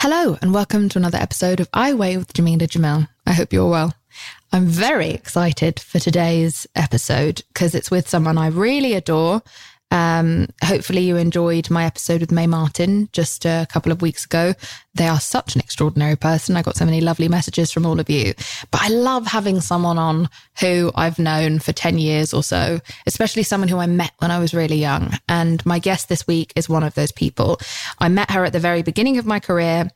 Hello, 0.00 0.38
and 0.40 0.54
welcome 0.54 0.88
to 0.88 0.98
another 0.98 1.18
episode 1.18 1.58
of 1.58 1.68
I 1.74 1.92
Weigh 1.92 2.16
with 2.18 2.32
Jameela 2.32 2.68
Jamil. 2.68 3.08
I 3.26 3.32
hope 3.32 3.52
you're 3.52 3.68
well. 3.68 3.92
I'm 4.52 4.66
very 4.66 5.10
excited 5.10 5.80
for 5.80 5.98
today's 5.98 6.68
episode 6.76 7.42
because 7.52 7.74
it's 7.74 7.90
with 7.90 8.08
someone 8.08 8.38
I 8.38 8.46
really 8.46 8.94
adore 8.94 9.42
um, 9.90 10.48
hopefully 10.62 11.00
you 11.00 11.16
enjoyed 11.16 11.70
my 11.70 11.84
episode 11.84 12.20
with 12.20 12.32
Mae 12.32 12.46
Martin 12.46 13.08
just 13.12 13.46
a 13.46 13.66
couple 13.70 13.90
of 13.90 14.02
weeks 14.02 14.24
ago. 14.24 14.54
They 14.98 15.06
are 15.06 15.20
such 15.20 15.54
an 15.54 15.60
extraordinary 15.60 16.16
person. 16.16 16.56
I 16.56 16.62
got 16.62 16.76
so 16.76 16.84
many 16.84 17.00
lovely 17.00 17.28
messages 17.28 17.70
from 17.70 17.86
all 17.86 18.00
of 18.00 18.10
you, 18.10 18.34
but 18.72 18.82
I 18.82 18.88
love 18.88 19.28
having 19.28 19.60
someone 19.60 19.96
on 19.96 20.28
who 20.58 20.90
I've 20.92 21.20
known 21.20 21.60
for 21.60 21.72
10 21.72 21.98
years 21.98 22.34
or 22.34 22.42
so, 22.42 22.80
especially 23.06 23.44
someone 23.44 23.68
who 23.68 23.78
I 23.78 23.86
met 23.86 24.10
when 24.18 24.32
I 24.32 24.40
was 24.40 24.52
really 24.52 24.76
young. 24.76 25.12
And 25.28 25.64
my 25.64 25.78
guest 25.78 26.08
this 26.08 26.26
week 26.26 26.52
is 26.56 26.68
one 26.68 26.82
of 26.82 26.96
those 26.96 27.12
people. 27.12 27.60
I 28.00 28.08
met 28.08 28.32
her 28.32 28.44
at 28.44 28.52
the 28.52 28.58
very 28.58 28.82
beginning 28.82 29.18
of 29.18 29.24
my 29.24 29.38
career. 29.38 29.88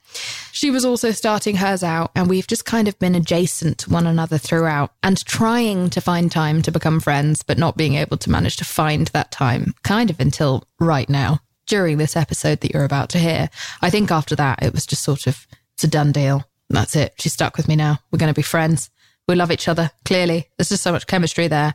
She 0.52 0.70
was 0.70 0.84
also 0.84 1.10
starting 1.10 1.56
hers 1.56 1.82
out 1.82 2.12
and 2.14 2.28
we've 2.28 2.46
just 2.46 2.64
kind 2.64 2.86
of 2.86 2.96
been 3.00 3.16
adjacent 3.16 3.78
to 3.78 3.90
one 3.90 4.06
another 4.06 4.38
throughout 4.38 4.92
and 5.02 5.24
trying 5.26 5.90
to 5.90 6.00
find 6.00 6.30
time 6.30 6.62
to 6.62 6.70
become 6.70 7.00
friends, 7.00 7.42
but 7.42 7.58
not 7.58 7.76
being 7.76 7.96
able 7.96 8.18
to 8.18 8.30
manage 8.30 8.56
to 8.58 8.64
find 8.64 9.08
that 9.08 9.32
time 9.32 9.74
kind 9.82 10.10
of 10.10 10.20
until 10.20 10.62
right 10.78 11.08
now 11.08 11.40
during 11.72 11.96
this 11.96 12.16
episode 12.16 12.60
that 12.60 12.74
you're 12.74 12.84
about 12.84 13.08
to 13.08 13.18
hear. 13.18 13.48
I 13.80 13.88
think 13.88 14.10
after 14.10 14.36
that, 14.36 14.62
it 14.62 14.74
was 14.74 14.84
just 14.84 15.02
sort 15.02 15.26
of, 15.26 15.46
it's 15.72 15.84
a 15.84 15.88
done 15.88 16.12
deal. 16.12 16.44
That's 16.68 16.94
it. 16.94 17.14
She's 17.18 17.32
stuck 17.32 17.56
with 17.56 17.66
me 17.66 17.76
now. 17.76 17.98
We're 18.10 18.18
going 18.18 18.30
to 18.30 18.38
be 18.38 18.42
friends. 18.42 18.90
We 19.28 19.36
love 19.36 19.52
each 19.52 19.68
other, 19.68 19.90
clearly. 20.04 20.48
There's 20.56 20.70
just 20.70 20.82
so 20.82 20.90
much 20.90 21.06
chemistry 21.06 21.46
there. 21.46 21.74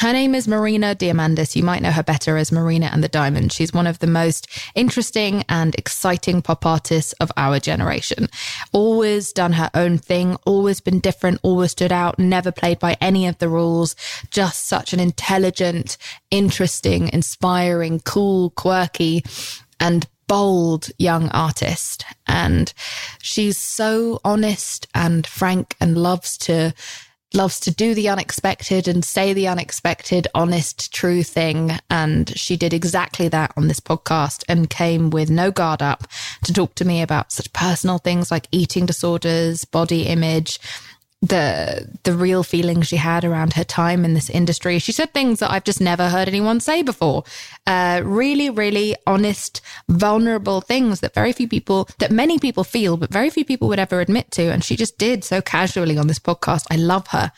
Her 0.00 0.12
name 0.12 0.34
is 0.34 0.48
Marina 0.48 0.94
Diamandis. 0.94 1.54
You 1.54 1.62
might 1.62 1.82
know 1.82 1.92
her 1.92 2.02
better 2.02 2.36
as 2.36 2.50
Marina 2.50 2.90
and 2.92 3.04
the 3.04 3.08
Diamond. 3.08 3.52
She's 3.52 3.72
one 3.72 3.86
of 3.86 4.00
the 4.00 4.08
most 4.08 4.48
interesting 4.74 5.44
and 5.48 5.74
exciting 5.76 6.42
pop 6.42 6.66
artists 6.66 7.12
of 7.14 7.30
our 7.36 7.60
generation. 7.60 8.28
Always 8.72 9.32
done 9.32 9.52
her 9.52 9.70
own 9.74 9.98
thing, 9.98 10.36
always 10.46 10.80
been 10.80 10.98
different, 10.98 11.38
always 11.42 11.72
stood 11.72 11.92
out, 11.92 12.18
never 12.18 12.50
played 12.50 12.80
by 12.80 12.96
any 13.00 13.28
of 13.28 13.38
the 13.38 13.48
rules. 13.48 13.94
Just 14.30 14.66
such 14.66 14.92
an 14.92 14.98
intelligent, 15.00 15.96
interesting, 16.30 17.08
inspiring, 17.12 18.00
cool, 18.00 18.50
quirky, 18.50 19.22
and 19.78 20.08
bold 20.30 20.90
young 20.96 21.28
artist. 21.30 22.04
And 22.28 22.72
she's 23.20 23.58
so 23.58 24.20
honest 24.24 24.86
and 24.94 25.26
frank 25.26 25.74
and 25.80 25.98
loves 25.98 26.38
to 26.38 26.72
loves 27.32 27.60
to 27.60 27.70
do 27.70 27.94
the 27.94 28.08
unexpected 28.08 28.88
and 28.88 29.04
say 29.04 29.32
the 29.32 29.46
unexpected, 29.48 30.26
honest, 30.34 30.92
true 30.92 31.22
thing. 31.24 31.72
And 31.88 32.36
she 32.36 32.56
did 32.56 32.72
exactly 32.72 33.28
that 33.28 33.52
on 33.56 33.66
this 33.66 33.80
podcast 33.80 34.44
and 34.48 34.70
came 34.70 35.10
with 35.10 35.30
no 35.30 35.50
guard 35.50 35.82
up 35.82 36.06
to 36.44 36.52
talk 36.52 36.74
to 36.76 36.84
me 36.84 37.02
about 37.02 37.32
such 37.32 37.52
personal 37.52 37.98
things 37.98 38.30
like 38.30 38.46
eating 38.52 38.86
disorders, 38.86 39.64
body 39.64 40.02
image, 40.02 40.60
the 41.22 41.86
the 42.04 42.14
real 42.14 42.42
feelings 42.42 42.88
she 42.88 42.96
had 42.96 43.24
around 43.24 43.52
her 43.52 43.64
time 43.64 44.04
in 44.04 44.14
this 44.14 44.30
industry. 44.30 44.78
She 44.78 44.92
said 44.92 45.12
things 45.12 45.40
that 45.40 45.50
I've 45.50 45.64
just 45.64 45.80
never 45.80 46.08
heard 46.08 46.28
anyone 46.28 46.60
say 46.60 46.82
before. 46.82 47.24
Uh, 47.66 48.00
really, 48.04 48.48
really 48.48 48.96
honest, 49.06 49.60
vulnerable 49.88 50.60
things 50.60 51.00
that 51.00 51.14
very 51.14 51.32
few 51.32 51.48
people, 51.48 51.88
that 51.98 52.10
many 52.10 52.38
people 52.38 52.64
feel, 52.64 52.96
but 52.96 53.12
very 53.12 53.28
few 53.28 53.44
people 53.44 53.68
would 53.68 53.78
ever 53.78 54.00
admit 54.00 54.30
to. 54.32 54.44
And 54.44 54.64
she 54.64 54.76
just 54.76 54.96
did 54.96 55.22
so 55.22 55.42
casually 55.42 55.98
on 55.98 56.06
this 56.06 56.18
podcast. 56.18 56.66
I 56.70 56.76
love 56.76 57.08
her. 57.08 57.32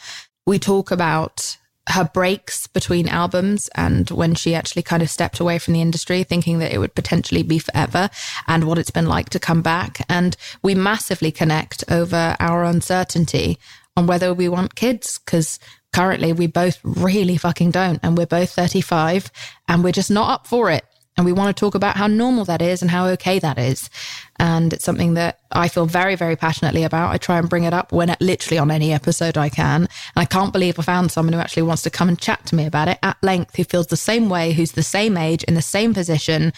We 0.47 0.59
talk 0.59 0.91
about 0.91 1.57
her 1.89 2.05
breaks 2.05 2.67
between 2.69 3.09
albums 3.09 3.69
and 3.75 4.09
when 4.11 4.35
she 4.35 4.55
actually 4.55 4.83
kind 4.83 5.03
of 5.03 5.11
stepped 5.11 5.41
away 5.41 5.59
from 5.59 5.75
the 5.75 5.81
industry, 5.81 6.23
thinking 6.23 6.59
that 6.59 6.73
it 6.73 6.79
would 6.79 6.95
potentially 6.95 7.43
be 7.43 7.59
forever 7.59 8.09
and 8.47 8.65
what 8.65 8.79
it's 8.79 8.91
been 8.91 9.07
like 9.07 9.31
to 9.31 9.41
come 9.41 9.63
back. 9.63 10.05
And 10.09 10.37
we 10.63 10.75
massively 10.75 11.33
connect 11.33 11.85
over 11.91 12.37
our 12.39 12.65
uncertainty 12.65 13.59
on 13.97 14.07
whether 14.07 14.33
we 14.33 14.49
want 14.49 14.75
kids 14.75 15.19
because 15.19 15.59
currently 15.93 16.33
we 16.33 16.47
both 16.47 16.79
really 16.85 17.37
fucking 17.37 17.73
don't. 17.73 18.01
And 18.03 18.17
we're 18.17 18.27
both 18.27 18.51
35 18.51 19.31
and 19.69 19.83
we're 19.83 19.93
just 19.93 20.11
not 20.11 20.31
up 20.31 20.47
for 20.47 20.71
it. 20.71 20.85
And 21.17 21.27
we 21.27 21.33
want 21.33 21.55
to 21.55 21.61
talk 21.61 21.75
about 21.75 21.97
how 21.97 22.07
normal 22.07 22.47
that 22.47 22.63
is 22.63 22.81
and 22.81 22.91
how 22.91 23.07
okay 23.09 23.39
that 23.39 23.59
is. 23.59 23.91
And 24.39 24.73
it's 24.73 24.85
something 24.85 25.15
that 25.15 25.41
I 25.51 25.69
feel 25.69 25.85
very, 25.85 26.17
very 26.17 26.37
passionately 26.37 26.85
about. 26.85 27.13
I 27.13 27.19
try 27.19 27.39
and 27.39 27.51
bring 27.51 27.65
it 27.65 27.75
up 27.75 27.93
when 27.93 28.15
literally 28.19 28.59
on 28.59 28.71
any 28.71 28.93
episode 28.95 29.37
I 29.37 29.51
can. 29.51 29.83
And 29.83 29.89
I 30.17 30.25
can't 30.25 30.55
believe 30.55 30.79
I 30.79 30.83
found 30.83 31.13
someone 31.13 31.35
who 31.35 31.41
actually 31.41 31.65
wants 31.65 31.83
to 31.83 31.91
come 31.91 32.09
and 32.09 32.19
chat 32.19 32.47
to 32.47 32.55
me 32.55 32.65
about 32.65 32.89
it 32.89 32.99
at 33.03 33.23
length, 33.23 33.57
who 33.57 33.65
feels 33.65 33.89
the 33.89 33.97
same 33.97 34.31
way, 34.31 34.53
who's 34.53 34.73
the 34.73 34.83
same 34.83 35.19
age, 35.19 35.45
in 35.45 35.55
the 35.55 35.63
same 35.63 35.93
position, 35.93 36.53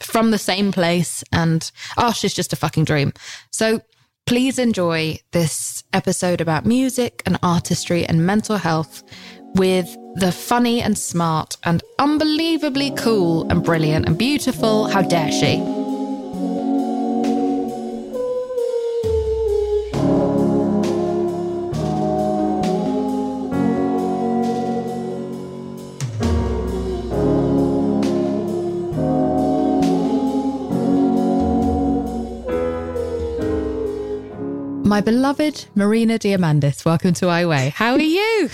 from 0.00 0.30
the 0.30 0.38
same 0.38 0.70
place. 0.70 1.24
And 1.32 1.68
oh, 1.96 2.12
she's 2.12 2.34
just 2.34 2.52
a 2.52 2.56
fucking 2.56 2.84
dream. 2.84 3.12
So 3.50 3.80
please 4.26 4.58
enjoy 4.58 5.18
this 5.32 5.82
episode 5.92 6.40
about 6.40 6.66
music 6.66 7.22
and 7.26 7.38
artistry 7.42 8.04
and 8.04 8.24
mental 8.24 8.58
health 8.58 9.02
with 9.54 9.96
the 10.14 10.32
funny 10.32 10.80
and 10.82 10.96
smart 10.96 11.56
and 11.64 11.82
unbelievably 11.98 12.92
cool 12.92 13.48
and 13.50 13.62
brilliant 13.62 14.06
and 14.06 14.18
beautiful 14.18 14.86
How 14.88 15.02
Dare 15.02 15.32
She? 15.32 15.77
My 34.88 35.02
beloved 35.02 35.66
Marina 35.74 36.18
Diamandis, 36.18 36.82
welcome 36.86 37.12
to 37.12 37.26
I 37.26 37.44
Weigh. 37.44 37.68
How 37.68 37.92
are 37.92 38.00
you? 38.00 38.48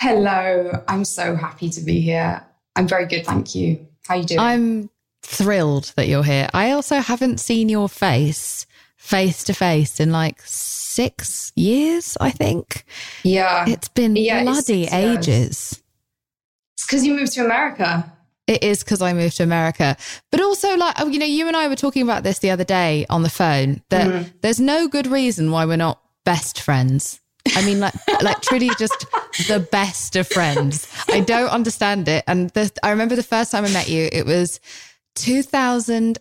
Hello. 0.00 0.72
I'm 0.88 1.04
so 1.04 1.36
happy 1.36 1.70
to 1.70 1.80
be 1.80 2.00
here. 2.00 2.44
I'm 2.74 2.88
very 2.88 3.06
good, 3.06 3.24
thank 3.24 3.54
you. 3.54 3.86
How 4.04 4.14
are 4.14 4.16
you 4.16 4.24
doing? 4.24 4.40
I'm 4.40 4.90
thrilled 5.22 5.92
that 5.94 6.08
you're 6.08 6.24
here. 6.24 6.48
I 6.52 6.72
also 6.72 6.98
haven't 6.98 7.38
seen 7.38 7.68
your 7.68 7.88
face 7.88 8.66
face 8.96 9.44
to 9.44 9.54
face 9.54 10.00
in 10.00 10.10
like 10.10 10.42
six 10.44 11.52
years, 11.54 12.16
I 12.20 12.32
think. 12.32 12.84
Yeah. 13.22 13.64
It's 13.68 13.88
been 13.90 14.16
yeah, 14.16 14.42
bloody 14.42 14.86
it's 14.86 14.92
ages. 14.92 15.82
It's 16.74 16.84
because 16.84 17.06
you 17.06 17.14
moved 17.14 17.30
to 17.34 17.44
America. 17.44 18.12
It 18.50 18.64
is 18.64 18.82
because 18.82 19.00
I 19.00 19.12
moved 19.12 19.36
to 19.36 19.44
America. 19.44 19.96
But 20.32 20.40
also, 20.40 20.76
like, 20.76 20.98
you 20.98 21.20
know, 21.20 21.26
you 21.26 21.46
and 21.46 21.56
I 21.56 21.68
were 21.68 21.76
talking 21.76 22.02
about 22.02 22.24
this 22.24 22.40
the 22.40 22.50
other 22.50 22.64
day 22.64 23.06
on 23.08 23.22
the 23.22 23.30
phone 23.30 23.80
that 23.90 24.08
mm-hmm. 24.08 24.28
there's 24.40 24.58
no 24.58 24.88
good 24.88 25.06
reason 25.06 25.52
why 25.52 25.66
we're 25.66 25.76
not 25.76 26.02
best 26.24 26.60
friends. 26.60 27.20
I 27.54 27.64
mean, 27.64 27.78
like, 27.78 27.94
like 28.22 28.40
truly 28.40 28.70
just 28.76 29.06
the 29.46 29.60
best 29.70 30.16
of 30.16 30.26
friends. 30.26 30.88
I 31.08 31.20
don't 31.20 31.50
understand 31.50 32.08
it. 32.08 32.24
And 32.26 32.50
the, 32.50 32.72
I 32.82 32.90
remember 32.90 33.14
the 33.14 33.22
first 33.22 33.52
time 33.52 33.64
I 33.64 33.70
met 33.70 33.88
you, 33.88 34.08
it 34.10 34.26
was 34.26 34.58
2010. 35.14 36.16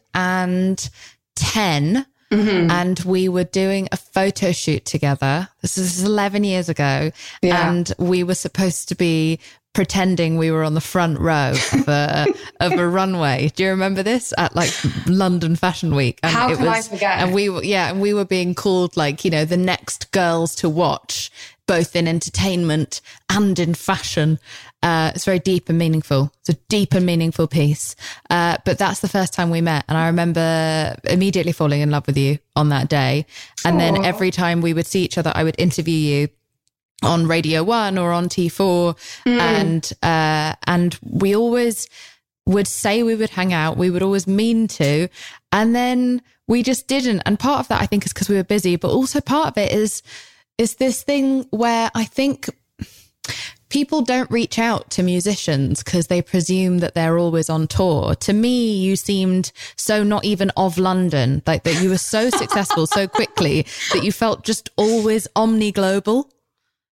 Mm-hmm. 2.32 2.70
And 2.70 3.00
we 3.00 3.28
were 3.28 3.44
doing 3.44 3.90
a 3.92 3.98
photo 3.98 4.52
shoot 4.52 4.86
together. 4.86 5.50
This 5.64 5.80
is 5.80 6.04
11 6.04 6.44
years 6.44 6.70
ago. 6.70 7.10
Yeah. 7.42 7.72
And 7.72 7.92
we 7.98 8.24
were 8.24 8.36
supposed 8.36 8.88
to 8.90 8.96
be 8.96 9.40
pretending 9.74 10.38
we 10.38 10.52
were 10.52 10.64
on 10.64 10.74
the 10.74 10.82
front 10.82 11.20
row 11.20 11.54
of 11.74 11.88
a, 11.88 12.26
of 12.60 12.74
a 12.74 12.88
runway. 12.88 13.52
Do 13.56 13.64
you 13.64 13.70
remember 13.70 14.04
this 14.04 14.34
at 14.38 14.56
like 14.56 14.74
London 15.08 15.56
Fashion 15.56 15.96
Week? 15.96 16.20
And 16.24 16.32
How 16.32 16.52
it 16.52 16.58
can 16.58 16.66
was, 16.66 16.88
I 16.88 16.90
forget? 16.96 17.20
And 17.20 17.34
we 17.34 17.50
were, 17.50 17.64
yeah, 17.64 17.90
and 17.90 18.02
we 18.02 18.14
were 18.14 18.26
being 18.26 18.56
called 18.56 18.98
like, 18.98 19.24
you 19.24 19.32
know, 19.32 19.46
the 19.46 19.58
next 19.58 20.12
girls 20.12 20.56
to 20.56 20.70
watch, 20.70 21.32
both 21.68 21.96
in 21.96 22.08
entertainment 22.08 23.02
and 23.30 23.60
in 23.60 23.76
fashion. 23.76 24.40
Uh, 24.82 25.12
it's 25.14 25.26
very 25.26 25.40
deep 25.40 25.70
and 25.70 25.78
meaningful. 25.78 26.32
It's 26.40 26.50
a 26.50 26.60
deep 26.70 26.94
and 26.94 27.06
meaningful 27.06 27.48
piece. 27.48 27.96
Uh, 28.30 28.58
but 28.66 28.78
that's 28.78 29.02
the 29.02 29.10
first 29.10 29.34
time 29.34 29.50
we 29.52 29.62
met. 29.62 29.86
And 29.88 29.98
I 29.98 30.08
remember 30.08 30.96
immediately 31.04 31.52
falling 31.52 31.82
in 31.82 31.92
love 31.92 32.08
with 32.08 32.18
you 32.18 32.40
on 32.56 32.70
that 32.70 32.90
day. 32.90 33.26
And 33.66 33.76
Aww. 33.76 33.80
then 33.80 34.06
every 34.06 34.32
time 34.32 34.62
we 34.62 34.74
would 34.74 34.88
see 34.88 35.04
each 35.04 35.18
other, 35.18 35.32
I 35.36 35.44
would 35.44 35.60
interview 35.60 35.96
you 35.96 36.30
on 37.04 37.28
Radio 37.28 37.64
One 37.64 37.98
or 37.98 38.12
on 38.12 38.30
T4. 38.30 38.98
Mm. 39.26 39.40
And, 39.40 39.94
uh, 40.04 40.56
and 40.68 40.98
we 41.02 41.36
always 41.36 41.88
would 42.46 42.68
say 42.68 43.04
we 43.04 43.16
would 43.16 43.30
hang 43.30 43.54
out. 43.54 43.78
We 43.78 43.90
would 43.90 44.04
always 44.04 44.28
mean 44.28 44.68
to. 44.70 45.08
And 45.52 45.76
then 45.76 46.22
we 46.48 46.64
just 46.64 46.88
didn't. 46.88 47.22
And 47.26 47.40
part 47.40 47.60
of 47.60 47.68
that, 47.70 47.82
I 47.82 47.86
think, 47.86 48.06
is 48.06 48.14
because 48.14 48.30
we 48.30 48.36
were 48.36 48.44
busy, 48.44 48.76
but 48.76 48.92
also 48.92 49.22
part 49.22 49.50
of 49.50 49.58
it 49.58 49.72
is, 49.72 50.02
is 50.58 50.76
this 50.76 51.04
thing 51.04 51.44
where 51.52 51.92
I 51.94 52.06
think 52.06 52.50
people 53.70 54.02
don't 54.02 54.30
reach 54.32 54.58
out 54.60 54.90
to 54.90 55.04
musicians 55.04 55.84
because 55.84 56.08
they 56.08 56.22
presume 56.22 56.80
that 56.80 56.96
they're 56.96 57.18
always 57.18 57.50
on 57.50 57.68
tour. 57.68 58.16
To 58.16 58.34
me, 58.34 58.76
you 58.76 58.96
seemed 58.96 59.52
so 59.76 60.04
not 60.04 60.26
even 60.26 60.50
of 60.58 60.78
London, 60.78 61.42
like 61.46 61.64
that 61.64 61.82
you 61.82 61.90
were 61.90 61.98
so 61.98 62.30
successful 62.32 62.88
so 62.88 63.08
quickly 63.08 63.66
that 63.94 64.04
you 64.04 64.12
felt 64.12 64.44
just 64.44 64.70
always 64.76 65.28
omni 65.36 65.72
global. 65.72 66.30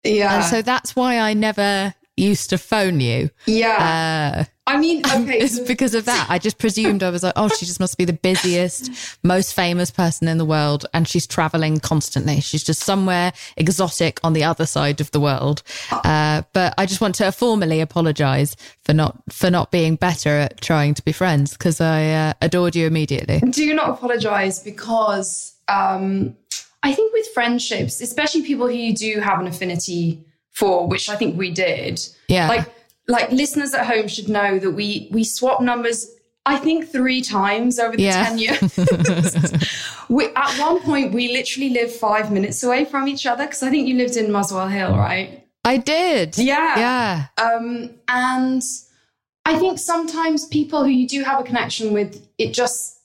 Yeah. 0.05 0.37
And 0.37 0.45
so 0.45 0.63
that's 0.63 0.97
why 0.97 1.19
I 1.19 1.35
never 1.35 1.95
used 2.17 2.51
to 2.51 2.59
phone 2.59 3.01
you. 3.01 3.31
Yeah. 3.47 4.45
Uh, 4.47 4.53
I 4.67 4.77
mean, 4.77 5.03
okay. 5.07 5.39
it's 5.39 5.59
because 5.59 5.95
of 5.95 6.05
that. 6.05 6.27
I 6.29 6.39
just 6.39 6.59
presumed 6.59 7.03
I 7.03 7.11
was 7.11 7.23
like, 7.23 7.33
oh, 7.37 7.49
she 7.49 7.67
just 7.67 7.81
must 7.81 7.99
be 7.99 8.05
the 8.05 8.13
busiest, 8.13 8.91
most 9.23 9.55
famous 9.55 9.91
person 9.91 10.29
in 10.29 10.39
the 10.39 10.45
world. 10.45 10.87
And 10.95 11.09
she's 11.09 11.27
traveling 11.27 11.81
constantly. 11.81 12.41
She's 12.41 12.63
just 12.63 12.83
somewhere 12.83 13.33
exotic 13.57 14.21
on 14.23 14.35
the 14.35 14.45
other 14.45 14.67
side 14.67 15.01
of 15.01 15.11
the 15.11 15.21
world. 15.21 15.63
Uh, 15.91 16.43
but 16.53 16.75
I 16.79 16.87
just 16.87 17.01
want 17.01 17.17
to 17.17 17.33
formally 17.33 17.81
apologize 17.81 18.57
for 18.85 18.93
not, 18.93 19.21
for 19.31 19.51
not 19.51 19.71
being 19.71 19.97
better 19.97 20.31
at 20.31 20.61
trying 20.61 20.95
to 20.95 21.03
be 21.03 21.13
friends 21.13 21.53
because 21.53 21.81
I 21.81 22.11
uh, 22.11 22.33
adored 22.41 22.77
you 22.77 22.87
immediately. 22.87 23.41
Do 23.41 23.65
you 23.65 23.75
not 23.75 23.91
apologize 23.91 24.61
because, 24.61 25.57
um, 25.69 26.37
I 26.83 26.93
think 26.93 27.13
with 27.13 27.29
friendships, 27.29 28.01
especially 28.01 28.43
people 28.43 28.67
who 28.67 28.75
you 28.75 28.95
do 28.95 29.21
have 29.21 29.41
an 29.41 29.47
affinity 29.47 30.25
for, 30.51 30.87
which 30.87 31.09
I 31.09 31.17
think 31.17 31.39
we 31.39 31.51
did. 31.51 32.01
Yeah. 32.29 32.49
Like, 32.49 32.69
like 33.09 33.31
listeners 33.31 33.75
at 33.75 33.87
home 33.87 34.09
should 34.09 34.29
know 34.29 34.59
that 34.59 34.71
we 34.73 35.09
we 35.11 35.25
swap 35.25 35.61
numbers 35.61 36.09
I 36.45 36.57
think 36.57 36.91
three 36.91 37.23
times 37.23 37.79
over 37.79 37.97
the 37.97 38.03
yeah. 38.03 38.25
10 38.25 38.39
years. 38.39 38.61
we, 40.09 40.27
at 40.35 40.59
one 40.59 40.81
point, 40.81 41.13
we 41.13 41.33
literally 41.33 41.71
lived 41.71 41.93
five 41.93 42.33
minutes 42.33 42.63
away 42.65 42.85
from 42.85 43.07
each 43.07 43.27
other 43.27 43.45
because 43.45 43.63
I 43.63 43.71
think 43.71 43.87
you 43.87 43.95
lived 43.95 44.17
in 44.17 44.33
Muswell 44.33 44.67
Hill, 44.67 44.97
right? 44.97 45.47
I 45.65 45.77
did. 45.77 46.37
Yeah. 46.37 46.79
Yeah. 46.79 47.27
Um, 47.41 47.91
and 48.09 48.63
I 49.45 49.57
think 49.57 49.79
sometimes 49.79 50.47
people 50.47 50.83
who 50.83 50.91
you 50.91 51.07
do 51.07 51.23
have 51.23 51.39
a 51.39 51.45
connection 51.45 51.93
with, 51.93 52.27
it 52.39 52.53
just, 52.53 52.99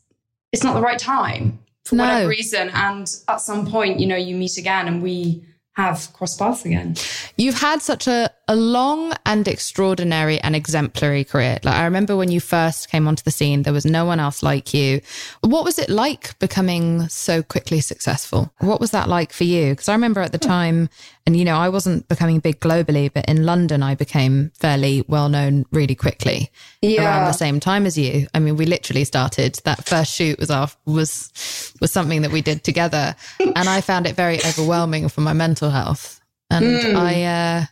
it's 0.52 0.64
not 0.64 0.74
the 0.74 0.82
right 0.82 0.98
time 0.98 1.60
for 1.88 1.95
no. 1.95 2.04
whatever 2.04 2.30
reason. 2.30 2.69
And 2.74 3.07
at 3.28 3.42
some 3.42 3.66
point, 3.66 4.00
you 4.00 4.07
know, 4.07 4.16
you 4.16 4.36
meet 4.36 4.57
again 4.57 4.88
and 4.88 5.01
we, 5.01 5.44
have 5.78 6.12
crossed 6.13 6.39
paths 6.39 6.66
again. 6.66 6.95
You've 7.38 7.60
had 7.60 7.81
such 7.81 8.07
a, 8.07 8.31
a 8.48 8.56
long 8.56 9.14
and 9.26 9.48
extraordinary 9.48 10.40
and 10.40 10.56
exemplary 10.56 11.24
career. 11.24 11.60
Like 11.64 11.76
I 11.76 11.84
remember 11.84 12.16
when 12.16 12.32
you 12.32 12.40
first 12.40 12.90
came 12.90 13.08
onto 13.08 13.24
the 13.24 13.32
scene, 13.32 13.64
there 13.64 13.74
was 13.74 13.86
no 13.86 14.06
one 14.06 14.20
else 14.20 14.42
like 14.42 14.74
you. 14.74 15.02
What 15.42 15.66
was 15.66 15.78
it 15.78 15.90
like 15.90 16.38
becoming 16.40 17.10
so 17.10 17.44
quickly 17.44 17.82
successful? 17.82 18.54
What 18.60 18.80
was 18.80 18.92
that 18.92 19.10
like 19.10 19.34
for 19.34 19.44
you? 19.44 19.72
Because 19.72 19.90
I 19.90 19.94
remember 19.94 20.22
at 20.22 20.32
the 20.32 20.38
time 20.38 20.90
and, 21.26 21.36
you 21.36 21.44
know, 21.44 21.58
I 21.58 21.68
wasn't 21.68 22.08
becoming 22.08 22.40
big 22.40 22.62
globally, 22.62 23.12
but 23.14 23.28
in 23.28 23.46
London, 23.46 23.84
I 23.84 23.96
became 23.96 24.52
fairly 24.56 25.04
well 25.10 25.28
known 25.28 25.66
really 25.72 25.96
quickly 25.96 26.50
yeah. 26.82 27.04
around 27.04 27.26
the 27.26 27.34
same 27.34 27.60
time 27.60 27.86
as 27.86 27.98
you. 27.98 28.28
I 28.34 28.40
mean, 28.40 28.56
we 28.56 28.66
literally 28.66 29.04
started 29.04 29.60
that 29.66 29.86
first 29.86 30.14
shoot 30.14 30.40
was 30.40 30.50
our, 30.50 30.70
was, 30.86 31.74
was 31.82 31.92
something 31.92 32.22
that 32.22 32.32
we 32.32 32.42
did 32.42 32.64
together. 32.64 33.14
and 33.40 33.68
I 33.68 33.82
found 33.82 34.08
it 34.08 34.16
very 34.16 34.38
overwhelming 34.46 35.10
for 35.10 35.20
my 35.20 35.34
mental 35.34 35.70
health. 35.70 36.22
And 36.50 36.66
mm. 36.66 36.96
I, 36.96 37.24
uh, 37.24 37.66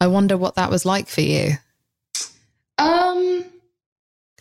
I 0.00 0.06
wonder 0.06 0.36
what 0.36 0.54
that 0.56 0.70
was 0.70 0.84
like 0.84 1.08
for 1.08 1.22
you. 1.22 1.52
Um, 2.78 3.44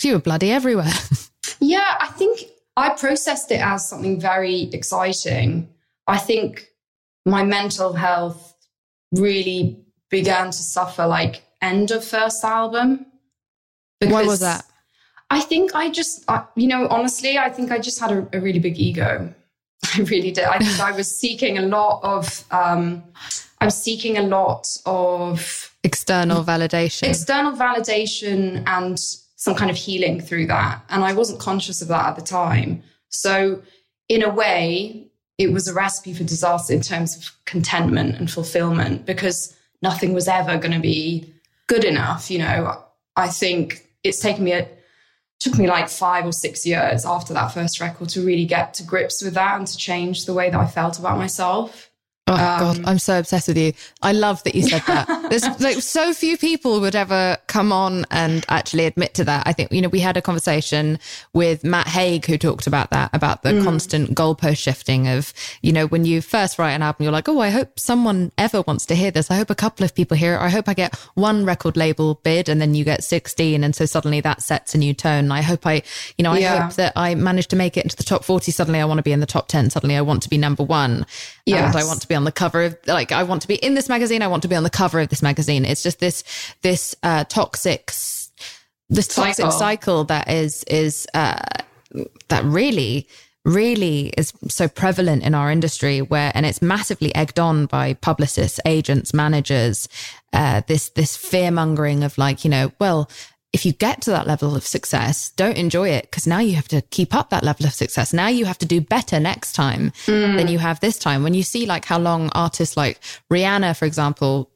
you 0.04 0.14
were 0.14 0.20
bloody 0.20 0.52
everywhere. 0.52 0.92
yeah, 1.60 1.98
I 2.00 2.08
think 2.08 2.42
I 2.78 2.90
processed 2.90 3.52
it 3.52 3.62
as 3.62 3.88
something 3.88 4.20
very 4.20 4.64
exciting. 4.74 5.70
I 6.08 6.18
think 6.18 6.68
my 7.26 7.44
mental 7.44 7.94
health 7.94 8.56
really 9.14 9.80
began 10.10 10.48
to 10.48 10.58
suffer 10.58 11.08
like 11.08 11.44
end 11.62 11.92
of 11.92 12.04
first 12.04 12.44
album. 12.44 13.06
Why 14.02 14.24
was 14.24 14.42
that? 14.42 14.66
I 15.30 15.42
think 15.42 15.74
I 15.74 15.90
just, 15.90 16.24
I, 16.30 16.44
you 16.56 16.68
know, 16.68 16.88
honestly, 16.90 17.38
I 17.38 17.50
think 17.50 17.72
I 17.72 17.80
just 17.80 18.00
had 18.00 18.12
a, 18.12 18.28
a, 18.34 18.40
really 18.40 18.60
big 18.60 18.78
ego. 18.78 19.34
I 19.96 20.02
really 20.02 20.32
did. 20.32 20.44
I 20.44 20.60
think 20.60 20.80
I 20.80 20.92
was 20.92 21.10
seeking 21.16 21.58
a 21.58 21.64
lot 21.64 22.02
of, 22.04 22.44
um, 22.52 23.04
I 23.60 23.66
was 23.66 23.82
seeking 23.82 24.18
a 24.18 24.24
lot 24.24 24.68
of 24.86 25.76
external 25.84 26.44
validation, 26.44 27.10
external 27.10 27.54
validation, 27.54 28.64
and 28.68 29.00
some 29.00 29.56
kind 29.56 29.72
of 29.72 29.78
healing 29.78 30.22
through 30.22 30.48
that. 30.48 30.84
And 30.90 31.04
I 31.04 31.14
wasn't 31.14 31.40
conscious 31.40 31.82
of 31.82 31.88
that 31.90 32.06
at 32.06 32.16
the 32.16 32.22
time. 32.22 32.84
So, 33.10 33.62
in 34.10 34.24
a 34.24 34.30
way, 34.30 35.08
it 35.38 35.52
was 35.52 35.68
a 35.68 35.74
recipe 35.74 36.14
for 36.14 36.24
disaster 36.24 36.74
in 36.74 36.82
terms 36.82 37.18
of 37.18 37.32
contentment 37.46 38.16
and 38.16 38.32
fulfillment 38.32 39.06
because 39.06 39.56
nothing 39.82 40.14
was 40.14 40.28
ever 40.28 40.58
going 40.58 40.72
to 40.72 40.80
be 40.80 41.34
good 41.68 41.84
enough. 41.84 42.32
You 42.32 42.40
know, 42.40 42.84
I 43.16 43.28
think 43.28 43.88
it's 44.04 44.20
taken 44.20 44.44
me 44.44 44.54
a, 44.54 44.68
took 45.40 45.58
me 45.58 45.68
like 45.68 45.90
five 45.90 46.26
or 46.26 46.32
six 46.32 46.66
years 46.66 47.06
after 47.06 47.34
that 47.34 47.50
first 47.50 47.80
record 47.80 48.10
to 48.10 48.26
really 48.26 48.46
get 48.46 48.74
to 48.76 48.84
grips 48.84 49.22
with 49.22 49.34
that 49.34 49.58
and 49.58 49.68
to 49.68 49.78
change 49.78 50.26
the 50.26 50.34
way 50.34 50.50
that 50.50 50.60
I 50.60 50.68
felt 50.68 50.98
about 51.00 51.18
myself. 51.18 51.92
Oh 52.28 52.34
um, 52.34 52.40
God, 52.40 52.82
I'm 52.86 52.98
so 52.98 53.20
obsessed 53.20 53.48
with 53.48 53.58
you. 53.58 53.74
I 54.02 54.12
love 54.12 54.42
that 54.44 54.56
you 54.56 54.64
said 54.64 54.82
that. 54.88 55.08
There's 55.30 55.44
like 55.62 55.78
so 55.78 56.12
few 56.12 56.40
people 56.40 56.82
would 56.82 56.96
ever 56.96 57.38
come 57.46 57.72
on 57.72 58.06
and 58.10 58.44
actually 58.50 58.86
admit 58.86 59.14
to 59.16 59.24
that. 59.26 59.46
I 59.46 59.54
think, 59.54 59.72
you 59.72 59.80
know, 59.80 59.90
we 59.90 60.00
had 60.00 60.18
a 60.18 60.24
conversation 60.24 60.98
with 61.34 61.64
Matt 61.64 61.88
Haig 61.88 62.26
who 62.26 62.40
talked 62.40 62.66
about 62.66 62.90
that, 62.90 63.12
about 63.14 63.44
the 63.44 63.52
mm. 63.52 63.64
constant 63.64 64.16
goalpost 64.16 64.58
shifting 64.58 65.08
of, 65.08 65.34
you 65.62 65.72
know, 65.72 65.86
when 65.86 66.04
you 66.04 66.20
first 66.20 66.58
write 66.58 66.72
an 66.72 66.82
album, 66.82 67.04
you're 67.04 67.12
like, 67.12 67.30
oh, 67.30 67.42
I 67.42 67.52
hope 67.52 67.80
someone 67.80 68.32
ever 68.40 68.64
wants 68.64 68.88
to 68.88 68.96
hear 68.96 69.12
this. 69.12 69.30
I 69.30 69.36
hope 69.36 69.52
a 69.52 69.56
couple 69.56 69.84
of 69.84 69.94
people 69.94 70.18
hear 70.18 70.34
it. 70.34 70.40
I 70.40 70.50
hope 70.50 70.68
I 70.68 70.74
get 70.74 70.96
one 71.14 71.46
record 71.46 71.78
label 71.78 72.16
bid 72.24 72.50
and 72.50 72.60
then 72.60 72.74
you 72.74 72.84
get 72.84 73.04
16. 73.04 73.64
And 73.64 73.76
so 73.76 73.86
suddenly 73.86 74.20
that 74.22 74.42
sets 74.42 74.74
a 74.74 74.80
new 74.80 74.96
tone. 74.96 75.32
I 75.32 75.44
hope 75.44 75.68
I, 75.68 75.84
you 76.18 76.24
know, 76.24 76.32
I 76.32 76.40
yeah. 76.40 76.64
hope 76.64 76.74
that 76.78 76.94
I 76.96 77.14
manage 77.14 77.48
to 77.50 77.56
make 77.56 77.78
it 77.78 77.84
into 77.84 77.96
the 77.96 78.04
top 78.04 78.24
40. 78.24 78.52
Suddenly 78.52 78.80
I 78.80 78.86
want 78.86 78.98
to 78.98 79.04
be 79.04 79.12
in 79.12 79.20
the 79.20 79.28
top 79.28 79.48
10. 79.48 79.70
Suddenly 79.70 79.96
I 79.96 80.02
want 80.02 80.24
to 80.24 80.30
be 80.30 80.40
number 80.40 80.64
one. 80.64 81.06
Yes. 81.46 81.76
And 81.76 81.84
I 81.84 81.86
want 81.86 82.02
to 82.02 82.08
be 82.08 82.15
on 82.16 82.24
the 82.24 82.32
cover 82.32 82.64
of 82.64 82.78
like 82.88 83.12
I 83.12 83.24
want 83.24 83.42
to 83.44 83.48
be 83.48 83.56
in 83.56 83.74
this 83.74 83.90
magazine. 83.90 84.22
I 84.22 84.28
want 84.28 84.42
to 84.44 84.48
be 84.48 84.56
on 84.56 84.64
the 84.64 84.70
cover 84.70 85.00
of 85.00 85.10
this 85.10 85.22
magazine. 85.22 85.66
It's 85.66 85.84
just 85.84 86.00
this 86.00 86.24
this 86.62 86.96
uh, 87.04 87.24
toxic 87.26 87.92
this 88.90 89.08
toxic 89.08 89.36
cycle, 89.36 89.52
cycle 89.52 90.04
that 90.06 90.30
is 90.30 90.64
is 90.64 91.08
uh, 91.14 91.40
that 92.30 92.44
really 92.44 93.08
really 93.46 94.08
is 94.18 94.34
so 94.48 94.68
prevalent 94.68 95.24
in 95.24 95.36
our 95.36 95.52
industry 95.52 96.02
where 96.02 96.32
and 96.34 96.46
it's 96.48 96.62
massively 96.62 97.14
egged 97.14 97.40
on 97.40 97.68
by 97.68 97.94
publicists 97.94 98.60
agents 98.66 99.14
managers 99.14 99.88
uh, 100.34 100.62
this 100.68 100.90
this 100.90 101.16
fear 101.16 101.52
mongering 101.52 102.04
of 102.04 102.18
like 102.18 102.44
you 102.44 102.50
know 102.50 102.72
well 102.80 103.10
if 103.56 103.66
you 103.66 103.72
get 103.72 104.02
to 104.02 104.10
that 104.10 104.28
level 104.28 104.54
of 104.54 104.68
success, 104.68 105.30
don't 105.38 105.56
enjoy 105.56 105.88
it 105.88 106.12
because 106.12 106.28
now 106.28 106.40
you 106.40 106.56
have 106.56 106.68
to 106.68 106.82
keep 106.82 107.16
up 107.16 107.30
that 107.30 107.42
level 107.42 107.66
of 107.66 107.74
success. 107.74 108.12
Now 108.12 108.28
you 108.28 108.44
have 108.44 108.58
to 108.58 108.66
do 108.66 108.82
better 108.82 109.18
next 109.18 109.54
time 109.54 109.92
mm. 110.08 110.36
than 110.36 110.50
you 110.50 110.60
have 110.60 110.82
this 110.82 111.00
time. 111.00 111.24
When 111.24 111.34
you 111.34 111.42
see 111.42 111.66
like 111.66 111.86
how 111.86 111.98
long 111.98 112.30
artists 112.36 112.76
like 112.76 113.00
Rihanna, 113.32 113.78
for 113.78 113.86
example, 113.86 114.52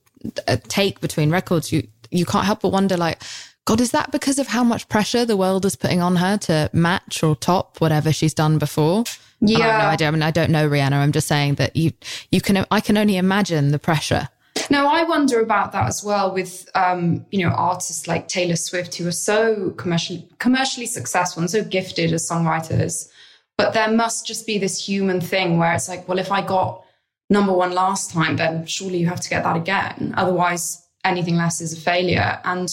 uh, 0.50 0.58
take 0.68 1.00
between 1.00 1.32
records, 1.32 1.72
you, 1.72 1.88
you 2.12 2.26
can't 2.26 2.46
help 2.46 2.60
but 2.60 2.74
wonder 2.74 2.98
like, 2.98 3.24
God, 3.64 3.80
is 3.80 3.92
that 3.92 4.12
because 4.12 4.38
of 4.38 4.48
how 4.48 4.66
much 4.66 4.90
pressure 4.90 5.24
the 5.24 5.38
world 5.38 5.66
is 5.66 5.78
putting 5.78 6.02
on 6.02 6.18
her 6.18 6.38
to 6.40 6.70
match 6.74 7.24
or 7.24 7.38
top 7.38 7.80
whatever 7.80 8.12
she's 8.12 8.34
done 8.34 8.58
before? 8.58 9.06
Yeah. 9.40 9.60
I 9.60 9.62
have 9.62 9.82
no 9.82 9.90
idea. 9.92 10.08
I 10.10 10.12
mean, 10.12 10.24
I 10.24 10.32
don't 10.32 10.50
know 10.50 10.70
Rihanna. 10.70 10.92
I'm 10.92 11.14
just 11.14 11.30
saying 11.30 11.56
that 11.56 11.74
you, 11.78 11.94
you 12.32 12.42
can, 12.42 12.66
I 12.70 12.82
can 12.82 12.98
only 12.98 13.16
imagine 13.16 13.72
the 13.72 13.80
pressure 13.80 14.28
no, 14.70 14.88
I 14.88 15.04
wonder 15.04 15.42
about 15.42 15.72
that 15.72 15.88
as 15.88 16.04
well 16.04 16.34
with 16.34 16.70
um, 16.76 17.26
you 17.32 17.46
know 17.46 17.54
artists 17.54 18.08
like 18.08 18.28
Taylor 18.28 18.56
Swift 18.56 18.96
who 18.96 19.08
are 19.08 19.12
so 19.12 19.72
commercially 19.72 20.28
commercially 20.40 20.86
successful 20.86 21.42
and 21.42 21.50
so 21.50 21.64
gifted 21.64 22.14
as 22.14 22.30
songwriters, 22.30 23.10
but 23.58 23.74
there 23.74 23.92
must 23.92 24.26
just 24.26 24.48
be 24.48 24.58
this 24.58 24.88
human 24.88 25.20
thing 25.22 25.58
where 25.58 25.74
it's 25.74 25.90
like, 25.90 26.08
well, 26.08 26.20
if 26.20 26.32
I 26.32 26.42
got 26.42 26.84
number 27.30 27.54
one 27.54 27.72
last 27.72 28.12
time, 28.12 28.38
then 28.38 28.66
surely 28.66 28.98
you 28.98 29.08
have 29.08 29.20
to 29.22 29.30
get 29.30 29.44
that 29.44 29.58
again. 29.58 30.14
Otherwise, 30.18 30.86
anything 31.04 31.36
less 31.36 31.62
is 31.62 31.74
a 31.74 31.82
failure. 31.82 32.40
And 32.44 32.70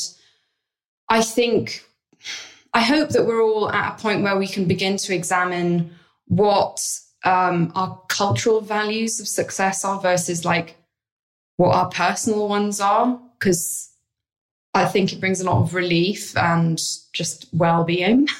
I 1.08 1.22
think, 1.22 1.84
I 2.72 2.82
hope 2.82 3.10
that 3.10 3.26
we're 3.26 3.42
all 3.42 3.70
at 3.70 3.94
a 3.94 4.02
point 4.02 4.22
where 4.22 4.38
we 4.38 4.46
can 4.46 4.66
begin 4.66 4.96
to 4.98 5.14
examine 5.14 5.90
what 6.26 6.80
um, 7.24 7.72
our 7.74 8.00
cultural 8.08 8.60
values 8.60 9.20
of 9.20 9.28
success 9.28 9.84
are 9.84 10.00
versus 10.00 10.44
like 10.44 10.76
what 11.56 11.74
our 11.74 11.88
personal 11.88 12.48
ones 12.48 12.80
are. 12.80 13.20
Because 13.38 13.92
I 14.74 14.86
think 14.86 15.12
it 15.12 15.20
brings 15.20 15.40
a 15.40 15.44
lot 15.44 15.62
of 15.62 15.74
relief 15.74 16.36
and 16.36 16.80
just 17.12 17.46
well-being. 17.52 18.28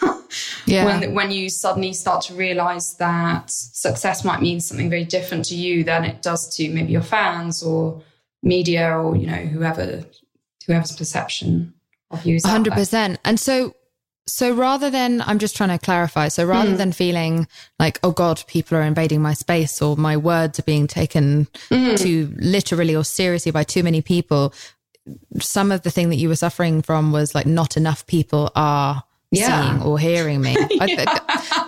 Yeah. 0.66 0.84
when 0.84 1.14
when 1.14 1.30
you 1.30 1.48
suddenly 1.48 1.92
start 1.92 2.24
to 2.24 2.34
realize 2.34 2.96
that 2.96 3.48
success 3.48 4.24
might 4.24 4.42
mean 4.42 4.58
something 4.58 4.90
very 4.90 5.04
different 5.04 5.44
to 5.46 5.54
you 5.54 5.84
than 5.84 6.04
it 6.04 6.20
does 6.20 6.54
to 6.56 6.68
maybe 6.68 6.92
your 6.92 7.02
fans 7.02 7.62
or 7.62 8.02
media 8.42 8.98
or 8.98 9.16
you 9.16 9.28
know 9.28 9.36
whoever 9.36 10.04
whoever's 10.66 10.92
perception 10.92 11.72
of 12.10 12.26
you 12.26 12.34
is 12.36 12.44
out 12.44 12.48
there. 12.48 12.52
hundred 12.52 12.72
percent. 12.74 13.20
And 13.24 13.38
so, 13.38 13.74
so 14.28 14.52
rather 14.52 14.90
than 14.90 15.22
I'm 15.22 15.38
just 15.38 15.56
trying 15.56 15.68
to 15.70 15.78
clarify. 15.78 16.28
So 16.28 16.44
rather 16.44 16.70
Hmm. 16.70 16.76
than 16.76 16.92
feeling 16.92 17.46
like, 17.78 17.98
oh 18.02 18.10
God, 18.10 18.42
people 18.46 18.76
are 18.76 18.82
invading 18.82 19.22
my 19.22 19.34
space 19.34 19.80
or 19.80 19.96
my 19.96 20.16
words 20.16 20.58
are 20.58 20.64
being 20.64 20.86
taken 20.86 21.46
Hmm. 21.70 21.94
too 21.94 22.32
literally 22.36 22.94
or 22.96 23.04
seriously 23.04 23.52
by 23.52 23.62
too 23.64 23.82
many 23.82 24.02
people, 24.02 24.52
some 25.40 25.70
of 25.70 25.82
the 25.82 25.90
thing 25.90 26.10
that 26.10 26.16
you 26.16 26.28
were 26.28 26.36
suffering 26.36 26.82
from 26.82 27.12
was 27.12 27.34
like 27.34 27.46
not 27.46 27.76
enough 27.76 28.06
people 28.06 28.50
are. 28.56 29.04
Yeah. 29.38 29.70
Seeing 29.70 29.82
or 29.82 29.98
hearing 29.98 30.40
me, 30.40 30.56
I, 30.58 30.64
I- 30.80 31.04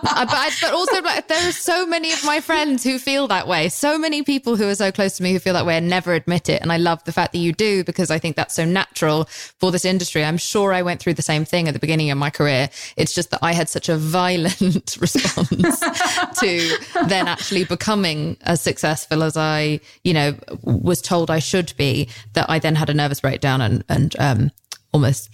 but, 0.02 0.28
I- 0.32 0.50
but 0.60 0.72
also 0.72 1.02
like 1.02 1.28
there 1.28 1.48
are 1.48 1.52
so 1.52 1.86
many 1.86 2.12
of 2.12 2.24
my 2.24 2.40
friends 2.40 2.82
who 2.84 2.98
feel 2.98 3.28
that 3.28 3.46
way. 3.46 3.68
So 3.68 3.98
many 3.98 4.22
people 4.22 4.56
who 4.56 4.68
are 4.68 4.74
so 4.74 4.90
close 4.92 5.16
to 5.18 5.22
me 5.22 5.32
who 5.32 5.38
feel 5.38 5.54
that 5.54 5.66
way 5.66 5.76
and 5.76 5.88
never 5.88 6.12
admit 6.14 6.48
it. 6.48 6.60
And 6.62 6.72
I 6.72 6.76
love 6.76 7.02
the 7.04 7.12
fact 7.12 7.32
that 7.32 7.38
you 7.38 7.52
do 7.52 7.84
because 7.84 8.10
I 8.10 8.18
think 8.18 8.36
that's 8.36 8.54
so 8.54 8.64
natural 8.64 9.24
for 9.58 9.70
this 9.72 9.84
industry. 9.84 10.24
I'm 10.24 10.36
sure 10.38 10.72
I 10.72 10.82
went 10.82 11.00
through 11.00 11.14
the 11.14 11.22
same 11.22 11.44
thing 11.44 11.68
at 11.68 11.74
the 11.74 11.80
beginning 11.80 12.10
of 12.10 12.18
my 12.18 12.30
career. 12.30 12.70
It's 12.96 13.14
just 13.14 13.30
that 13.30 13.40
I 13.42 13.52
had 13.52 13.68
such 13.68 13.88
a 13.88 13.96
violent 13.96 14.96
response 15.00 15.80
to 16.40 16.78
then 17.06 17.28
actually 17.28 17.64
becoming 17.64 18.36
as 18.42 18.60
successful 18.60 19.22
as 19.22 19.36
I, 19.36 19.80
you 20.04 20.14
know, 20.14 20.34
was 20.62 21.00
told 21.00 21.30
I 21.30 21.38
should 21.38 21.72
be. 21.76 22.08
That 22.34 22.48
I 22.48 22.58
then 22.58 22.74
had 22.74 22.90
a 22.90 22.94
nervous 22.94 23.20
breakdown 23.20 23.60
and 23.60 23.84
and 23.88 24.14
um, 24.18 24.50
almost 24.92 25.30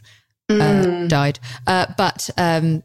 uh, 0.50 1.06
died. 1.06 1.38
Uh, 1.66 1.86
but 1.96 2.30
um, 2.36 2.82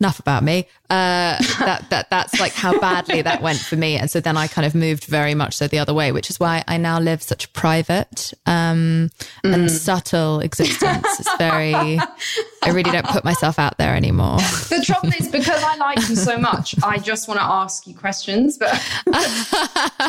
enough 0.00 0.18
about 0.18 0.42
me. 0.42 0.66
Uh, 0.90 1.38
that 1.60 1.86
that 1.90 2.10
that's 2.10 2.40
like 2.40 2.52
how 2.52 2.78
badly 2.80 3.22
that 3.22 3.40
went 3.42 3.58
for 3.58 3.76
me, 3.76 3.96
and 3.96 4.10
so 4.10 4.18
then 4.20 4.36
I 4.36 4.48
kind 4.48 4.66
of 4.66 4.74
moved 4.74 5.04
very 5.04 5.34
much 5.34 5.54
so 5.56 5.68
the 5.68 5.78
other 5.78 5.94
way, 5.94 6.10
which 6.10 6.30
is 6.30 6.40
why 6.40 6.64
I 6.66 6.76
now 6.78 6.98
live 6.98 7.22
such 7.22 7.44
a 7.44 7.48
private 7.50 8.32
um, 8.46 9.10
and 9.44 9.70
subtle 9.70 10.40
existence. 10.40 11.06
It's 11.20 11.36
very. 11.36 11.98
I 12.62 12.70
really 12.70 12.90
don't 12.90 13.06
put 13.06 13.24
myself 13.24 13.58
out 13.58 13.78
there 13.78 13.94
anymore. 13.94 14.36
The 14.68 14.82
trouble 14.84 15.10
is 15.18 15.28
because 15.28 15.62
I 15.62 15.76
like 15.76 16.08
you 16.08 16.16
so 16.16 16.36
much, 16.36 16.74
I 16.82 16.98
just 16.98 17.26
want 17.26 17.40
to 17.40 17.44
ask 17.44 17.86
you 17.86 17.94
questions, 17.94 18.58
but 18.58 18.70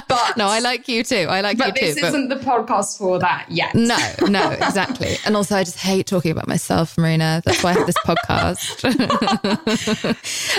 but 0.07 0.37
No, 0.37 0.47
I 0.47 0.59
like 0.59 0.87
you 0.87 1.03
too. 1.03 1.27
I 1.29 1.41
like 1.41 1.57
you 1.57 1.63
but 1.65 1.75
too. 1.75 1.85
this 1.93 1.97
isn't 2.03 2.29
the 2.29 2.35
podcast 2.35 2.97
for 2.97 3.19
that 3.19 3.45
yet. 3.49 3.73
No, 3.75 3.97
no, 4.27 4.49
exactly. 4.51 5.15
And 5.25 5.35
also, 5.35 5.55
I 5.55 5.63
just 5.63 5.77
hate 5.77 6.07
talking 6.07 6.31
about 6.31 6.47
myself, 6.47 6.97
Marina. 6.97 7.41
That's 7.45 7.63
why 7.63 7.71
I 7.71 7.73
have 7.73 7.87
this 7.87 7.97
podcast. 8.05 8.81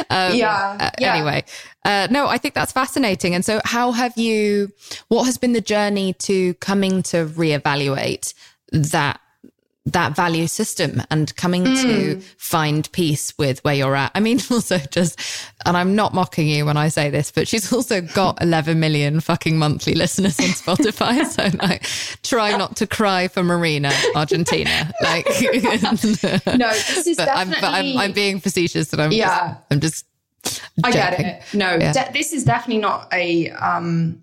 Um, 0.13 0.37
Yeah, 0.37 0.77
uh, 0.79 0.91
yeah. 0.99 1.15
Anyway, 1.15 1.45
uh, 1.85 2.09
no, 2.11 2.29
I 2.29 2.39
think 2.39 2.55
that's 2.55 2.73
fascinating. 2.73 3.35
And 3.35 3.45
so, 3.45 3.61
how 3.65 3.93
have 3.93 4.17
you? 4.17 4.71
What 5.09 5.25
has 5.25 5.39
been 5.39 5.53
the 5.53 5.61
journey 5.61 6.13
to 6.15 6.55
coming 6.55 7.03
to 7.05 7.27
reevaluate 7.27 8.35
that? 8.73 9.21
That 9.85 10.15
value 10.15 10.47
system 10.47 11.03
and 11.11 11.35
coming 11.35 11.65
to 11.65 11.71
Mm. 12.17 12.23
find 12.37 12.91
peace 12.93 13.35
with 13.37 13.59
where 13.65 13.75
you're 13.75 13.97
at. 13.97 14.13
I 14.15 14.21
mean, 14.21 14.39
also 14.51 14.79
just, 14.79 15.19
and 15.67 15.77
I'm 15.77 15.97
not 15.97 16.15
mocking 16.15 16.47
you 16.47 16.65
when 16.67 16.77
I 16.77 16.87
say 16.87 17.11
this, 17.11 17.33
but 17.33 17.49
she's 17.49 17.73
also 17.73 18.01
got 18.01 18.39
11 18.43 18.79
million 18.79 19.19
fucking 19.19 19.59
monthly 19.59 19.95
listeners 19.95 20.39
on 20.39 20.47
Spotify. 20.47 21.27
so 21.53 21.57
like, 21.59 21.85
try 22.23 22.57
not 22.57 22.77
to 22.77 22.87
cry 22.87 23.27
for 23.27 23.43
Marina, 23.43 23.91
Argentina. 24.15 24.93
Like, 25.03 25.27
No, 25.27 26.71
this 26.71 27.07
is 27.09 27.17
but 27.17 27.29
I'm, 27.29 27.51
but 27.51 27.65
I'm, 27.65 27.97
I'm 27.99 28.13
being 28.13 28.39
facetious 28.39 28.93
and 28.93 29.03
I'm 29.03 29.11
Yeah. 29.11 29.55
just, 29.55 29.65
I'm 29.71 29.81
just, 29.81 30.07
I 30.85 30.91
get 30.93 31.19
it. 31.21 31.43
No, 31.55 31.75
Yeah. 31.75 31.93
de- 31.93 32.13
this 32.13 32.33
is 32.33 32.45
definitely 32.45 32.83
not 32.83 33.09
a. 33.13 33.51
Um, 33.51 34.23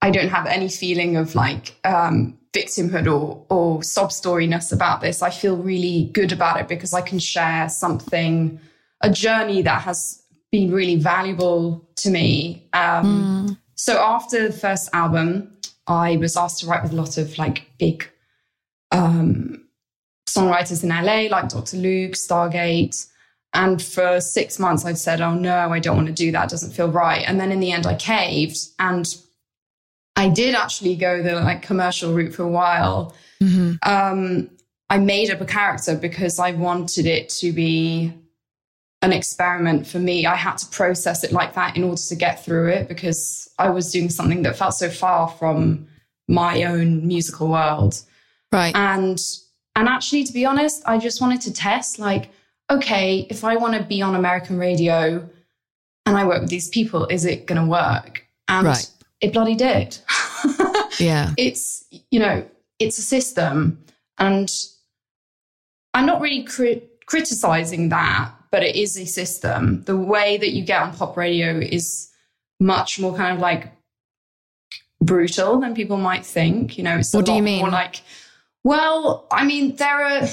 I 0.00 0.10
don't 0.10 0.28
have 0.28 0.46
any 0.46 0.68
feeling 0.68 1.16
of 1.16 1.34
like 1.34 1.74
um, 1.84 2.38
victimhood 2.52 3.06
or 3.12 3.44
or 3.48 3.82
sob 3.82 4.10
storyness 4.10 4.72
about 4.72 5.00
this. 5.00 5.22
I 5.22 5.30
feel 5.30 5.56
really 5.56 6.10
good 6.12 6.32
about 6.32 6.60
it 6.60 6.68
because 6.68 6.94
I 6.94 7.00
can 7.00 7.18
share 7.18 7.68
something, 7.68 8.60
a 9.02 9.10
journey 9.10 9.62
that 9.62 9.82
has 9.82 10.22
been 10.52 10.72
really 10.72 10.96
valuable 10.96 11.88
to 11.96 12.10
me. 12.10 12.68
Um, 12.72 13.58
So 13.74 13.98
after 13.98 14.48
the 14.48 14.52
first 14.52 14.88
album, 14.92 15.52
I 15.86 16.16
was 16.16 16.36
asked 16.36 16.60
to 16.60 16.66
write 16.66 16.82
with 16.82 16.92
a 16.92 16.96
lot 16.96 17.16
of 17.16 17.38
like 17.38 17.70
big 17.78 18.08
um, 18.90 19.64
songwriters 20.28 20.82
in 20.82 20.88
LA, 20.88 21.28
like 21.34 21.48
Dr. 21.48 21.76
Luke, 21.76 22.12
Stargate. 22.12 23.06
And 23.54 23.80
for 23.80 24.20
six 24.20 24.58
months, 24.58 24.84
I'd 24.84 24.98
said, 24.98 25.20
oh 25.20 25.34
no, 25.34 25.70
I 25.70 25.78
don't 25.78 25.96
want 25.96 26.08
to 26.08 26.12
do 26.12 26.32
that. 26.32 26.44
It 26.44 26.50
doesn't 26.50 26.72
feel 26.72 26.90
right. 26.90 27.24
And 27.26 27.38
then 27.40 27.50
in 27.52 27.60
the 27.60 27.72
end, 27.72 27.86
I 27.86 27.94
caved. 27.94 28.58
And 28.78 29.06
I 30.18 30.28
did 30.28 30.54
actually 30.54 30.96
go 30.96 31.22
the 31.22 31.36
like 31.36 31.62
commercial 31.62 32.12
route 32.12 32.34
for 32.34 32.42
a 32.42 32.48
while. 32.48 33.14
Um, 33.82 34.50
I 34.90 34.98
made 34.98 35.30
up 35.30 35.40
a 35.40 35.46
character 35.46 35.94
because 35.94 36.38
I 36.38 36.52
wanted 36.52 37.06
it 37.06 37.28
to 37.40 37.52
be 37.52 38.12
an 39.00 39.12
experiment 39.12 39.86
for 39.86 39.98
me. 39.98 40.26
I 40.26 40.34
had 40.34 40.58
to 40.58 40.66
process 40.66 41.24
it 41.24 41.32
like 41.32 41.54
that 41.54 41.76
in 41.76 41.84
order 41.84 42.00
to 42.08 42.16
get 42.16 42.44
through 42.44 42.68
it 42.68 42.88
because 42.88 43.48
I 43.58 43.70
was 43.70 43.92
doing 43.92 44.10
something 44.10 44.42
that 44.42 44.56
felt 44.56 44.74
so 44.74 44.90
far 44.90 45.28
from 45.28 45.88
my 46.28 46.64
own 46.64 47.06
musical 47.06 47.48
world 47.48 48.02
right. 48.52 48.74
and 48.76 49.18
and 49.74 49.88
actually 49.88 50.24
to 50.24 50.32
be 50.32 50.44
honest 50.44 50.82
i 50.86 50.98
just 50.98 51.20
wanted 51.20 51.40
to 51.40 51.52
test 51.52 51.98
like 51.98 52.30
okay 52.70 53.26
if 53.30 53.44
i 53.44 53.56
want 53.56 53.74
to 53.74 53.82
be 53.82 54.02
on 54.02 54.14
american 54.14 54.58
radio 54.58 55.26
and 56.04 56.16
i 56.16 56.24
work 56.24 56.42
with 56.42 56.50
these 56.50 56.68
people 56.68 57.06
is 57.06 57.24
it 57.24 57.46
going 57.46 57.60
to 57.60 57.66
work 57.68 58.24
and 58.46 58.66
Right. 58.66 58.90
It 59.20 59.32
bloody 59.32 59.54
did. 59.54 59.98
Yeah. 60.98 61.30
it's 61.36 61.84
you 62.10 62.18
know 62.18 62.44
it's 62.80 62.98
a 62.98 63.02
system 63.02 63.84
and 64.18 64.50
i'm 65.94 66.06
not 66.06 66.20
really 66.20 66.42
cri- 66.42 66.82
criticizing 67.06 67.90
that 67.90 68.32
but 68.50 68.62
it 68.64 68.74
is 68.74 68.96
a 68.96 69.04
system. 69.04 69.84
The 69.84 69.96
way 69.96 70.38
that 70.38 70.50
you 70.52 70.64
get 70.64 70.82
on 70.82 70.96
pop 70.96 71.16
radio 71.16 71.58
is 71.60 72.10
much 72.58 72.98
more 72.98 73.14
kind 73.14 73.36
of 73.36 73.40
like 73.40 73.70
brutal 75.00 75.60
than 75.60 75.74
people 75.74 75.98
might 75.98 76.24
think 76.26 76.76
you 76.78 76.82
know? 76.84 76.96
It's 76.96 77.14
a 77.14 77.18
What 77.18 77.26
do 77.26 77.34
you 77.34 77.42
mean? 77.42 77.60
more 77.60 77.70
like 77.70 78.00
well 78.64 79.26
i 79.30 79.44
mean 79.44 79.76
there 79.76 80.02
are 80.04 80.26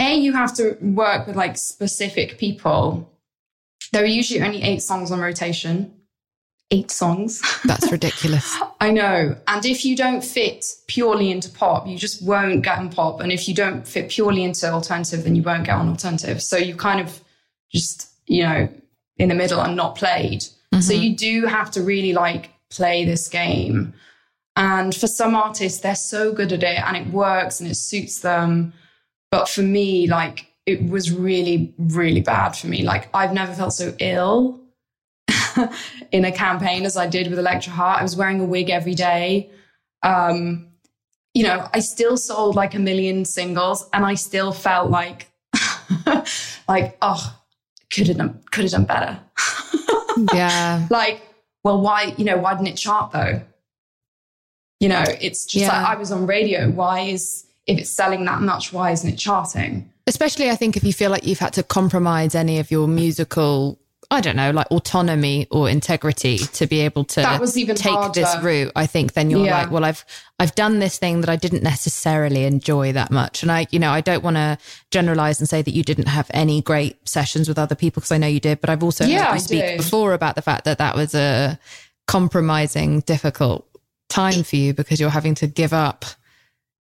a 0.00 0.14
you 0.16 0.32
have 0.32 0.54
to 0.56 0.76
work 0.80 1.26
with 1.28 1.36
like 1.36 1.56
specific 1.56 2.36
people. 2.38 3.08
There 3.92 4.02
are 4.02 4.06
usually 4.06 4.42
only 4.42 4.62
eight 4.62 4.82
songs 4.82 5.12
on 5.12 5.20
rotation 5.20 5.94
eight 6.72 6.90
songs 6.90 7.40
That's 7.64 7.92
ridiculous. 7.92 8.58
I 8.80 8.90
know. 8.90 9.36
And 9.46 9.64
if 9.64 9.84
you 9.84 9.94
don't 9.94 10.24
fit 10.24 10.64
purely 10.88 11.30
into 11.30 11.50
pop, 11.50 11.86
you 11.86 11.96
just 11.96 12.26
won't 12.26 12.64
get 12.64 12.78
on 12.78 12.90
pop. 12.90 13.20
And 13.20 13.30
if 13.30 13.46
you 13.48 13.54
don't 13.54 13.86
fit 13.86 14.10
purely 14.10 14.42
into 14.42 14.68
alternative, 14.72 15.22
then 15.22 15.36
you 15.36 15.42
won't 15.42 15.64
get 15.64 15.76
on 15.76 15.88
alternative. 15.88 16.42
So 16.42 16.56
you 16.56 16.74
kind 16.74 17.00
of 17.00 17.20
just, 17.70 18.10
you 18.26 18.42
know, 18.42 18.68
in 19.18 19.28
the 19.28 19.34
middle 19.34 19.60
and 19.60 19.76
not 19.76 19.94
played. 19.94 20.42
So 20.42 20.78
mm-hmm. 20.78 21.02
you 21.02 21.16
do 21.16 21.46
have 21.46 21.70
to 21.72 21.82
really 21.82 22.14
like 22.14 22.50
play 22.70 23.04
this 23.04 23.28
game. 23.28 23.92
And 24.56 24.94
for 24.94 25.06
some 25.06 25.34
artists, 25.34 25.80
they're 25.80 25.94
so 25.94 26.32
good 26.32 26.52
at 26.52 26.62
it 26.62 26.78
and 26.78 26.96
it 26.96 27.12
works 27.12 27.60
and 27.60 27.70
it 27.70 27.74
suits 27.74 28.20
them. 28.20 28.72
But 29.30 29.48
for 29.48 29.62
me, 29.62 30.06
like, 30.06 30.46
it 30.66 30.88
was 30.88 31.10
really, 31.10 31.74
really 31.78 32.20
bad 32.20 32.50
for 32.52 32.68
me. 32.68 32.82
Like, 32.82 33.08
I've 33.14 33.32
never 33.32 33.52
felt 33.52 33.72
so 33.74 33.94
ill 33.98 34.61
in 36.12 36.24
a 36.24 36.32
campaign 36.32 36.84
as 36.84 36.96
I 36.96 37.06
did 37.06 37.28
with 37.28 37.38
Electra 37.38 37.72
Heart. 37.72 38.00
I 38.00 38.02
was 38.02 38.16
wearing 38.16 38.40
a 38.40 38.44
wig 38.44 38.70
every 38.70 38.94
day. 38.94 39.50
Um, 40.02 40.68
you 41.34 41.44
know, 41.44 41.68
I 41.72 41.80
still 41.80 42.16
sold 42.16 42.56
like 42.56 42.74
a 42.74 42.78
million 42.78 43.24
singles 43.24 43.88
and 43.92 44.04
I 44.04 44.14
still 44.14 44.52
felt 44.52 44.90
like, 44.90 45.30
like, 46.68 46.96
oh, 47.00 47.38
could 47.90 48.08
have 48.08 48.16
done, 48.18 48.40
could 48.50 48.64
have 48.64 48.72
done 48.72 48.84
better. 48.84 49.18
Yeah. 50.34 50.86
like, 50.90 51.22
well, 51.64 51.80
why, 51.80 52.14
you 52.18 52.26
know, 52.26 52.36
why 52.36 52.52
didn't 52.52 52.66
it 52.68 52.76
chart 52.76 53.12
though? 53.12 53.40
You 54.78 54.90
know, 54.90 55.02
it's 55.22 55.46
just 55.46 55.62
Yeah. 55.64 55.68
like 55.68 55.96
I 55.96 55.98
was 55.98 56.12
on 56.12 56.26
radio. 56.26 56.68
Why 56.70 57.00
is, 57.00 57.46
if 57.66 57.78
it's 57.78 57.88
selling 57.88 58.26
that 58.26 58.42
much, 58.42 58.74
why 58.74 58.90
isn't 58.90 59.08
it 59.08 59.16
charting? 59.16 59.90
Especially, 60.06 60.50
I 60.50 60.56
think, 60.56 60.76
if 60.76 60.84
you 60.84 60.92
feel 60.92 61.10
like 61.10 61.24
you've 61.24 61.38
had 61.38 61.54
to 61.54 61.62
compromise 61.62 62.34
any 62.34 62.58
of 62.58 62.70
your 62.70 62.88
musical 62.88 63.78
I 64.12 64.20
don't 64.20 64.36
know, 64.36 64.50
like 64.50 64.70
autonomy 64.70 65.46
or 65.50 65.68
integrity 65.70 66.36
to 66.38 66.66
be 66.66 66.80
able 66.80 67.04
to 67.04 67.22
That 67.22 67.40
was 67.40 67.56
even 67.56 67.76
take 67.76 67.94
harder. 67.94 68.20
this 68.20 68.36
route, 68.42 68.70
I 68.76 68.86
think 68.86 69.14
then 69.14 69.30
you're 69.30 69.46
Yeah. 69.46 69.60
like, 69.60 69.70
well, 69.70 69.84
I've 69.84 70.04
I've 70.38 70.54
done 70.54 70.80
this 70.80 70.98
thing 70.98 71.20
that 71.22 71.30
I 71.30 71.36
didn't 71.36 71.62
necessarily 71.62 72.44
enjoy 72.44 72.92
that 72.92 73.10
much. 73.10 73.42
And 73.42 73.50
I, 73.50 73.66
you 73.70 73.78
know, 73.78 73.90
I 73.90 74.00
don't 74.02 74.22
want 74.22 74.36
to 74.36 74.58
generalize 74.90 75.40
and 75.40 75.48
say 75.48 75.62
that 75.62 75.72
you 75.72 75.82
didn't 75.82 76.08
have 76.08 76.30
any 76.34 76.60
great 76.60 76.96
sessions 77.08 77.48
with 77.48 77.58
other 77.58 77.74
people 77.74 78.00
because 78.00 78.12
I 78.12 78.18
know 78.18 78.26
you 78.26 78.40
did, 78.40 78.60
but 78.60 78.68
I've 78.68 78.82
also 78.82 79.06
Yeah, 79.06 79.24
heard 79.24 79.28
you 79.30 79.34
I 79.34 79.38
speak 79.38 79.64
do. 79.64 79.76
before 79.78 80.12
about 80.12 80.34
the 80.34 80.42
fact 80.42 80.64
that 80.66 80.78
that 80.78 80.94
was 80.94 81.14
a 81.14 81.58
compromising, 82.06 83.00
difficult 83.00 83.66
time 84.08 84.42
for 84.42 84.56
you 84.56 84.74
because 84.74 85.00
you're 85.00 85.10
having 85.10 85.34
to 85.36 85.46
give 85.46 85.72
up 85.72 86.04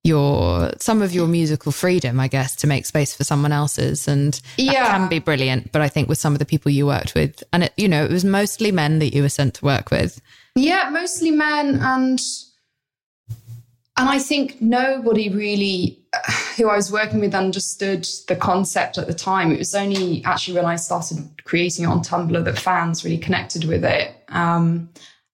your 0.04 0.72
some 0.80 1.02
of 1.02 1.14
your 1.14 1.28
musical 1.28 1.72
freedom, 1.72 2.20
I 2.20 2.28
guess, 2.28 2.56
to 2.58 2.68
make 2.68 2.86
space 2.86 3.14
for 3.16 3.24
someone 3.24 3.52
else's, 3.52 4.08
and 4.08 4.34
that 4.34 4.42
Yeah. 4.58 4.98
can 4.98 5.08
be 5.10 5.20
brilliant. 5.20 5.72
But 5.72 5.82
I 5.82 5.90
think 5.90 6.10
with 6.10 6.18
some 6.18 6.34
of 6.34 6.40
the 6.40 6.46
people 6.46 6.72
you 6.72 6.88
worked 6.88 7.14
with, 7.14 7.44
and 7.54 7.64
it, 7.66 7.74
you 7.78 7.88
know, 7.88 8.04
it 8.04 8.12
was 8.12 8.26
mostly 8.26 8.72
men 8.72 9.00
that 9.00 9.14
you 9.14 9.22
were 9.22 9.30
sent 9.30 9.56
to 9.56 9.66
work 9.66 9.92
with. 9.92 10.20
Yeah, 10.56 10.90
mostly 10.92 11.32
men 11.32 11.76
and 11.82 12.20
and 13.98 14.10
I 14.10 14.20
think 14.20 14.62
nobody 14.62 15.30
really 15.30 16.00
who 16.58 16.68
I 16.70 16.76
was 16.76 16.92
working 16.92 17.20
with 17.20 17.36
understood 17.36 18.08
the 18.28 18.36
concept 18.36 18.98
at 18.98 19.08
the 19.08 19.14
time. 19.14 19.52
It 19.52 19.60
was 19.60 19.76
only 19.76 20.24
actually 20.26 20.56
when 20.56 20.66
I 20.66 20.76
started 20.76 21.20
creating 21.46 21.86
it 21.86 21.88
on 21.88 22.02
Tumblr 22.02 22.44
that 22.44 22.58
fans 22.60 23.04
really 23.06 23.18
connected 23.18 23.66
with 23.66 23.86
it. 23.86 24.14
Um, 24.30 24.90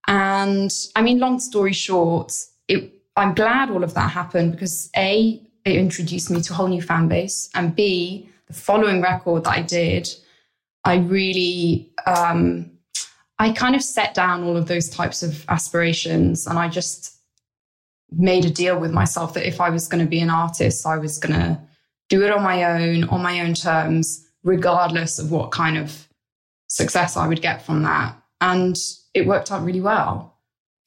and 0.08 0.72
I 0.96 1.02
mean, 1.02 1.20
long 1.20 1.40
story 1.40 1.74
short, 1.74 2.34
it, 2.68 2.94
I'm 3.18 3.34
glad 3.34 3.70
all 3.70 3.84
of 3.84 3.94
that 3.96 4.12
happened 4.12 4.54
because 4.54 4.90
A, 4.96 5.42
it 5.66 5.76
introduced 5.76 6.30
me 6.30 6.42
to 6.42 6.54
a 6.54 6.56
whole 6.56 6.68
new 6.68 6.82
fan 6.82 7.08
base, 7.08 7.50
and 7.56 7.76
B, 7.76 8.30
the 8.48 8.54
following 8.54 9.02
record 9.02 9.44
that 9.44 9.52
I 9.52 9.62
did, 9.62 10.08
I 10.86 10.98
really 10.98 11.92
um, 12.06 12.72
I 13.40 13.52
kind 13.52 13.76
of 13.76 13.84
set 13.84 14.14
down 14.14 14.44
all 14.44 14.58
of 14.58 14.68
those 14.68 14.90
types 14.90 15.22
of 15.22 15.46
aspirations 15.50 16.48
and 16.48 16.58
I 16.58 16.70
just 16.70 17.16
made 18.12 18.46
a 18.46 18.50
deal 18.50 18.80
with 18.80 18.92
myself 18.92 19.34
that 19.34 19.48
if 19.48 19.62
I 19.62 19.70
was 19.70 19.88
going 19.88 20.04
to 20.04 20.10
be 20.10 20.22
an 20.22 20.30
artist, 20.30 20.88
I 20.88 20.98
was 20.98 21.18
going 21.18 21.36
to 21.40 21.60
do 22.10 22.24
it 22.24 22.32
on 22.32 22.42
my 22.42 22.64
own, 22.64 23.04
on 23.06 23.22
my 23.22 23.42
own 23.42 23.54
terms, 23.54 24.26
regardless 24.44 25.20
of 25.20 25.30
what 25.30 25.52
kind 25.52 25.78
of 25.78 26.08
success 26.70 27.18
I 27.18 27.28
would 27.28 27.42
get 27.42 27.62
from 27.62 27.84
that. 27.84 28.16
And 28.42 28.78
it 29.14 29.28
worked 29.28 29.52
out 29.52 29.64
really 29.64 29.82
well. 29.82 30.37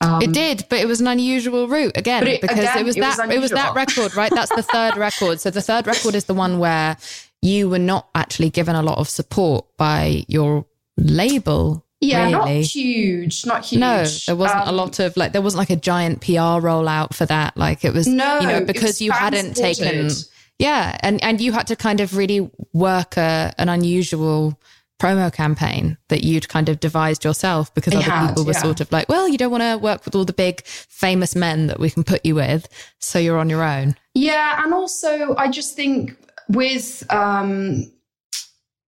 Um, 0.03 0.23
It 0.23 0.33
did, 0.33 0.65
but 0.71 0.79
it 0.81 0.87
was 0.89 1.01
an 1.01 1.07
unusual 1.07 1.69
route 1.69 1.97
again 1.97 2.27
it- 2.27 2.41
because 2.41 2.59
again, 2.59 2.79
it 2.79 2.85
was 2.85 2.97
it 2.97 3.01
was 3.05 3.17
that 3.17 3.31
it 3.31 3.39
was 3.41 3.51
that 3.51 3.75
record, 3.75 4.17
right? 4.17 4.31
That's 4.35 4.55
the 4.55 4.63
third 4.63 4.97
record. 4.97 5.41
So 5.41 5.51
the 5.51 5.61
third 5.61 5.87
record 5.87 6.15
is 6.15 6.25
the 6.25 6.35
one 6.35 6.59
where 6.59 6.97
you 7.43 7.69
were 7.69 7.79
not 7.79 8.09
actually 8.15 8.51
given 8.51 8.75
a 8.77 8.83
lot 8.83 8.99
of 8.99 9.09
support 9.09 9.67
by 9.77 10.25
your 10.29 10.65
label. 10.97 11.85
Yeah, 12.01 12.25
really. 12.31 12.61
not 12.61 12.67
huge, 12.67 13.45
not 13.45 13.65
huge. 13.67 13.81
No, 13.81 14.05
there 14.27 14.37
wasn't 14.37 14.65
a 14.65 14.69
Um, 14.71 14.77
lot 14.77 14.99
of 15.01 15.17
like 15.19 15.33
there 15.33 15.43
wasn't 15.43 15.59
like 15.59 15.71
a 15.71 15.77
giant 15.77 16.23
PR 16.23 16.59
rollout 16.65 17.13
for 17.13 17.27
that. 17.27 17.57
Like 17.59 17.85
it 17.85 17.93
was 17.93 18.07
No, 18.07 18.41
you 18.41 18.47
know 18.47 18.65
because 18.65 19.03
you 19.03 19.13
hadn't 19.13 19.55
taken 19.55 20.11
yeah, 20.59 20.97
and 21.01 21.23
and 21.23 21.41
you 21.41 21.53
had 21.53 21.67
to 21.69 21.77
kind 21.77 22.01
of 22.01 22.17
really 22.17 22.51
work 22.73 23.17
a 23.19 23.53
an 23.59 23.69
unusual 23.69 24.59
promo 25.01 25.33
campaign 25.33 25.97
that 26.09 26.23
you'd 26.23 26.49
kind 26.49 26.69
of 26.69 26.79
devised 26.79 27.25
yourself 27.25 27.75
because 27.75 27.95
I 27.95 27.99
other 27.99 28.11
had, 28.11 28.29
people 28.29 28.45
were 28.45 28.53
yeah. 28.53 28.63
sort 28.63 28.81
of 28.81 28.93
like, 28.93 29.09
well, 29.09 29.27
you 29.27 29.39
don't 29.39 29.51
want 29.51 29.63
to 29.63 29.79
work 29.79 30.05
with 30.05 30.15
all 30.15 30.25
the 30.25 30.33
big 30.33 30.63
famous 30.65 31.35
men 31.35 31.69
that 31.69 31.81
we 31.81 31.91
can 31.91 32.05
put 32.05 32.25
you 32.25 32.35
with, 32.35 32.69
so 32.99 33.19
you're 33.19 33.39
on 33.39 33.49
your 33.49 33.63
own. 33.63 33.97
Yeah, 34.15 34.63
and 34.63 34.75
also 34.75 35.35
I 35.37 35.51
just 35.51 35.75
think 35.75 36.17
with 36.49 37.11
um, 37.11 37.91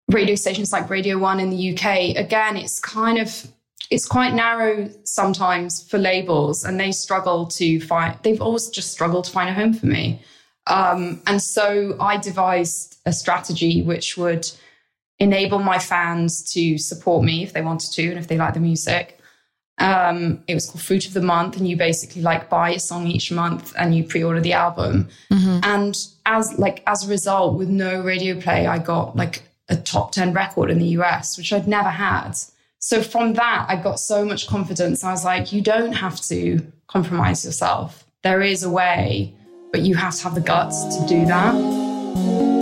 radio 0.08 0.34
stations 0.34 0.72
like 0.72 0.90
Radio 0.90 1.18
One 1.18 1.40
in 1.40 1.50
the 1.50 1.72
UK, 1.72 2.16
again, 2.16 2.56
it's 2.56 2.78
kind 2.78 3.18
of 3.18 3.46
it's 3.90 4.06
quite 4.06 4.32
narrow 4.34 4.90
sometimes 5.04 5.82
for 5.88 5.98
labels, 5.98 6.64
and 6.64 6.78
they 6.78 6.92
struggle 6.92 7.46
to 7.46 7.80
find. 7.80 8.18
They've 8.22 8.40
always 8.40 8.68
just 8.68 8.92
struggled 8.92 9.24
to 9.24 9.30
find 9.30 9.48
a 9.48 9.54
home 9.54 9.72
for 9.72 9.86
me, 9.86 10.22
um, 10.66 11.22
and 11.26 11.40
so 11.42 11.96
I 12.00 12.18
devised 12.18 12.98
a 13.06 13.12
strategy 13.12 13.82
which 13.82 14.16
would 14.16 14.50
enable 15.22 15.60
my 15.60 15.78
fans 15.78 16.42
to 16.52 16.76
support 16.78 17.24
me 17.24 17.44
if 17.44 17.52
they 17.52 17.62
wanted 17.62 17.92
to 17.92 18.08
and 18.10 18.18
if 18.18 18.26
they 18.26 18.36
like 18.36 18.54
the 18.54 18.60
music. 18.60 19.18
Um, 19.78 20.42
it 20.48 20.54
was 20.54 20.66
called 20.66 20.82
Fruit 20.82 21.06
of 21.06 21.14
the 21.14 21.22
Month, 21.22 21.56
and 21.56 21.66
you 21.66 21.76
basically 21.76 22.22
like 22.22 22.50
buy 22.50 22.70
a 22.70 22.78
song 22.78 23.06
each 23.06 23.32
month 23.32 23.72
and 23.78 23.94
you 23.94 24.04
pre-order 24.04 24.40
the 24.40 24.52
album. 24.52 25.08
And 25.64 25.96
as 26.26 26.58
like 26.58 26.82
as 26.86 27.06
a 27.06 27.08
result, 27.08 27.56
with 27.56 27.68
no 27.68 28.02
radio 28.02 28.38
play, 28.40 28.66
I 28.66 28.78
got 28.78 29.16
like 29.16 29.42
a 29.68 29.76
top 29.76 30.12
10 30.12 30.32
record 30.32 30.70
in 30.70 30.78
the 30.78 30.88
US, 30.98 31.38
which 31.38 31.52
I'd 31.52 31.68
never 31.68 31.88
had. 31.88 32.32
So 32.78 33.00
from 33.00 33.34
that, 33.34 33.66
I 33.68 33.76
got 33.76 34.00
so 34.00 34.24
much 34.24 34.48
confidence. 34.48 35.04
I 35.04 35.12
was 35.12 35.24
like, 35.24 35.52
you 35.52 35.60
don't 35.62 35.92
have 35.92 36.20
to 36.22 36.60
compromise 36.88 37.44
yourself. 37.44 38.04
There 38.22 38.42
is 38.42 38.64
a 38.64 38.70
way, 38.70 39.34
but 39.70 39.82
you 39.82 39.94
have 39.94 40.16
to 40.16 40.24
have 40.24 40.34
the 40.34 40.40
guts 40.40 40.96
to 40.96 41.06
do 41.06 41.24
that. 41.26 42.61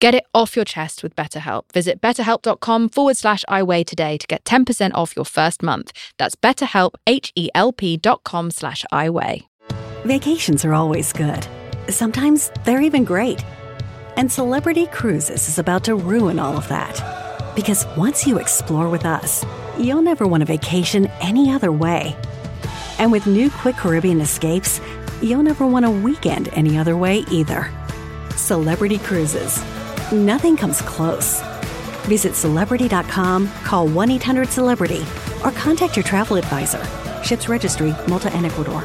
Get 0.00 0.14
it 0.14 0.24
off 0.34 0.56
your 0.56 0.64
chest 0.64 1.02
with 1.02 1.14
BetterHelp. 1.14 1.70
Visit 1.74 2.00
betterhelp.com 2.00 2.88
forward 2.88 3.18
slash 3.18 3.44
iWeigh 3.50 3.84
today 3.84 4.16
to 4.16 4.26
get 4.26 4.44
10% 4.44 4.92
off 4.94 5.14
your 5.14 5.26
first 5.26 5.62
month. 5.62 5.92
That's 6.16 6.34
betterhelp, 6.34 6.94
H-E-L-P 7.06 7.98
dot 7.98 8.24
com 8.24 8.50
slash 8.50 8.82
iWeigh. 8.90 9.42
Vacations 10.06 10.64
are 10.64 10.72
always 10.72 11.12
good. 11.12 11.46
Sometimes 11.90 12.50
they're 12.64 12.80
even 12.80 13.04
great. 13.04 13.44
And 14.16 14.32
Celebrity 14.32 14.86
Cruises 14.86 15.46
is 15.50 15.58
about 15.58 15.84
to 15.84 15.94
ruin 15.94 16.38
all 16.38 16.56
of 16.56 16.66
that. 16.68 17.52
Because 17.54 17.84
once 17.98 18.26
you 18.26 18.38
explore 18.38 18.88
with 18.88 19.04
us, 19.04 19.44
you'll 19.78 20.00
never 20.00 20.26
want 20.26 20.42
a 20.42 20.46
vacation 20.46 21.08
any 21.20 21.52
other 21.52 21.72
way. 21.72 22.16
And 22.98 23.12
with 23.12 23.26
new 23.26 23.50
Quick 23.50 23.76
Caribbean 23.76 24.22
escapes, 24.22 24.80
you'll 25.20 25.42
never 25.42 25.66
want 25.66 25.84
a 25.84 25.90
weekend 25.90 26.48
any 26.54 26.78
other 26.78 26.96
way 26.96 27.18
either. 27.30 27.70
Celebrity 28.34 28.96
Cruises. 28.96 29.62
Nothing 30.12 30.56
comes 30.56 30.82
close. 30.82 31.40
Visit 32.06 32.34
celebrity.com, 32.34 33.48
call 33.64 33.88
1 33.88 34.10
800 34.10 34.48
Celebrity, 34.48 35.04
or 35.44 35.52
contact 35.52 35.96
your 35.96 36.04
travel 36.04 36.36
advisor. 36.36 36.84
Ships 37.22 37.48
Registry, 37.48 37.94
Malta 38.08 38.32
and 38.34 38.46
Ecuador. 38.46 38.84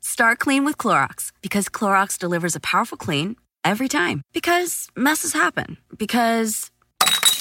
Start 0.00 0.38
clean 0.38 0.64
with 0.64 0.78
Clorox 0.78 1.32
because 1.42 1.68
Clorox 1.68 2.18
delivers 2.18 2.54
a 2.54 2.60
powerful 2.60 2.96
clean 2.96 3.34
every 3.64 3.88
time. 3.88 4.22
Because 4.32 4.88
messes 4.94 5.32
happen. 5.32 5.76
Because 5.96 6.70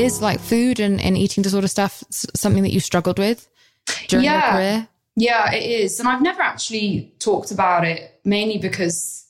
Is 0.00 0.22
like 0.22 0.40
food 0.40 0.80
and, 0.80 1.00
and 1.00 1.16
eating 1.16 1.42
disorder 1.42 1.68
stuff 1.68 2.02
something 2.10 2.62
that 2.62 2.72
you 2.72 2.80
struggled 2.80 3.18
with 3.18 3.48
during 4.08 4.24
your 4.24 4.34
Yeah. 4.34 4.52
career? 4.52 4.88
Yeah, 5.16 5.52
it 5.52 5.62
is. 5.62 6.00
And 6.00 6.08
I've 6.08 6.22
never 6.22 6.40
actually 6.40 7.12
talked 7.18 7.50
about 7.50 7.84
it, 7.84 8.20
mainly 8.24 8.58
because 8.58 9.26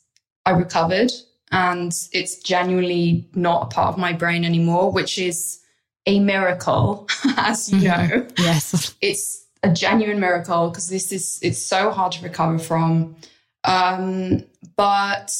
I 0.47 0.51
recovered 0.51 1.11
and 1.51 1.93
it's 2.13 2.37
genuinely 2.39 3.29
not 3.35 3.65
a 3.65 3.67
part 3.75 3.89
of 3.95 3.99
my 3.99 4.13
brain 4.13 4.45
anymore, 4.45 4.93
which 4.93 5.19
is 5.19 5.59
a 6.07 6.21
miracle, 6.21 7.09
as 7.37 7.73
you 7.73 7.81
know. 7.89 8.27
Yes. 8.39 8.95
It's 9.03 9.45
a 9.63 9.71
genuine 9.73 10.21
miracle 10.21 10.71
because 10.71 10.89
this 10.89 11.11
is, 11.13 11.39
it's 11.43 11.59
so 11.59 11.91
hard 11.91 12.13
to 12.13 12.23
recover 12.23 12.59
from. 12.59 13.17
Um, 13.65 14.45
but 14.77 15.33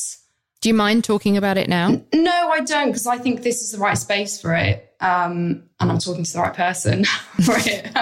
Do 0.61 0.69
you 0.69 0.75
mind 0.75 1.05
talking 1.05 1.37
about 1.37 1.57
it 1.59 1.69
now? 1.69 2.03
no, 2.13 2.49
I 2.51 2.61
don't, 2.61 2.89
because 2.89 3.07
I 3.07 3.19
think 3.19 3.43
this 3.43 3.63
is 3.63 3.73
the 3.73 3.79
right 3.79 3.97
space 3.97 4.41
for 4.41 4.55
it. 4.55 4.87
Um, 5.01 5.65
and 5.81 5.91
I'm 5.91 5.99
talking 5.99 6.25
to 6.25 6.33
the 6.33 6.41
right 6.41 6.55
person 6.55 7.05
for 7.45 7.55
it. 7.57 7.97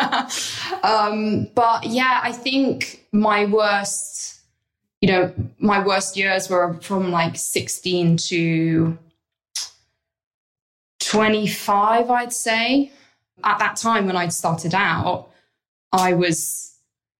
um, 0.84 1.48
but 1.54 1.84
yeah, 1.84 2.20
I 2.22 2.32
think 2.32 3.04
my 3.12 3.44
worst, 3.44 4.40
you 5.00 5.08
know, 5.08 5.32
my 5.58 5.84
worst 5.84 6.16
years 6.16 6.50
were 6.50 6.74
from 6.80 7.12
like 7.12 7.36
16 7.36 8.16
to 8.16 8.98
25, 11.00 12.10
I'd 12.10 12.32
say. 12.32 12.92
At 13.44 13.60
that 13.60 13.76
time 13.76 14.06
when 14.06 14.16
I'd 14.16 14.32
started 14.32 14.74
out, 14.74 15.30
I 15.92 16.14
was, 16.14 16.76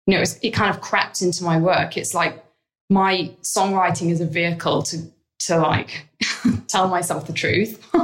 you 0.06 0.12
know, 0.12 0.18
it, 0.18 0.20
was, 0.20 0.38
it 0.42 0.50
kind 0.50 0.74
of 0.74 0.80
crept 0.80 1.22
into 1.22 1.44
my 1.44 1.58
work. 1.58 1.96
It's 1.96 2.14
like 2.14 2.44
my 2.90 3.30
songwriting 3.42 4.10
is 4.10 4.20
a 4.20 4.26
vehicle 4.26 4.82
to 4.82 5.10
to 5.40 5.58
like 5.58 6.06
tell 6.68 6.88
myself 6.88 7.26
the 7.26 7.32
truth. 7.32 7.84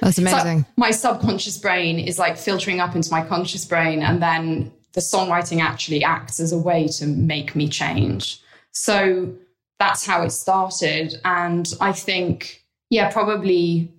That's 0.00 0.18
amazing. 0.18 0.66
my 0.76 0.90
subconscious 0.90 1.58
brain 1.58 1.98
is 1.98 2.18
like 2.18 2.38
filtering 2.38 2.80
up 2.80 2.94
into 2.94 3.10
my 3.10 3.22
conscious 3.24 3.64
brain, 3.64 4.02
and 4.02 4.22
then 4.22 4.72
the 4.92 5.00
songwriting 5.00 5.60
actually 5.60 6.02
acts 6.02 6.40
as 6.40 6.52
a 6.52 6.58
way 6.58 6.88
to 6.88 7.06
make 7.06 7.54
me 7.54 7.68
change. 7.68 8.40
So 8.72 9.34
that's 9.78 10.04
how 10.06 10.22
it 10.22 10.30
started. 10.30 11.20
And 11.24 11.72
I 11.80 11.92
think, 11.92 12.64
yeah, 12.90 13.10
probably, 13.10 13.92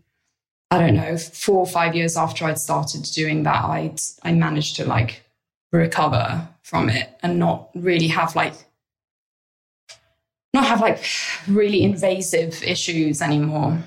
I 0.70 0.80
don't 0.80 0.96
know, 0.96 1.18
four 1.18 1.60
or 1.60 1.68
five 1.68 1.96
years 1.96 2.18
after 2.18 2.46
I'd 2.46 2.60
started 2.60 3.04
doing 3.14 3.44
that, 3.44 3.64
I'd 3.64 4.00
I 4.24 4.34
managed 4.34 4.76
to 4.78 4.86
like 4.86 5.24
recover 5.72 6.48
from 6.62 6.90
it 6.90 7.10
and 7.24 7.40
not 7.40 7.70
really 7.76 8.08
have 8.08 8.36
like 8.36 8.54
not 10.54 10.66
have 10.66 10.82
like 10.82 11.04
really 11.48 11.84
invasive 11.84 12.62
issues 12.64 13.22
anymore. 13.22 13.82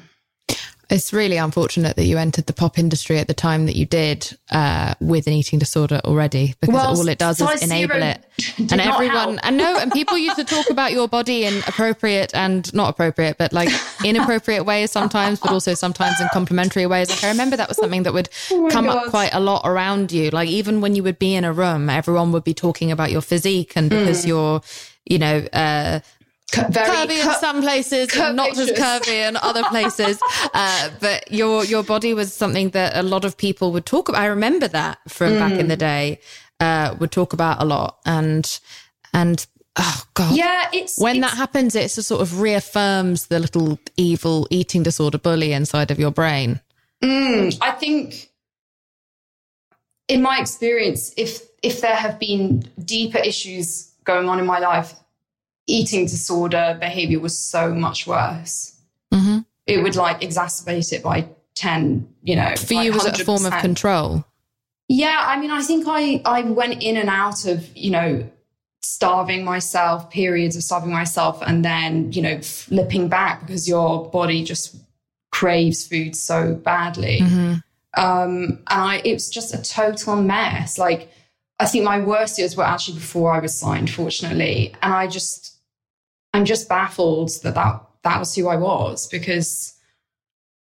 It's 0.95 1.13
really 1.13 1.39
unfortunate 1.39 1.97
that 1.97 2.05
you 2.05 2.19
entered 2.19 2.47
the 2.47 2.53
pop 2.53 2.79
industry 2.79 3.19
at 3.19 3.27
the 3.27 3.35
time 3.35 3.67
that 3.67 3.75
you 3.75 3.85
did 3.85 4.31
uh, 4.53 4.95
with 5.01 5.27
an 5.27 5.33
eating 5.33 5.59
disorder 5.59 6.01
already, 6.05 6.55
because 6.61 6.73
Well, 6.73 6.97
all 6.97 7.09
it 7.09 7.19
does 7.19 7.41
is 7.41 7.63
enable 7.63 8.01
it. 8.01 8.21
And 8.59 8.81
everyone, 8.81 9.39
and 9.41 9.57
no, 9.57 9.77
and 9.79 9.91
people 9.93 10.17
used 10.19 10.37
to 10.37 10.45
talk 10.45 10.71
about 10.71 10.93
your 10.93 11.09
body 11.09 11.45
in 11.45 11.59
appropriate 11.67 12.33
and 12.35 12.73
not 12.75 12.91
appropriate, 12.91 13.39
but 13.39 13.53
like 13.53 13.69
inappropriate 14.05 14.65
ways 14.73 14.91
sometimes, 14.93 15.41
but 15.41 15.51
also 15.51 15.75
sometimes 15.75 16.21
in 16.21 16.29
complimentary 16.33 16.87
ways. 16.87 17.11
Like 17.11 17.25
I 17.25 17.29
remember 17.31 17.57
that 17.57 17.69
was 17.69 17.77
something 17.77 18.05
that 18.05 18.13
would 18.13 18.29
Oh 18.53 18.69
come 18.71 18.89
up 18.89 19.11
quite 19.11 19.35
a 19.35 19.41
lot 19.41 19.63
around 19.65 20.13
you. 20.13 20.31
Like 20.31 20.49
even 20.49 20.81
when 20.81 20.95
you 20.95 21.03
would 21.03 21.19
be 21.19 21.35
in 21.35 21.45
a 21.45 21.53
room, 21.53 21.91
everyone 21.91 22.31
would 22.33 22.45
be 22.45 22.55
talking 22.55 22.91
about 22.93 23.11
your 23.11 23.23
physique 23.23 23.73
and 23.77 23.91
Mm. 23.91 23.99
because 24.01 24.27
you're, 24.27 24.61
you 25.05 25.19
know, 25.19 25.39
uh, 25.53 26.01
Very 26.53 26.87
curvy 26.87 27.25
in 27.25 27.35
some 27.41 27.63
places, 27.63 28.15
not 28.17 28.57
as 28.57 28.71
curvy 28.73 29.29
in 29.29 29.37
other 29.37 29.65
places. 29.65 30.21
uh, 30.55 30.91
but 31.01 31.31
your 31.33 31.65
your 31.65 31.83
body 31.83 32.15
was 32.15 32.33
something 32.33 32.71
that 32.71 32.97
a 32.97 33.03
lot 33.03 33.25
of 33.25 33.37
people 33.37 33.73
would 33.73 33.87
talk 33.87 34.09
about. 34.09 34.21
I 34.21 34.27
remember 34.27 34.69
that 34.69 34.99
from 35.09 35.35
back 35.35 35.53
Mm. 35.53 35.59
in 35.61 35.69
the 35.69 35.77
day. 35.77 36.21
Uh, 36.61 36.95
would 37.01 37.11
talk 37.11 37.33
about 37.33 37.61
a 37.61 37.65
lot, 37.65 37.99
and 38.07 38.61
and 39.13 39.45
oh 39.77 40.03
god, 40.15 40.37
Yeah, 40.37 40.69
it's 40.73 41.01
when 41.01 41.17
it's, 41.17 41.27
that 41.27 41.37
happens, 41.37 41.75
it 41.75 41.91
sort 41.91 42.21
of 42.23 42.41
reaffirms 42.41 43.27
the 43.27 43.41
little 43.41 43.79
evil 43.97 44.47
eating 44.51 44.85
disorder 44.85 45.19
bully 45.19 45.53
inside 45.53 45.91
of 45.91 45.99
your 45.99 46.13
brain. 46.13 46.61
Mm, 47.03 47.59
I 47.61 47.73
think, 47.73 48.31
in 50.09 50.23
my 50.23 50.39
experience, 50.39 51.13
if 51.17 51.43
if 51.63 51.81
there 51.81 51.97
have 51.97 52.19
been 52.21 52.61
deeper 52.85 53.19
issues 53.19 53.91
going 54.05 54.29
on 54.29 54.39
in 54.39 54.47
my 54.47 54.61
life, 54.61 54.95
eating 55.67 56.07
disorder 56.07 56.77
behavior 56.81 57.21
was 57.21 57.39
so 57.39 57.75
much 57.75 58.07
worse. 58.07 58.77
hmm 59.13 59.39
It 59.67 59.83
would 59.83 59.97
like 59.97 60.21
exacerbate 60.21 60.93
it 60.93 61.03
by 61.03 61.29
ten. 61.55 62.09
You 62.23 62.37
know, 62.37 62.55
For 62.57 62.75
like 62.75 62.85
you, 62.87 62.93
was 62.93 63.07
it 63.07 63.21
a 63.21 63.25
form 63.25 63.47
of 63.47 63.53
control? 63.61 64.25
Yeah, 64.89 65.19
I 65.25 65.39
mean, 65.41 65.51
I 65.51 65.63
think 65.63 65.87
I 65.89 66.21
I 66.25 66.43
went 66.43 66.83
in 66.83 66.97
and 66.97 67.09
out 67.09 67.47
of 67.47 67.75
you 67.77 67.91
know 67.91 68.31
starving 68.83 69.45
myself, 69.45 70.11
periods 70.11 70.57
of 70.57 70.63
starving 70.63 70.93
myself, 70.93 71.43
and 71.43 71.65
then 71.65 72.13
you 72.13 72.23
know 72.23 72.41
flipping 72.43 73.09
back 73.09 73.47
because 73.47 73.67
your 73.69 74.11
body 74.11 74.45
just 74.45 74.77
craves 75.33 75.87
food 75.87 76.15
so 76.15 76.55
badly. 76.55 77.21
hmm 77.21 77.55
Um, 77.97 78.59
and 78.69 78.83
I 78.93 79.01
it 79.05 79.15
was 79.15 79.31
just 79.31 79.55
a 79.55 79.63
total 79.63 80.17
mess. 80.17 80.79
Like 80.79 81.11
I 81.59 81.67
think 81.67 81.85
my 81.85 82.01
worst 82.01 82.39
years 82.39 82.57
were 82.57 82.65
actually 82.65 82.99
before 82.99 83.33
I 83.33 83.39
was 83.39 83.55
signed, 83.55 83.89
fortunately, 83.91 84.75
and 84.83 84.93
I 84.93 85.07
just 85.07 85.54
I'm 86.35 86.45
just 86.45 86.69
baffled 86.69 87.31
that 87.43 87.55
that 87.55 87.81
that 88.03 88.19
was 88.19 88.35
who 88.35 88.49
I 88.49 88.57
was 88.57 89.07
because. 89.09 89.71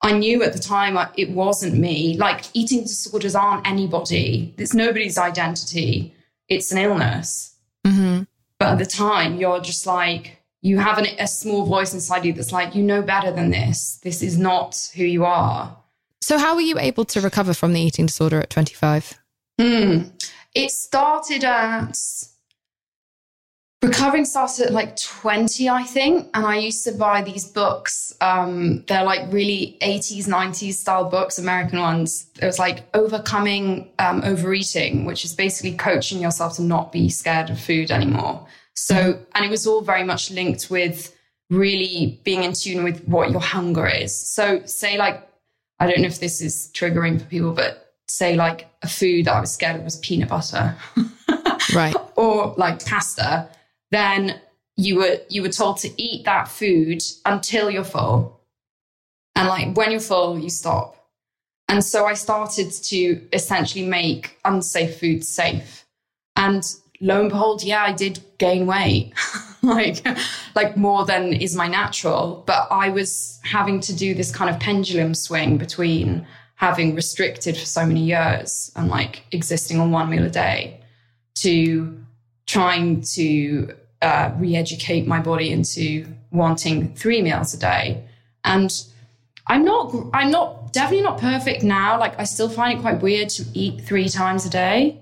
I 0.05 0.19
knew 0.19 0.43
at 0.43 0.53
the 0.53 0.59
time 0.59 0.99
I- 0.99 1.11
it 1.17 1.31
wasn't 1.31 1.79
me. 1.79 2.17
Like 2.17 2.43
eating 2.55 2.83
disorders 2.83 3.37
aren't 3.37 3.65
anybody. 3.69 4.53
It's 4.59 4.75
nobody's 4.75 5.17
identity. 5.17 6.13
It's 6.49 6.73
an 6.73 6.79
illness. 6.79 7.55
hmm 7.87 8.23
But 8.59 8.71
at 8.73 8.79
the 8.79 8.85
time, 8.85 9.37
you're 9.37 9.61
just 9.61 9.87
like, 9.87 10.43
you 10.61 10.79
have 10.81 10.99
an, 10.99 11.07
a 11.21 11.29
small 11.29 11.65
voice 11.67 11.95
inside 11.95 12.25
you 12.25 12.33
that's 12.33 12.51
like, 12.51 12.75
you 12.75 12.83
know 12.83 13.01
better 13.01 13.31
than 13.31 13.51
this. 13.51 14.01
This 14.03 14.25
is 14.25 14.37
not 14.37 14.91
who 14.97 15.05
you 15.05 15.25
are. 15.25 15.77
So, 16.21 16.37
how 16.37 16.57
were 16.57 16.61
you 16.63 16.81
able 16.81 17.05
to 17.05 17.21
recover 17.21 17.55
from 17.55 17.73
the 17.73 17.81
eating 17.81 18.07
disorder 18.07 18.41
at 18.41 18.51
twenty 18.51 18.75
five? 18.75 19.21
Hmm. 19.61 20.09
It 20.53 20.73
started 20.73 21.45
at 21.45 21.97
recovering 23.83 24.25
started 24.25 24.67
at 24.67 24.73
like 24.73 24.97
20 24.97 25.69
i 25.69 25.83
think 25.83 26.29
and 26.35 26.47
i 26.47 26.57
used 26.57 26.85
to 26.85 26.93
buy 26.93 27.21
these 27.21 27.45
books 27.45 28.13
um 28.21 28.85
they're 28.87 29.03
like 29.03 29.31
really 29.33 29.77
80s 29.83 30.29
90s 30.29 30.75
style 30.75 31.11
books 31.11 31.39
american 31.39 31.81
ones. 31.81 32.31
It 32.41 32.47
was 32.47 32.59
like 32.59 32.85
overcoming 32.95 33.91
um, 33.99 34.23
overeating 34.25 35.05
which 35.05 35.25
is 35.25 35.35
basically 35.35 35.77
coaching 35.77 36.21
yourself 36.21 36.57
to 36.57 36.63
not 36.63 36.93
be 36.93 37.09
scared 37.09 37.51
of 37.51 37.61
food 37.61 37.91
anymore. 37.91 38.47
So 38.75 39.19
and 39.35 39.45
it 39.45 39.51
was 39.51 39.67
all 39.67 39.83
very 39.83 40.05
much 40.05 40.31
linked 40.31 40.71
with 40.71 41.15
really 41.51 42.21
being 42.25 42.45
in 42.45 42.53
tune 42.53 42.85
with 42.85 43.05
what 43.07 43.31
your 43.31 43.41
hunger 43.41 43.87
is. 43.87 44.17
So 44.17 44.65
say 44.65 44.97
like 44.97 45.29
i 45.81 45.87
don't 45.87 46.01
know 46.01 46.07
if 46.07 46.21
this 46.21 46.41
is 46.41 46.71
triggering 46.75 47.21
for 47.21 47.27
people 47.27 47.53
but 47.53 47.95
say 48.09 48.37
like 48.37 48.69
a 48.83 48.89
food 48.89 49.25
that 49.25 49.35
i 49.35 49.41
was 49.41 49.53
scared 49.53 49.77
of 49.77 49.83
was 49.83 49.97
peanut 49.97 50.29
butter. 50.29 50.77
Right. 51.75 51.95
or 52.17 52.55
like 52.57 52.85
pasta, 52.85 53.49
then 53.93 54.41
you 54.77 54.97
were 54.97 55.19
you 55.29 55.43
were 55.43 55.51
told 55.51 55.77
to 55.77 56.03
eat 56.03 56.25
that 56.25 56.49
food 56.49 57.03
until 57.25 57.71
you're 57.71 57.85
full. 57.85 58.41
And 59.37 59.47
like 59.49 59.77
when 59.77 59.91
you're 59.91 60.01
full, 60.01 60.39
you 60.39 60.51
stop. 60.51 60.97
And 61.69 61.85
so 61.85 62.07
I 62.07 62.15
started 62.15 62.73
to 62.73 63.21
essentially 63.33 63.87
make 63.87 64.39
unsafe 64.45 64.99
food 64.99 65.25
safe. 65.25 65.87
And 66.37 66.65
lo 67.01 67.21
and 67.21 67.31
behold, 67.31 67.63
yeah, 67.63 67.83
I 67.83 67.93
did 67.93 68.21
gain 68.39 68.67
weight. 68.67 69.13
like 69.63 70.05
like 70.55 70.77
more 70.77 71.05
than 71.05 71.35
is 71.35 71.55
my 71.55 71.69
natural. 71.69 72.43
But 72.47 72.69
I 72.71 72.89
was 72.89 73.41
having 73.45 73.81
to 73.81 73.95
do 73.95 74.15
this 74.15 74.35
kind 74.35 74.51
of 74.51 74.59
pendulum 74.59 75.15
swing 75.15 75.59
between 75.59 76.27
having 76.55 76.95
restricted 76.95 77.57
for 77.57 77.67
so 77.67 77.85
many 77.85 78.05
years 78.05 78.73
and 78.75 78.89
like 78.89 79.25
existing 79.33 79.81
on 79.81 79.91
one 79.91 80.09
meal 80.09 80.25
a 80.25 80.31
day 80.31 80.81
to 81.35 81.99
trying 82.47 83.01
to 83.01 83.75
uh, 84.03 84.33
re-educate 84.37 85.07
my 85.07 85.21
body 85.21 85.51
into 85.51 86.07
wanting 86.31 86.95
three 86.95 87.23
meals 87.23 87.55
a 87.55 87.59
day 87.59 88.03
and 88.45 88.85
i'm 89.47 89.65
not 89.65 89.95
i'm 90.13 90.31
not 90.31 90.73
definitely 90.73 91.03
not 91.03 91.19
perfect 91.21 91.63
now 91.63 91.99
like 92.01 92.19
i 92.19 92.25
still 92.25 92.49
find 92.49 92.79
it 92.79 92.83
quite 92.83 93.01
weird 93.03 93.29
to 93.29 93.45
eat 93.55 93.81
three 93.83 94.09
times 94.09 94.45
a 94.47 94.51
day 94.51 94.99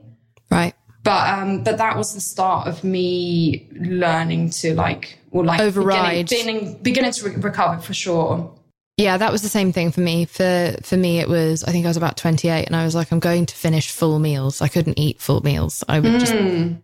Right. 0.50 0.74
but 1.04 1.28
um, 1.38 1.62
but 1.62 1.78
that 1.78 1.96
was 1.96 2.12
the 2.14 2.20
start 2.20 2.66
of 2.66 2.82
me 2.84 3.68
learning 3.72 4.50
to 4.50 4.74
like 4.74 5.18
or 5.30 5.44
like 5.44 5.60
Override. 5.60 6.28
beginning 6.28 6.58
beginning, 6.58 6.82
beginning 6.82 7.12
to 7.12 7.28
re- 7.28 7.36
recover 7.36 7.80
for 7.80 7.94
sure. 7.94 8.52
Yeah, 8.96 9.16
that 9.16 9.30
was 9.32 9.42
the 9.42 9.48
same 9.48 9.72
thing 9.72 9.92
for 9.92 10.00
me. 10.00 10.24
For 10.26 10.76
for 10.82 10.96
me, 10.96 11.20
it 11.20 11.28
was 11.28 11.62
I 11.64 11.70
think 11.70 11.86
I 11.86 11.88
was 11.88 11.96
about 11.96 12.16
twenty 12.16 12.48
eight, 12.48 12.66
and 12.66 12.74
I 12.74 12.84
was 12.84 12.94
like, 12.96 13.12
I'm 13.12 13.20
going 13.20 13.46
to 13.46 13.54
finish 13.54 13.90
full 13.92 14.18
meals. 14.18 14.60
I 14.60 14.66
couldn't 14.68 14.98
eat 14.98 15.20
full 15.20 15.40
meals. 15.42 15.84
I 15.88 16.00
would 16.00 16.18
just 16.18 16.32
Mm. 16.34 16.82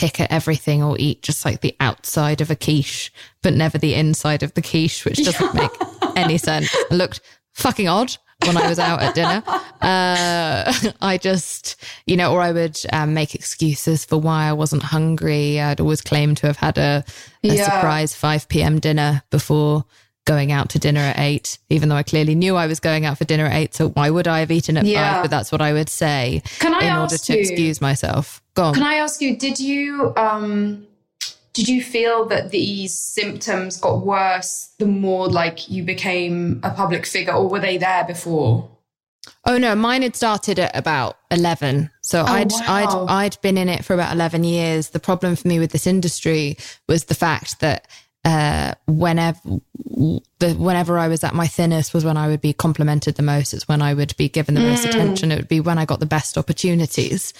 Pick 0.00 0.18
at 0.20 0.30
everything 0.32 0.82
or 0.82 0.96
eat 0.98 1.22
just 1.22 1.44
like 1.44 1.60
the 1.60 1.76
outside 1.78 2.40
of 2.40 2.50
a 2.50 2.56
quiche, 2.56 3.12
but 3.42 3.52
never 3.54 3.76
the 3.76 3.94
inside 3.94 4.42
of 4.42 4.54
the 4.54 4.62
quiche, 4.62 5.04
which 5.04 5.22
doesn't 5.22 5.54
make 5.62 5.70
any 6.16 6.38
sense. 6.38 6.74
It 6.74 6.92
looked 6.92 7.20
fucking 7.52 7.86
odd 7.86 8.16
when 8.46 8.56
I 8.56 8.66
was 8.66 8.78
out 8.78 9.02
at 9.02 9.14
dinner. 9.14 9.42
Uh, 9.82 10.72
I 11.02 11.18
just, 11.20 11.76
you 12.06 12.16
know, 12.16 12.32
or 12.32 12.40
I 12.40 12.52
would 12.52 12.78
um, 12.92 13.12
make 13.12 13.34
excuses 13.34 14.04
for 14.06 14.16
why 14.18 14.46
I 14.48 14.52
wasn't 14.54 14.82
hungry. 14.82 15.60
I'd 15.60 15.80
always 15.80 16.00
claim 16.00 16.34
to 16.36 16.46
have 16.46 16.56
had 16.56 16.78
a, 16.78 17.04
a 17.44 17.46
Yeah. 17.54 17.64
surprise 17.64 18.14
5 18.14 18.48
p.m. 18.48 18.78
dinner 18.78 19.22
before 19.30 19.84
going 20.26 20.52
out 20.52 20.68
to 20.70 20.78
dinner 20.78 21.00
at 21.00 21.18
eight, 21.18 21.58
even 21.70 21.88
though 21.88 21.96
I 21.96 22.02
clearly 22.02 22.34
knew 22.34 22.54
I 22.56 22.66
was 22.66 22.78
going 22.80 23.04
out 23.04 23.18
for 23.18 23.24
dinner 23.24 23.46
at 23.46 23.54
eight. 23.54 23.74
So 23.74 23.88
why 23.90 24.10
would 24.10 24.28
I 24.28 24.40
have 24.40 24.50
eaten 24.50 24.76
at 24.76 24.84
Yeah. 24.84 25.14
five? 25.14 25.24
But 25.24 25.30
that's 25.30 25.50
what 25.52 25.60
I 25.60 25.72
would 25.72 25.88
say 25.88 26.42
Can 26.58 26.72
I 26.74 26.86
in 26.86 26.96
order 26.96 27.18
to 27.18 27.32
you- 27.34 27.40
excuse 27.40 27.80
myself. 27.80 28.40
Go 28.60 28.66
on. 28.66 28.74
Can 28.74 28.82
I 28.82 28.96
ask 28.96 29.22
you? 29.22 29.36
Did 29.36 29.58
you 29.58 30.12
um, 30.16 30.86
did 31.54 31.66
you 31.66 31.82
feel 31.82 32.26
that 32.26 32.50
these 32.50 32.92
symptoms 32.92 33.78
got 33.78 34.04
worse 34.04 34.74
the 34.78 34.84
more 34.84 35.28
like 35.28 35.70
you 35.70 35.82
became 35.82 36.60
a 36.62 36.70
public 36.70 37.06
figure, 37.06 37.32
or 37.32 37.48
were 37.48 37.58
they 37.58 37.78
there 37.78 38.04
before? 38.04 38.68
Oh 39.46 39.56
no, 39.56 39.74
mine 39.74 40.02
had 40.02 40.14
started 40.14 40.58
at 40.58 40.76
about 40.76 41.16
eleven. 41.30 41.90
So 42.02 42.22
I'd 42.22 42.52
wow. 42.52 43.06
I'd 43.08 43.24
I'd 43.24 43.40
been 43.40 43.56
in 43.56 43.70
it 43.70 43.82
for 43.82 43.94
about 43.94 44.12
eleven 44.12 44.44
years. 44.44 44.90
The 44.90 45.00
problem 45.00 45.36
for 45.36 45.48
me 45.48 45.58
with 45.58 45.72
this 45.72 45.86
industry 45.86 46.58
was 46.86 47.04
the 47.04 47.14
fact 47.14 47.60
that 47.60 47.88
uh, 48.26 48.74
whenever 48.86 49.38
the 50.38 50.54
whenever 50.54 50.98
I 50.98 51.08
was 51.08 51.22
at 51.24 51.34
my 51.34 51.46
thinnest 51.46 51.92
was 51.92 52.04
when 52.04 52.16
I 52.16 52.28
would 52.28 52.40
be 52.40 52.52
complimented 52.52 53.16
the 53.16 53.22
most. 53.22 53.54
It's 53.54 53.68
when 53.68 53.82
I 53.82 53.94
would 53.94 54.16
be 54.16 54.28
given 54.28 54.54
the 54.54 54.60
most 54.60 54.84
mm. 54.84 54.90
attention. 54.90 55.30
It 55.30 55.36
would 55.36 55.48
be 55.48 55.60
when 55.60 55.78
I 55.78 55.84
got 55.84 56.00
the 56.00 56.06
best 56.06 56.38
opportunities. 56.38 57.32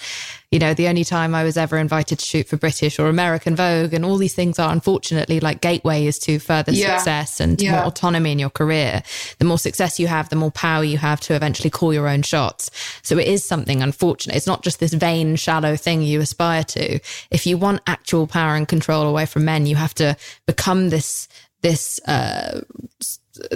You 0.51 0.59
know, 0.59 0.73
the 0.73 0.87
only 0.87 1.03
time 1.03 1.33
I 1.33 1.43
was 1.43 1.57
ever 1.57 1.77
invited 1.77 2.19
to 2.19 2.25
shoot 2.25 2.47
for 2.47 2.57
British 2.57 2.99
or 2.99 3.07
American 3.07 3.55
Vogue, 3.55 3.93
and 3.93 4.03
all 4.03 4.17
these 4.17 4.33
things 4.33 4.59
are 4.59 4.71
unfortunately 4.71 5.39
like 5.39 5.61
gateways 5.61 6.19
to 6.19 6.39
further 6.39 6.71
Yeah. 6.71 6.97
success 6.97 7.39
and 7.39 7.61
Yeah. 7.61 7.71
more 7.71 7.85
autonomy 7.85 8.31
in 8.31 8.39
your 8.39 8.49
career. 8.49 9.01
The 9.39 9.45
more 9.45 9.59
success 9.59 9.99
you 9.99 10.07
have, 10.07 10.29
the 10.29 10.35
more 10.35 10.51
power 10.51 10.83
you 10.83 10.97
have 10.97 11.21
to 11.21 11.33
eventually 11.33 11.69
call 11.69 11.93
your 11.93 12.07
own 12.07 12.21
shots. 12.21 12.69
So 13.01 13.17
it 13.17 13.27
is 13.27 13.45
something 13.45 13.81
unfortunate. 13.81 14.35
It's 14.35 14.47
not 14.47 14.63
just 14.63 14.79
this 14.79 14.93
vain, 14.93 15.35
shallow 15.37 15.75
thing 15.75 16.01
you 16.01 16.21
aspire 16.21 16.63
to. 16.65 16.99
If 17.31 17.47
you 17.47 17.57
want 17.57 17.81
actual 17.87 18.27
power 18.27 18.55
and 18.55 18.67
control 18.67 19.07
away 19.07 19.25
from 19.25 19.45
men, 19.45 19.65
you 19.65 19.75
have 19.77 19.93
to 19.95 20.17
become 20.45 20.89
this 20.89 21.27
this 21.61 21.99
uh, 22.07 22.61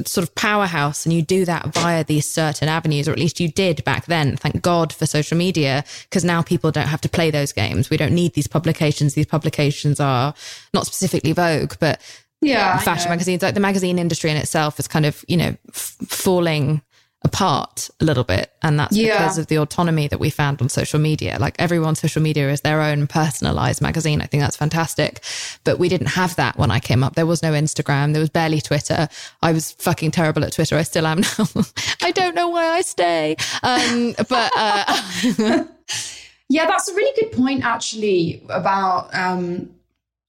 sort 0.06 0.28
of 0.28 0.34
powerhouse 0.36 1.06
and 1.06 1.14
you 1.14 1.22
do 1.22 1.44
that 1.46 1.74
via 1.74 2.04
these 2.04 2.28
certain 2.30 2.70
avenues 2.70 3.08
or 3.08 3.12
at 3.12 3.20
least 3.20 3.40
you 3.40 3.50
did 3.50 3.84
back 3.84 4.06
then 4.06 4.38
thank 4.38 4.62
god 4.62 4.94
for 4.94 5.06
social 5.06 5.38
media 5.38 5.84
because 6.10 6.24
now 6.24 6.42
people 6.42 6.72
don't 6.72 6.88
have 6.88 7.02
to 7.02 7.10
play 7.10 7.30
those 7.32 7.52
games. 7.52 7.90
We 7.90 7.98
don't 7.98 8.14
need 8.14 8.34
these 8.34 8.48
publications. 8.48 9.14
These 9.14 9.26
publications 9.26 10.00
are 10.00 10.34
not 10.74 10.86
specifically 10.86 11.34
vogue 11.34 11.74
but 11.80 12.00
Yeah, 12.42 12.78
fashion 12.80 13.10
magazines. 13.10 13.42
Like 13.42 13.54
the 13.54 13.60
magazine 13.60 14.00
industry 14.00 14.30
in 14.32 14.38
itself 14.38 14.80
is 14.80 14.88
kind 14.88 15.06
of 15.06 15.26
you 15.28 15.38
know 15.38 15.56
f- 15.70 15.98
falling 16.08 16.82
apart 17.26 17.90
a 18.00 18.06
little 18.06 18.24
bit 18.24 18.52
and 18.62 18.80
that's 18.80 18.96
Yeah. 18.96 19.18
because 19.18 19.38
of 19.38 19.48
the 19.48 19.58
autonomy 19.58 20.08
that 20.08 20.20
we 20.20 20.30
found 20.30 20.62
on 20.62 20.70
social 20.70 21.00
media. 21.00 21.38
Like 21.40 21.56
everyone's 21.60 22.00
social 22.00 22.22
media 22.22 22.50
is 22.50 22.62
their 22.62 22.80
own 22.82 23.08
personalized 23.08 23.82
magazine. 23.82 24.22
I 24.22 24.28
think 24.28 24.42
that's 24.42 24.56
fantastic. 24.56 25.22
But 25.66 25.78
we 25.80 25.90
didn't 25.90 26.08
have 26.08 26.36
that 26.38 26.58
when 26.58 26.72
i 26.72 26.80
came 26.80 27.04
up. 27.04 27.16
There 27.16 27.26
was 27.26 27.44
no 27.44 27.52
instagram. 27.52 28.14
There 28.14 28.22
was 28.22 28.30
barely 28.30 28.62
twitter. 28.62 29.10
I 29.42 29.52
was 29.52 29.74
fucking 29.74 30.12
terrible 30.12 30.46
at 30.46 30.54
twitter. 30.54 30.78
I 30.78 30.84
still 30.84 31.06
am 31.06 31.20
now. 31.22 31.48
I 32.02 32.12
don't 32.12 32.36
know 32.36 32.48
why 32.48 32.66
i 32.78 32.82
stay. 32.82 33.36
Um 33.64 34.16
but 34.30 34.52
uh 34.56 35.64
Yeah, 36.48 36.68
that's 36.68 36.88
a 36.90 36.94
really 36.94 37.20
good 37.20 37.36
point, 37.36 37.66
actually, 37.66 38.44
about, 38.50 39.10
um, 39.16 39.72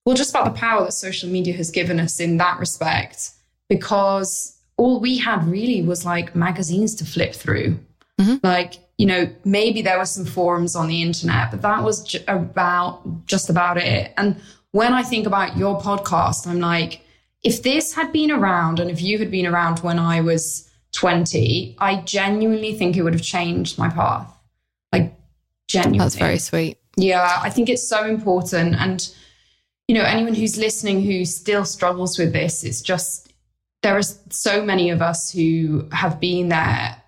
well, 0.06 0.16
just 0.16 0.30
about 0.30 0.46
the 0.46 0.58
power 0.58 0.82
that 0.82 0.92
social 0.92 1.28
media 1.28 1.52
has 1.54 1.70
given 1.70 2.00
us 2.00 2.20
in 2.20 2.38
that 2.38 2.58
respect, 2.58 3.32
because 3.68 4.55
all 4.76 5.00
we 5.00 5.18
had 5.18 5.46
really 5.46 5.82
was 5.82 6.04
like 6.04 6.34
magazines 6.34 6.94
to 6.96 7.04
flip 7.04 7.34
through. 7.34 7.78
Mm-hmm. 8.20 8.36
Like, 8.42 8.74
you 8.98 9.06
know, 9.06 9.28
maybe 9.44 9.82
there 9.82 9.98
were 9.98 10.06
some 10.06 10.24
forums 10.24 10.74
on 10.74 10.88
the 10.88 11.02
internet, 11.02 11.50
but 11.50 11.62
that 11.62 11.82
was 11.82 12.02
ju- 12.04 12.24
about 12.28 13.26
just 13.26 13.50
about 13.50 13.76
it. 13.78 14.12
And 14.16 14.40
when 14.72 14.92
I 14.92 15.02
think 15.02 15.26
about 15.26 15.56
your 15.56 15.80
podcast, 15.80 16.46
I'm 16.46 16.60
like, 16.60 17.02
if 17.42 17.62
this 17.62 17.94
had 17.94 18.12
been 18.12 18.30
around 18.30 18.80
and 18.80 18.90
if 18.90 19.00
you 19.00 19.18
had 19.18 19.30
been 19.30 19.46
around 19.46 19.80
when 19.80 19.98
I 19.98 20.20
was 20.20 20.70
20, 20.92 21.76
I 21.78 22.00
genuinely 22.02 22.74
think 22.74 22.96
it 22.96 23.02
would 23.02 23.12
have 23.12 23.22
changed 23.22 23.78
my 23.78 23.88
path. 23.88 24.32
Like, 24.92 25.14
genuinely. 25.68 25.98
that's 25.98 26.16
very 26.16 26.38
sweet 26.38 26.78
Yeah, 26.96 27.40
I 27.42 27.50
think 27.50 27.68
it's 27.68 27.86
so 27.86 28.04
important. 28.04 28.74
And, 28.76 29.08
you 29.88 29.94
know, 29.94 30.02
anyone 30.02 30.34
who's 30.34 30.56
listening 30.56 31.02
who 31.02 31.24
still 31.24 31.64
struggles 31.64 32.18
with 32.18 32.32
this, 32.32 32.64
it's 32.64 32.80
just, 32.80 33.25
there 33.82 33.96
are 33.96 34.02
so 34.02 34.64
many 34.64 34.90
of 34.90 35.02
us 35.02 35.30
who 35.30 35.88
have 35.92 36.20
been 36.20 36.48
there, 36.48 37.02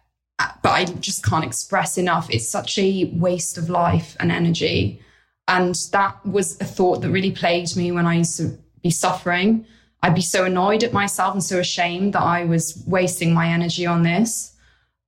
but 0.62 0.70
I 0.70 0.84
just 0.84 1.24
can't 1.24 1.44
express 1.44 1.98
enough. 1.98 2.30
It's 2.30 2.48
such 2.48 2.78
a 2.78 3.10
waste 3.14 3.58
of 3.58 3.68
life 3.68 4.16
and 4.20 4.30
energy. 4.30 5.00
And 5.48 5.74
that 5.92 6.24
was 6.26 6.60
a 6.60 6.64
thought 6.64 7.00
that 7.00 7.10
really 7.10 7.32
plagued 7.32 7.76
me 7.76 7.90
when 7.90 8.06
I 8.06 8.16
used 8.16 8.36
to 8.36 8.58
be 8.82 8.90
suffering. 8.90 9.66
I'd 10.02 10.14
be 10.14 10.20
so 10.20 10.44
annoyed 10.44 10.84
at 10.84 10.92
myself 10.92 11.34
and 11.34 11.42
so 11.42 11.58
ashamed 11.58 12.12
that 12.12 12.22
I 12.22 12.44
was 12.44 12.82
wasting 12.86 13.34
my 13.34 13.48
energy 13.48 13.86
on 13.86 14.02
this. 14.02 14.54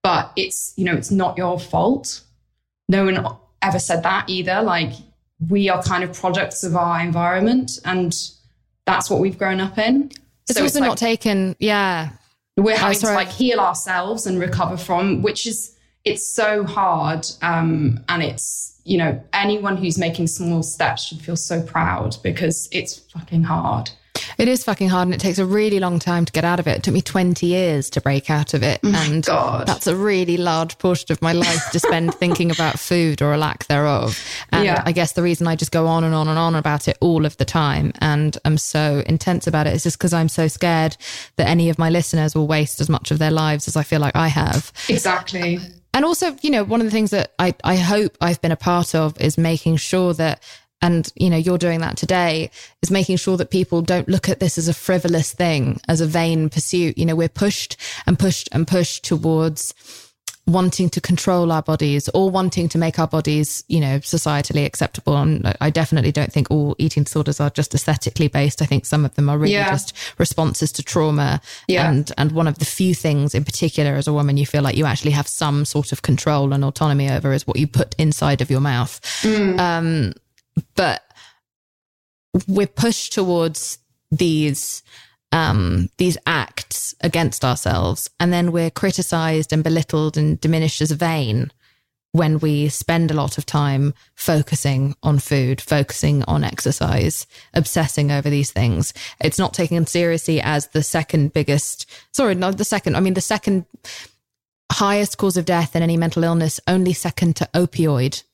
But 0.03 0.33
it's, 0.35 0.73
you 0.77 0.85
know, 0.85 0.94
it's 0.94 1.11
not 1.11 1.37
your 1.37 1.61
fault 1.61 2.23
no 2.90 3.05
one 3.05 3.37
ever 3.62 3.79
said 3.79 4.03
that 4.03 4.29
either. 4.29 4.61
Like 4.62 4.92
we 5.49 5.68
are 5.70 5.83
kind 5.83 6.05
of 6.05 6.12
products 6.12 6.64
of 6.64 6.77
our 6.77 7.01
environment 7.01 7.79
and 7.85 8.12
that's 8.85 9.09
what 9.09 9.20
we've 9.20 9.38
grown 9.38 9.61
up 9.61 9.79
in. 9.79 10.11
It's 10.48 10.59
So 10.59 10.62
also 10.62 10.81
like 10.81 10.88
not 10.88 10.98
taken 10.98 11.57
yeah 11.59 12.11
we're 12.57 12.76
having 12.76 12.98
to 12.98 13.12
like 13.12 13.29
heal 13.29 13.61
ourselves 13.61 14.26
and 14.26 14.38
recover 14.38 14.76
from, 14.76 15.22
which 15.22 15.46
is 15.46 15.76
it's 16.05 16.26
so 16.26 16.64
hard. 16.64 17.26
Um, 17.42 18.03
and 18.09 18.22
it's, 18.22 18.81
you 18.85 18.98
know, 18.98 19.22
anyone 19.33 19.76
who's 19.76 19.98
making 19.98 20.26
small 20.26 20.62
steps 20.62 21.05
should 21.05 21.20
feel 21.20 21.37
so 21.37 21.62
proud 21.62 22.16
because 22.22 22.68
it's 22.72 22.98
fucking 22.98 23.44
hard. 23.44 23.90
It 24.38 24.48
is 24.48 24.64
fucking 24.64 24.88
hard 24.88 25.06
and 25.09 25.14
it 25.14 25.20
takes 25.20 25.38
a 25.38 25.46
really 25.46 25.80
long 25.80 25.98
time 25.98 26.24
to 26.24 26.33
get 26.33 26.44
out 26.44 26.61
of 26.61 26.66
it. 26.66 26.78
It 26.78 26.83
took 26.83 26.94
me 26.94 27.02
20 27.02 27.46
years 27.46 27.90
to 27.90 28.00
break 28.00 28.30
out 28.30 28.54
of 28.54 28.62
it. 28.62 28.80
Oh 28.85 28.92
and 28.94 29.24
God. 29.24 29.66
that's 29.66 29.87
a 29.87 29.96
really 29.96 30.37
large 30.37 30.78
portion 30.78 31.12
of 31.12 31.20
my 31.22 31.33
life 31.33 31.70
to 31.72 31.80
spend 31.80 32.14
thinking 32.16 32.50
about 32.50 32.78
food 32.78 33.22
or 33.22 33.33
a 33.33 33.38
lack 33.38 33.66
thereof. 33.66 34.18
And 34.52 34.64
Yeah. 34.64 34.83
I 34.85 34.92
guess 34.92 35.12
the 35.12 35.22
reason 35.22 35.46
I 35.46 35.56
just 35.56 35.72
go 35.72 35.87
on 35.87 36.04
and 36.04 36.14
on 36.14 36.28
and 36.28 36.38
on 36.38 36.54
about 36.54 36.88
it 36.88 36.96
all 37.00 37.26
of 37.26 37.37
the 37.37 37.44
time 37.44 37.92
and 38.00 38.37
I'm 38.44 38.59
so 38.59 39.02
intense 39.06 39.46
about 39.46 39.66
it 39.66 39.74
is 39.74 39.83
just 39.83 39.98
because 39.98 40.12
I'm 40.12 40.28
so 40.28 40.48
scared 40.48 40.96
that 41.37 41.48
any 41.48 41.70
of 41.70 41.78
my 41.78 41.90
listeners 41.90 42.35
will 42.35 42.46
waste 42.46 42.80
as 42.80 42.88
much 42.88 43.11
of 43.11 43.18
their 43.18 43.30
lives 43.30 43.68
as 43.68 43.76
I 43.76 43.83
feel 43.83 44.00
like 44.00 44.16
I 44.16 44.28
have. 44.28 44.72
Exactly. 44.88 45.59
And 45.92 46.04
also, 46.04 46.37
you 46.40 46.50
know, 46.50 46.62
one 46.62 46.80
of 46.80 46.85
the 46.87 46.90
things 46.92 47.11
that 47.11 47.33
I, 47.40 47.52
I 47.64 47.74
hope 47.76 48.16
I've 48.20 48.40
been 48.40 48.52
a 48.52 48.56
part 48.56 48.94
of 48.94 49.20
is 49.20 49.37
making 49.37 49.76
sure 49.78 50.14
that, 50.14 50.40
and, 50.83 51.12
you 51.16 51.29
know, 51.31 51.37
you're 51.37 51.59
doing 51.59 51.81
that 51.81 51.97
today, 51.97 52.51
is 52.83 52.90
making 52.90 53.16
sure 53.19 53.37
that 53.37 53.51
people 53.51 53.83
don't 53.83 54.09
look 54.09 54.29
at 54.29 54.40
this 54.40 54.59
as 54.59 54.69
a 54.69 54.75
frivolous 54.75 55.33
thing, 55.33 55.81
as 55.88 56.01
a 56.01 56.07
vain 56.07 56.49
pursuit. 56.49 56.97
You 56.97 57.07
know, 57.07 57.16
we're 57.16 57.29
pushed 57.29 57.77
and 58.07 58.19
pushed 58.19 58.49
and 58.53 58.66
pushed 58.66 59.05
towards 59.05 59.75
wanting 60.47 60.90
to 60.90 61.01
control 61.01 61.53
our 61.53 61.62
bodies 61.62 62.09
or 62.09 62.29
wanting 62.29 62.69
to 62.69 62.79
make 62.79 62.99
our 62.99 63.07
bodies, 63.07 63.62
you 63.69 63.79
know, 63.79 63.99
societally 64.01 64.64
acceptable. 64.64 65.16
And 65.16 65.55
I 65.61 65.71
definitely 65.71 66.11
don't 66.11 66.33
think 66.33 66.51
all 66.51 66.75
eating 66.79 67.05
disorders 67.05 67.38
are 67.38 67.51
just 67.51 67.73
aesthetically 67.75 68.27
based. 68.27 68.61
I 68.61 68.64
think 68.64 68.85
some 68.85 69.05
of 69.05 69.14
them 69.14 69.29
are 69.29 69.38
really 69.38 69.53
Yeah. 69.53 69.71
just 69.71 69.93
responses 70.19 70.73
to 70.73 70.83
trauma. 70.83 71.40
Yeah. 71.69 71.88
And 71.88 72.11
and 72.19 72.33
one 72.33 72.49
of 72.49 72.59
the 72.59 72.64
few 72.64 72.95
things 72.95 73.33
in 73.35 73.45
particular 73.45 73.93
as 73.95 74.09
a 74.09 74.12
woman 74.12 74.38
you 74.38 74.47
feel 74.47 74.62
like 74.62 74.77
you 74.77 74.87
actually 74.87 75.12
have 75.12 75.29
some 75.29 75.64
sort 75.64 75.93
of 75.93 76.03
control 76.03 76.53
and 76.53 76.64
autonomy 76.64 77.09
over 77.11 77.33
is 77.33 77.47
what 77.47 77.59
you 77.59 77.69
put 77.69 77.95
inside 77.97 78.40
of 78.40 78.51
your 78.51 78.61
mouth. 78.61 78.99
Um, 79.25 80.14
but 80.75 81.03
we're 82.46 82.66
pushed 82.66 83.12
towards 83.12 83.79
these 84.11 84.83
um, 85.33 85.88
these 85.99 86.18
acts 86.27 86.94
against 87.03 87.44
ourselves, 87.44 88.11
and 88.18 88.33
then 88.33 88.51
we're 88.51 88.70
criticized 88.70 89.53
and 89.53 89.62
belittled 89.62 90.16
and 90.16 90.40
diminished 90.40 90.81
as 90.81 90.90
vain 90.90 91.53
when 92.12 92.40
we 92.40 92.68
spend 92.68 93.11
a 93.11 93.14
lot 93.14 93.38
of 93.38 93.46
time 93.46 93.94
focusing 94.16 94.96
on 95.03 95.18
food, 95.18 95.61
focusing 95.61 96.25
on 96.25 96.42
exercise, 96.42 97.27
obsessing 97.55 98.11
over 98.11 98.29
these 98.29 98.51
things. 98.51 98.92
It's 99.20 99.38
not 99.38 99.55
taken 99.55 99.87
seriously 99.87 100.40
as 100.40 100.66
the 100.68 100.83
second 100.83 101.33
biggest, 101.33 101.88
sorry, 102.12 102.35
not 102.35 102.59
the 102.59 102.64
second, 102.64 102.96
I 102.96 103.01
mean, 103.01 103.14
the 103.14 103.20
second 103.20 103.64
highest 104.73 105.18
cause 105.18 105.37
of 105.37 105.44
death 105.44 105.77
in 105.77 105.83
any 105.83 105.96
mental 105.96 106.25
illness, 106.25 106.59
only 106.66 106.92
second 106.92 107.37
to 107.37 107.49
opioid 107.55 108.25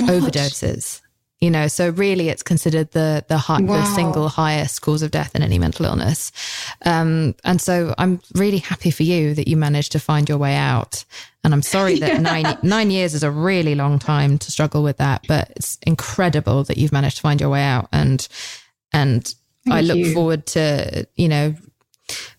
what? 0.00 0.10
overdoses. 0.10 1.00
You 1.40 1.50
know, 1.50 1.68
so 1.68 1.90
really, 1.90 2.30
it's 2.30 2.42
considered 2.42 2.92
the 2.92 3.24
the, 3.28 3.36
high, 3.36 3.60
wow. 3.60 3.76
the 3.76 3.84
single 3.94 4.28
highest 4.28 4.80
cause 4.80 5.02
of 5.02 5.10
death 5.10 5.34
in 5.34 5.42
any 5.42 5.58
mental 5.58 5.84
illness. 5.84 6.32
Um, 6.86 7.34
and 7.44 7.60
so, 7.60 7.94
I'm 7.98 8.20
really 8.34 8.58
happy 8.58 8.90
for 8.90 9.02
you 9.02 9.34
that 9.34 9.46
you 9.46 9.56
managed 9.56 9.92
to 9.92 10.00
find 10.00 10.26
your 10.28 10.38
way 10.38 10.54
out. 10.56 11.04
And 11.42 11.52
I'm 11.52 11.60
sorry 11.60 11.98
that 11.98 12.08
yeah. 12.14 12.18
nine 12.18 12.58
nine 12.62 12.90
years 12.90 13.12
is 13.12 13.22
a 13.22 13.30
really 13.30 13.74
long 13.74 13.98
time 13.98 14.38
to 14.38 14.50
struggle 14.50 14.82
with 14.82 14.96
that, 14.98 15.26
but 15.28 15.50
it's 15.56 15.76
incredible 15.82 16.64
that 16.64 16.78
you've 16.78 16.92
managed 16.92 17.16
to 17.16 17.22
find 17.22 17.40
your 17.40 17.50
way 17.50 17.62
out. 17.62 17.88
And 17.92 18.26
and 18.92 19.34
Thank 19.66 19.76
I 19.76 19.80
look 19.82 19.98
you. 19.98 20.14
forward 20.14 20.46
to 20.46 21.06
you 21.16 21.28
know 21.28 21.54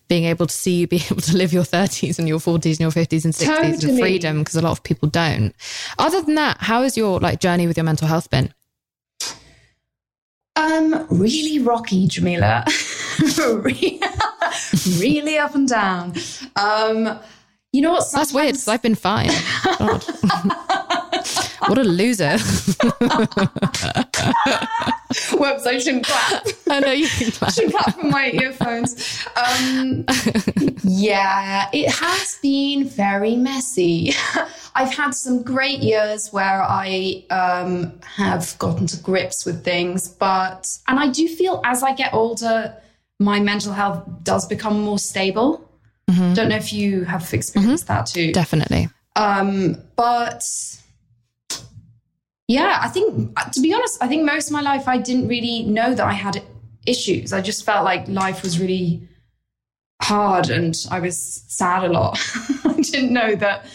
being 0.08 0.24
able 0.24 0.46
to 0.46 0.54
see 0.54 0.80
you 0.80 0.86
be 0.86 0.96
able 1.10 1.20
to 1.22 1.36
live 1.36 1.52
your 1.52 1.64
30s 1.64 2.18
and 2.18 2.28
your 2.28 2.38
40s 2.38 2.72
and 2.72 2.80
your 2.80 2.90
50s 2.90 3.24
and 3.24 3.34
60s 3.34 3.46
totally. 3.46 3.92
with 3.92 4.00
freedom 4.00 4.38
because 4.40 4.56
a 4.56 4.62
lot 4.62 4.72
of 4.72 4.82
people 4.82 5.08
don't. 5.08 5.54
Other 5.98 6.22
than 6.22 6.34
that, 6.36 6.58
how 6.60 6.82
has 6.82 6.96
your 6.96 7.20
like 7.20 7.40
journey 7.40 7.66
with 7.66 7.76
your 7.76 7.84
mental 7.84 8.08
health 8.08 8.30
been? 8.30 8.52
Um, 10.56 11.06
really 11.10 11.58
rocky, 11.58 12.08
Jameela. 12.08 12.64
really 15.00 15.38
up 15.38 15.54
and 15.54 15.68
down. 15.68 16.14
Um, 16.56 17.18
you 17.72 17.82
know 17.82 17.92
what? 17.92 18.10
That's 18.10 18.32
weird 18.32 18.54
because 18.54 18.68
I've 18.68 18.82
been 18.82 18.94
fine. 18.94 19.28
what 21.60 21.78
a 21.78 21.84
loser. 21.84 22.38
Whoops, 25.32 25.66
I 25.66 25.78
shouldn't 25.78 26.04
clap. 26.04 26.46
I 26.68 26.80
know 26.80 26.92
you 26.92 27.08
can 27.08 27.30
clap. 27.30 27.48
I 27.48 27.52
should 27.52 27.70
clap 27.70 27.94
for 27.94 28.06
my 28.06 28.30
earphones. 28.32 29.26
Um, 29.36 30.04
yeah, 30.82 31.68
it 31.72 31.90
has 31.90 32.38
been 32.42 32.84
very 32.84 33.36
messy. 33.36 34.12
I've 34.74 34.92
had 34.92 35.12
some 35.12 35.42
great 35.42 35.78
years 35.78 36.32
where 36.32 36.62
I 36.62 37.24
um, 37.30 37.98
have 38.02 38.58
gotten 38.58 38.86
to 38.88 38.96
grips 38.98 39.46
with 39.46 39.64
things, 39.64 40.08
but, 40.08 40.68
and 40.88 40.98
I 40.98 41.08
do 41.08 41.26
feel 41.28 41.62
as 41.64 41.82
I 41.82 41.94
get 41.94 42.12
older, 42.12 42.76
my 43.18 43.40
mental 43.40 43.72
health 43.72 44.06
does 44.22 44.46
become 44.46 44.82
more 44.82 44.98
stable. 44.98 45.66
Mm-hmm. 46.10 46.34
Don't 46.34 46.50
know 46.50 46.56
if 46.56 46.72
you 46.72 47.04
have 47.04 47.32
experienced 47.32 47.86
mm-hmm. 47.86 47.94
that 47.94 48.06
too. 48.06 48.32
Definitely. 48.32 48.88
Um, 49.16 49.82
but 49.96 50.44
yeah, 52.48 52.78
I 52.80 52.88
think, 52.88 53.36
to 53.52 53.60
be 53.60 53.74
honest, 53.74 54.02
I 54.02 54.08
think 54.08 54.24
most 54.24 54.48
of 54.48 54.52
my 54.52 54.60
life 54.60 54.86
I 54.86 54.98
didn't 54.98 55.28
really 55.28 55.64
know 55.64 55.94
that 55.94 56.06
I 56.06 56.12
had 56.12 56.42
issues. 56.86 57.32
I 57.32 57.40
just 57.40 57.64
felt 57.64 57.84
like 57.84 58.06
life 58.08 58.42
was 58.42 58.60
really 58.60 59.08
hard 60.02 60.50
and 60.50 60.76
I 60.90 61.00
was 61.00 61.44
sad 61.48 61.84
a 61.84 61.88
lot. 61.88 62.18
I 62.64 62.80
didn't 62.80 63.12
know 63.12 63.34
that 63.36 63.66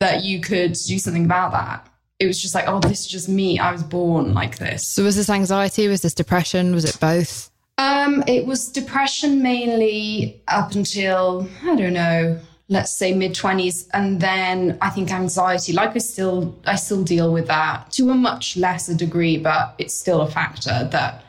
that 0.00 0.24
you 0.24 0.40
could 0.40 0.72
do 0.72 0.98
something 0.98 1.24
about 1.24 1.52
that. 1.52 1.88
It 2.18 2.26
was 2.26 2.40
just 2.40 2.54
like, 2.54 2.64
oh, 2.66 2.80
this 2.80 3.00
is 3.00 3.06
just 3.06 3.28
me. 3.28 3.58
I 3.58 3.72
was 3.72 3.82
born 3.82 4.34
like 4.34 4.58
this. 4.58 4.86
So 4.86 5.04
was 5.04 5.16
this 5.16 5.30
anxiety? 5.30 5.86
Was 5.88 6.02
this 6.02 6.14
depression? 6.14 6.74
Was 6.74 6.84
it 6.84 6.98
both? 7.00 7.50
Um, 7.78 8.24
it 8.26 8.44
was 8.44 8.68
depression 8.70 9.40
mainly 9.40 10.42
up 10.48 10.72
until 10.74 11.48
I 11.62 11.76
don't 11.76 11.92
know, 11.92 12.40
let's 12.68 12.92
say 12.92 13.14
mid 13.14 13.32
20s 13.32 13.88
and 13.92 14.20
then 14.20 14.76
i 14.80 14.90
think 14.90 15.10
anxiety 15.10 15.72
like 15.72 15.94
i 15.94 15.98
still 15.98 16.56
i 16.66 16.76
still 16.76 17.02
deal 17.02 17.32
with 17.32 17.46
that 17.46 17.90
to 17.90 18.10
a 18.10 18.14
much 18.14 18.56
lesser 18.56 18.94
degree 18.94 19.38
but 19.38 19.74
it's 19.78 19.94
still 19.94 20.20
a 20.20 20.30
factor 20.30 20.88
that 20.92 21.24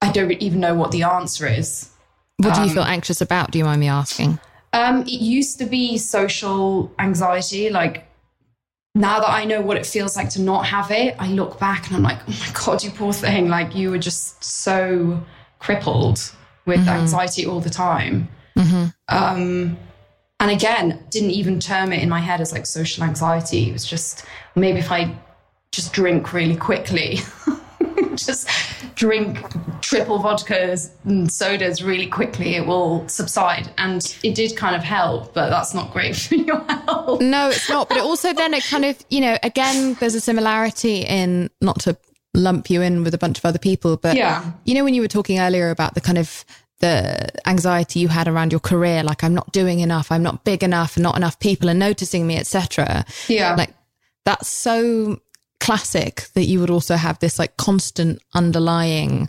i 0.00 0.10
don't 0.10 0.32
even 0.32 0.60
know 0.60 0.74
what 0.74 0.90
the 0.90 1.02
answer 1.02 1.46
is 1.46 1.90
what 2.38 2.54
do 2.54 2.60
you 2.62 2.68
um, 2.68 2.74
feel 2.74 2.82
anxious 2.82 3.20
about 3.20 3.50
do 3.50 3.58
you 3.58 3.64
mind 3.64 3.80
me 3.80 3.88
asking 3.88 4.38
um, 4.74 5.02
it 5.02 5.20
used 5.20 5.58
to 5.58 5.66
be 5.66 5.98
social 5.98 6.90
anxiety 6.98 7.70
like 7.70 8.08
now 8.94 9.20
that 9.20 9.30
i 9.30 9.44
know 9.44 9.60
what 9.60 9.76
it 9.76 9.86
feels 9.86 10.16
like 10.16 10.30
to 10.30 10.40
not 10.40 10.66
have 10.66 10.90
it 10.90 11.14
i 11.18 11.28
look 11.28 11.58
back 11.60 11.86
and 11.86 11.96
i'm 11.96 12.02
like 12.02 12.18
oh 12.28 12.38
my 12.40 12.64
god 12.64 12.82
you 12.82 12.90
poor 12.90 13.12
thing 13.12 13.48
like 13.48 13.74
you 13.74 13.90
were 13.90 13.98
just 13.98 14.42
so 14.42 15.22
crippled 15.60 16.32
with 16.64 16.80
mm-hmm. 16.80 16.88
anxiety 16.88 17.46
all 17.46 17.60
the 17.60 17.70
time 17.70 18.28
mm-hmm. 18.56 18.86
um, 19.08 19.76
and 20.42 20.50
again, 20.50 20.98
didn't 21.08 21.30
even 21.30 21.60
term 21.60 21.92
it 21.92 22.02
in 22.02 22.08
my 22.08 22.18
head 22.18 22.40
as 22.40 22.52
like 22.52 22.66
social 22.66 23.04
anxiety. 23.04 23.68
It 23.68 23.72
was 23.72 23.86
just 23.86 24.24
maybe 24.56 24.80
if 24.80 24.90
I 24.90 25.16
just 25.70 25.92
drink 25.92 26.32
really 26.32 26.56
quickly, 26.56 27.20
just 28.16 28.48
drink 28.96 29.38
triple 29.82 30.18
vodkas 30.18 30.90
and 31.04 31.30
sodas 31.30 31.84
really 31.84 32.08
quickly, 32.08 32.56
it 32.56 32.66
will 32.66 33.06
subside. 33.08 33.70
And 33.78 34.02
it 34.24 34.34
did 34.34 34.56
kind 34.56 34.74
of 34.74 34.82
help, 34.82 35.32
but 35.32 35.48
that's 35.48 35.74
not 35.74 35.92
great 35.92 36.16
for 36.26 36.34
your 36.34 36.60
health. 36.64 37.20
No, 37.20 37.50
it's 37.50 37.68
not. 37.68 37.88
But 37.88 37.98
it 37.98 38.02
also 38.02 38.32
then 38.32 38.52
it 38.52 38.64
kind 38.64 38.84
of, 38.84 38.98
you 39.10 39.20
know, 39.20 39.38
again, 39.44 39.94
there's 40.00 40.16
a 40.16 40.20
similarity 40.20 41.02
in 41.02 41.50
not 41.60 41.78
to 41.82 41.96
lump 42.34 42.68
you 42.68 42.82
in 42.82 43.04
with 43.04 43.14
a 43.14 43.18
bunch 43.18 43.38
of 43.38 43.44
other 43.44 43.60
people, 43.60 43.96
but 43.96 44.16
yeah. 44.16 44.50
you 44.64 44.74
know, 44.74 44.82
when 44.82 44.94
you 44.94 45.02
were 45.02 45.08
talking 45.08 45.38
earlier 45.38 45.70
about 45.70 45.94
the 45.94 46.00
kind 46.00 46.18
of 46.18 46.44
the 46.82 47.30
anxiety 47.48 48.00
you 48.00 48.08
had 48.08 48.28
around 48.28 48.52
your 48.52 48.60
career 48.60 49.02
like 49.02 49.24
i'm 49.24 49.32
not 49.32 49.50
doing 49.52 49.80
enough 49.80 50.12
i'm 50.12 50.22
not 50.22 50.44
big 50.44 50.62
enough 50.62 50.98
not 50.98 51.16
enough 51.16 51.38
people 51.38 51.70
are 51.70 51.74
noticing 51.74 52.26
me 52.26 52.36
etc 52.36 53.04
yeah. 53.28 53.54
Like 53.54 53.74
that's 54.24 54.48
so 54.48 55.20
classic 55.60 56.26
that 56.34 56.44
you 56.44 56.60
would 56.60 56.70
also 56.70 56.96
have 56.96 57.18
this 57.18 57.38
like 57.38 57.56
constant 57.56 58.20
underlying 58.34 59.28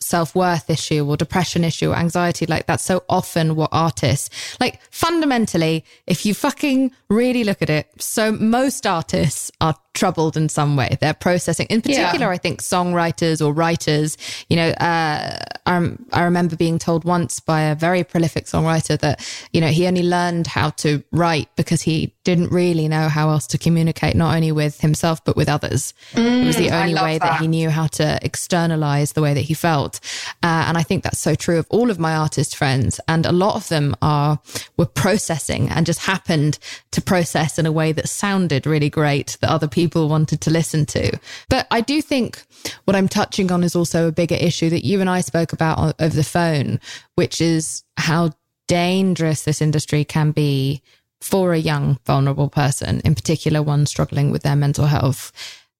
self-worth 0.00 0.68
issue 0.68 1.06
or 1.06 1.16
depression 1.16 1.64
issue 1.64 1.90
or 1.90 1.96
anxiety. 1.96 2.44
Like 2.46 2.66
that's 2.66 2.84
so 2.84 3.04
often 3.08 3.56
what 3.56 3.70
artists 3.72 4.56
like 4.60 4.80
fundamentally 4.90 5.84
if 6.06 6.26
you 6.26 6.34
fucking 6.34 6.90
really 7.08 7.44
look 7.44 7.62
at 7.62 7.70
it 7.70 7.90
so 7.98 8.32
most 8.32 8.86
artists 8.86 9.50
are 9.60 9.74
troubled 9.94 10.36
in 10.36 10.48
some 10.48 10.76
way 10.76 10.96
they're 11.00 11.14
processing 11.14 11.66
in 11.70 11.80
particular 11.80 12.26
yeah. 12.26 12.30
i 12.30 12.36
think 12.36 12.60
songwriters 12.60 13.44
or 13.44 13.52
writers 13.52 14.16
you 14.48 14.56
know 14.56 14.68
uh, 14.70 15.38
I, 15.66 15.92
I 16.12 16.22
remember 16.22 16.56
being 16.56 16.78
told 16.78 17.04
once 17.04 17.40
by 17.40 17.62
a 17.62 17.74
very 17.74 18.04
prolific 18.04 18.46
songwriter 18.46 18.98
that 18.98 19.26
you 19.52 19.60
know 19.60 19.68
he 19.68 19.86
only 19.86 20.02
learned 20.02 20.46
how 20.46 20.70
to 20.70 21.02
write 21.12 21.48
because 21.56 21.82
he 21.82 22.12
didn't 22.24 22.50
really 22.50 22.88
know 22.88 23.08
how 23.08 23.30
else 23.30 23.46
to 23.48 23.58
communicate 23.58 24.16
not 24.16 24.34
only 24.34 24.52
with 24.52 24.80
himself 24.80 25.24
but 25.24 25.36
with 25.36 25.48
others 25.48 25.94
mm, 26.12 26.42
it 26.42 26.46
was 26.46 26.56
the 26.56 26.68
mm, 26.68 26.80
only 26.80 26.94
way 26.94 27.18
that. 27.18 27.20
that 27.20 27.40
he 27.40 27.48
knew 27.48 27.70
how 27.70 27.86
to 27.86 28.18
externalize 28.22 29.12
the 29.12 29.22
way 29.22 29.32
that 29.32 29.42
he 29.42 29.54
felt 29.54 30.00
uh, 30.42 30.64
and 30.66 30.76
I 30.76 30.82
think 30.82 31.02
that's 31.02 31.18
so 31.18 31.34
true 31.34 31.58
of 31.58 31.66
all 31.70 31.90
of 31.90 31.98
my 31.98 32.14
artist 32.14 32.56
friends. 32.56 33.00
And 33.08 33.26
a 33.26 33.32
lot 33.32 33.56
of 33.56 33.68
them 33.68 33.94
are, 34.02 34.40
were 34.76 34.86
processing 34.86 35.68
and 35.70 35.86
just 35.86 36.00
happened 36.00 36.58
to 36.90 37.00
process 37.00 37.58
in 37.58 37.66
a 37.66 37.72
way 37.72 37.92
that 37.92 38.08
sounded 38.08 38.66
really 38.66 38.90
great 38.90 39.36
that 39.40 39.50
other 39.50 39.68
people 39.84 40.08
wanted 40.08 40.40
to 40.40 40.50
listen 40.50 40.86
to. 40.86 41.18
But 41.50 41.66
I 41.70 41.82
do 41.82 42.00
think 42.00 42.42
what 42.84 42.96
I'm 42.96 43.08
touching 43.08 43.52
on 43.52 43.62
is 43.62 43.76
also 43.76 44.08
a 44.08 44.12
bigger 44.12 44.34
issue 44.34 44.70
that 44.70 44.86
you 44.86 45.02
and 45.02 45.10
I 45.10 45.20
spoke 45.20 45.52
about 45.52 46.00
over 46.00 46.16
the 46.16 46.24
phone, 46.24 46.80
which 47.16 47.40
is 47.42 47.84
how 47.98 48.30
dangerous 48.66 49.44
this 49.44 49.60
industry 49.60 50.02
can 50.02 50.30
be 50.30 50.80
for 51.20 51.52
a 51.52 51.58
young, 51.58 51.98
vulnerable 52.06 52.48
person, 52.48 53.02
in 53.04 53.14
particular, 53.14 53.62
one 53.62 53.84
struggling 53.84 54.30
with 54.30 54.42
their 54.42 54.56
mental 54.56 54.86
health. 54.86 55.32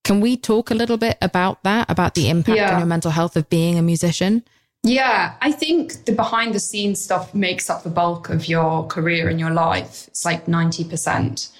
Can 0.05 0.21
we 0.21 0.37
talk 0.37 0.71
a 0.71 0.75
little 0.75 0.99
bit 0.99 1.17
about 1.23 1.62
that, 1.62 1.90
about 1.90 2.14
the 2.14 2.29
impact 2.29 2.59
yeah. 2.59 2.75
on 2.75 2.81
your 2.81 2.87
mental 2.87 3.11
health 3.11 3.37
of 3.37 3.49
being 3.49 3.79
a 3.79 3.83
musician? 3.83 4.45
Yeah, 4.83 5.35
I 5.40 5.51
think 5.51 6.05
the 6.05 6.12
behind 6.12 6.55
the 6.55 6.61
scenes 6.61 7.03
stuff 7.03 7.35
makes 7.35 7.71
up 7.71 7.85
the 7.85 7.88
bulk 7.90 8.29
of 8.29 8.47
your 8.49 8.87
career 8.87 9.29
and 9.29 9.40
your 9.40 9.51
life. 9.51 10.09
It's 10.09 10.27
like 10.27 10.45
90%. 10.45 11.51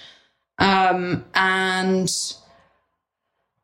Um, 0.59 1.25
and 1.35 2.11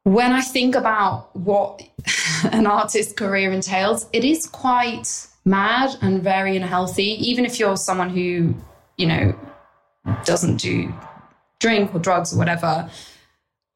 when 0.05 0.33
I 0.33 0.41
think 0.41 0.75
about 0.75 1.35
what 1.37 1.83
an 2.53 2.67
artist's 2.67 3.13
career 3.13 3.53
entails, 3.53 4.07
it 4.13 4.25
is 4.25 4.47
quite 4.47 5.27
mad 5.45 5.97
and 6.03 6.23
very 6.23 6.57
unhealthy. 6.57 7.17
Even 7.29 7.45
if 7.45 7.59
you're 7.59 7.77
someone 7.77 8.11
who, 8.11 8.55
you 8.97 9.07
know, 9.07 9.39
doesn't 10.25 10.57
do 10.57 10.93
drink 11.59 11.95
or 11.95 11.99
drugs 11.99 12.35
or 12.35 12.39
whatever, 12.39 12.91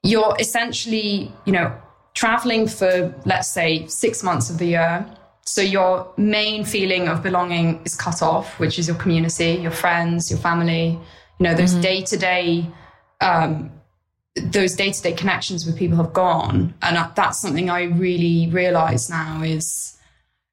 you're 0.03 0.35
essentially, 0.39 1.33
you 1.45 1.53
know, 1.53 1.75
traveling 2.15 2.67
for, 2.67 3.15
let's 3.25 3.49
say, 3.49 3.87
six 3.87 4.23
months 4.23 4.51
of 4.51 4.59
the 4.59 4.67
year. 4.67 5.07
So 5.47 5.61
your 5.61 6.11
main 6.17 6.65
feeling 6.65 7.09
of 7.09 7.23
belonging 7.23 7.83
is 7.85 7.95
cut 7.95 8.23
off, 8.23 8.59
which 8.59 8.79
is 8.79 8.89
your 8.89 8.97
community, 8.97 9.59
your 9.61 9.71
friends, 9.71 10.31
your 10.31 10.39
family, 10.39 10.99
you 11.39 11.45
know, 11.45 11.55
those 11.55 11.75
day 11.75 12.01
to 12.03 12.17
day, 12.17 12.67
Um, 13.25 13.71
those 14.37 14.75
day 14.75 14.91
to 14.91 15.03
day 15.03 15.13
connections 15.13 15.65
with 15.65 15.79
people 15.79 15.97
have 15.97 16.13
gone. 16.13 16.75
And 16.83 16.97
that's 17.15 17.39
something 17.39 17.71
I 17.71 17.85
really 17.85 18.49
realize 18.51 19.09
now 19.09 19.43
is, 19.43 19.97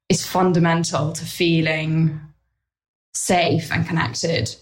is 0.08 0.24
fundamental 0.24 1.12
to 1.12 1.24
feeling 1.24 2.20
safe 3.14 3.72
and 3.72 3.86
connected. 3.86 4.54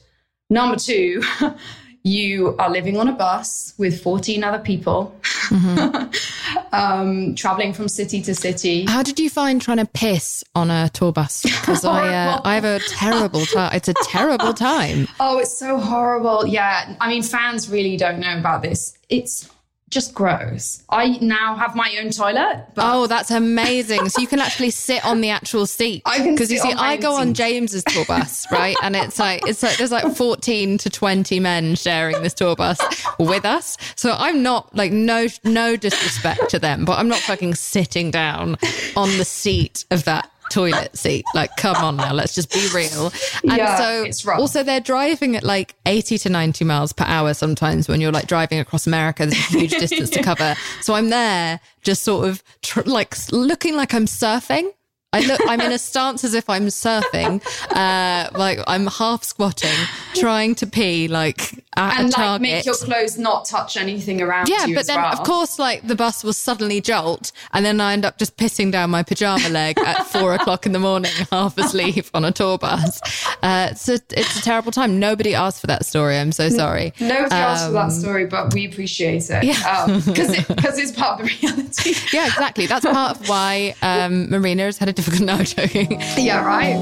Number 0.48 0.76
two, 0.76 1.22
you 2.02 2.56
are 2.58 2.70
living 2.70 2.96
on 2.96 3.08
a 3.08 3.12
bus 3.12 3.74
with 3.76 4.02
14 4.02 4.42
other 4.42 4.58
people, 4.58 5.14
mm-hmm. 5.48 6.64
um, 6.74 7.34
traveling 7.34 7.72
from 7.72 7.88
city 7.88 8.22
to 8.22 8.34
city. 8.34 8.86
How 8.86 9.02
did 9.02 9.20
you 9.20 9.28
find 9.28 9.60
trying 9.60 9.78
to 9.78 9.86
piss 9.86 10.42
on 10.54 10.70
a 10.70 10.88
tour 10.90 11.12
bus? 11.12 11.44
Because 11.60 11.84
I, 11.84 12.08
uh, 12.08 12.40
I 12.42 12.54
have 12.54 12.64
a 12.64 12.80
terrible 12.80 13.44
time. 13.44 13.74
It's 13.74 13.88
a 13.88 13.94
terrible 14.04 14.54
time. 14.54 15.08
Oh, 15.20 15.38
it's 15.38 15.56
so 15.58 15.78
horrible. 15.78 16.46
Yeah. 16.46 16.96
I 17.00 17.08
mean, 17.08 17.22
fans 17.22 17.68
really 17.68 17.96
don't 17.96 18.20
know 18.20 18.38
about 18.38 18.62
this. 18.62 18.96
It's 19.08 19.50
just 19.90 20.14
gross. 20.14 20.82
I 20.88 21.18
now 21.20 21.56
have 21.56 21.74
my 21.74 21.94
own 22.00 22.10
toilet. 22.10 22.66
oh, 22.76 23.06
that's 23.06 23.30
amazing! 23.30 24.08
so 24.08 24.20
you 24.20 24.26
can 24.26 24.38
actually 24.38 24.70
sit 24.70 25.04
on 25.04 25.20
the 25.20 25.30
actual 25.30 25.66
seat. 25.66 26.02
Because 26.04 26.50
you 26.50 26.58
see, 26.58 26.72
I 26.72 26.96
go 26.96 27.14
own 27.14 27.28
on. 27.28 27.34
James's 27.34 27.84
tour 27.84 28.04
bus, 28.04 28.46
right, 28.52 28.76
and 28.82 28.94
it's 28.96 29.18
like 29.18 29.46
it's 29.46 29.62
like 29.62 29.76
there's 29.76 29.92
like 29.92 30.14
14 30.14 30.78
to 30.78 30.90
20 30.90 31.40
men 31.40 31.74
sharing 31.74 32.22
this 32.22 32.34
tour 32.34 32.54
bus 32.56 32.80
with 33.18 33.44
us. 33.44 33.76
So 33.96 34.14
I'm 34.16 34.42
not 34.42 34.74
like 34.74 34.92
no 34.92 35.26
no 35.44 35.76
disrespect 35.76 36.50
to 36.50 36.58
them, 36.58 36.84
but 36.84 36.98
I'm 36.98 37.08
not 37.08 37.18
fucking 37.18 37.54
sitting 37.54 38.10
down 38.10 38.56
on 38.96 39.16
the 39.18 39.24
seat 39.24 39.84
of 39.90 40.04
that 40.04 40.29
toilet 40.50 40.96
seat. 40.96 41.24
Like, 41.34 41.50
come 41.56 41.76
on 41.76 41.96
now, 41.96 42.12
let's 42.12 42.34
just 42.34 42.52
be 42.52 42.68
real. 42.74 43.12
And 43.42 43.56
Yeah, 43.56 43.76
so 44.12 44.32
also 44.32 44.62
they're 44.62 44.80
driving 44.80 45.36
at 45.36 45.42
like 45.44 45.74
80 45.86 46.18
to 46.18 46.28
90 46.28 46.64
miles 46.64 46.92
per 46.92 47.04
hour 47.04 47.32
sometimes 47.34 47.88
when 47.88 48.00
you're 48.00 48.12
like 48.12 48.26
driving 48.26 48.58
across 48.58 48.86
America. 48.86 49.26
There's 49.26 49.54
a 49.54 49.58
huge 49.58 49.70
distance 49.70 50.10
to 50.10 50.22
cover. 50.30 50.54
So 50.82 50.94
I'm 50.94 51.08
there 51.10 51.60
just 51.82 52.02
sort 52.02 52.28
of 52.28 52.42
tr- 52.62 52.82
like 52.82 53.14
looking 53.32 53.76
like 53.76 53.94
I'm 53.94 54.06
surfing. 54.06 54.70
I 55.12 55.26
look, 55.26 55.40
I'm 55.48 55.60
in 55.60 55.72
a 55.72 55.78
stance 55.78 56.22
as 56.22 56.34
if 56.34 56.48
I'm 56.48 56.66
surfing, 56.68 57.42
uh, 57.74 58.30
like 58.38 58.60
I'm 58.68 58.86
half 58.86 59.24
squatting, 59.24 59.74
trying 60.14 60.54
to 60.56 60.66
pee, 60.68 61.08
like 61.08 61.64
at 61.76 61.98
and 61.98 62.02
a 62.08 62.10
like 62.10 62.14
target. 62.14 62.42
make 62.42 62.64
your 62.64 62.74
clothes 62.76 63.18
not 63.18 63.44
touch 63.44 63.76
anything 63.76 64.22
around 64.22 64.48
Yeah, 64.48 64.66
you 64.66 64.74
but 64.76 64.86
then 64.86 64.96
well. 65.02 65.12
of 65.12 65.24
course, 65.24 65.58
like 65.58 65.84
the 65.86 65.96
bus 65.96 66.22
will 66.22 66.32
suddenly 66.32 66.80
jolt, 66.80 67.32
and 67.52 67.64
then 67.66 67.80
I 67.80 67.92
end 67.92 68.04
up 68.04 68.18
just 68.18 68.36
pissing 68.36 68.70
down 68.70 68.90
my 68.90 69.02
pajama 69.02 69.48
leg 69.48 69.78
at 69.80 70.06
four 70.12 70.32
o'clock 70.34 70.64
in 70.64 70.70
the 70.72 70.78
morning, 70.78 71.10
half 71.32 71.58
asleep 71.58 72.06
on 72.14 72.24
a 72.24 72.30
tour 72.30 72.56
bus. 72.56 73.00
Uh, 73.42 73.70
it's 73.72 73.88
a 73.88 73.94
it's 74.12 74.38
a 74.38 74.42
terrible 74.42 74.70
time. 74.70 75.00
Nobody 75.00 75.34
asked 75.34 75.60
for 75.60 75.66
that 75.66 75.84
story. 75.86 76.18
I'm 76.18 76.30
so 76.30 76.50
sorry. 76.50 76.92
Nobody 77.00 77.34
asked 77.34 77.66
for 77.66 77.72
that 77.72 77.84
Um, 77.86 77.90
story, 77.90 78.26
but 78.26 78.54
we 78.54 78.66
appreciate 78.66 79.28
it. 79.28 79.42
Yeah. 79.42 79.86
Because 80.06 80.30
it, 80.38 80.46
'cause 80.56 80.78
it's 80.78 80.92
part 80.92 81.20
of 81.20 81.26
the 81.26 81.32
reality. 81.42 81.94
Yeah, 82.12 82.26
exactly. 82.26 82.66
That's 82.66 82.84
part 82.86 83.18
of 83.18 83.28
why 83.28 83.74
um, 83.82 84.30
Marina 84.30 84.62
has 84.64 84.78
had 84.78 84.99
a 85.08 85.10
difficult. 85.10 85.38
No, 85.38 85.44
joking. 85.44 86.00
yeah, 86.16 86.44
right. 86.44 86.76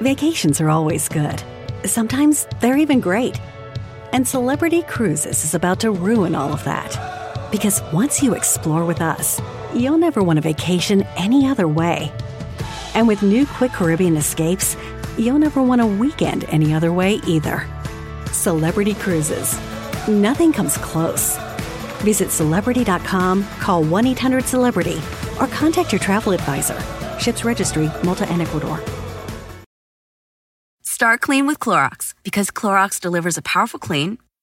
Vacations 0.00 0.60
are 0.60 0.70
always 0.70 1.08
good. 1.08 1.42
Sometimes 1.84 2.46
they're 2.60 2.76
even 2.78 3.00
great. 3.00 3.40
And 4.12 4.26
Celebrity 4.26 4.82
Cruises 4.82 5.44
is 5.44 5.54
about 5.54 5.80
to 5.80 5.90
ruin 5.90 6.34
all 6.34 6.52
of 6.52 6.64
that. 6.64 6.96
Because 7.50 7.82
once 7.92 8.22
you 8.22 8.34
explore 8.34 8.84
with 8.84 9.00
us, 9.00 9.40
you'll 9.74 9.98
never 9.98 10.22
want 10.22 10.38
a 10.38 10.42
vacation 10.42 11.02
any 11.16 11.46
other 11.46 11.66
way. 11.66 12.12
And 12.94 13.08
with 13.08 13.22
new 13.22 13.46
Quick 13.46 13.72
Caribbean 13.72 14.16
escapes, 14.16 14.76
you'll 15.18 15.38
never 15.38 15.62
want 15.62 15.80
a 15.80 15.86
weekend 15.86 16.44
any 16.48 16.72
other 16.72 16.92
way 16.92 17.20
either. 17.26 17.66
Celebrity 18.32 18.94
Cruises. 18.94 19.58
Nothing 20.08 20.52
comes 20.52 20.76
close. 20.78 21.36
Visit 21.98 22.30
celebrity.com, 22.30 23.44
call 23.60 23.84
1 23.84 24.06
800 24.06 24.44
Celebrity, 24.44 24.98
or 25.40 25.46
contact 25.48 25.92
your 25.92 26.00
travel 26.00 26.32
advisor. 26.32 26.80
Ships 27.18 27.44
Registry, 27.44 27.90
Malta 28.02 28.28
and 28.28 28.42
Ecuador. 28.42 28.80
Start 30.82 31.20
clean 31.20 31.46
with 31.46 31.60
Clorox 31.60 32.14
because 32.24 32.50
Clorox 32.50 33.00
delivers 33.00 33.38
a 33.38 33.42
powerful 33.42 33.78
clean 33.78 34.18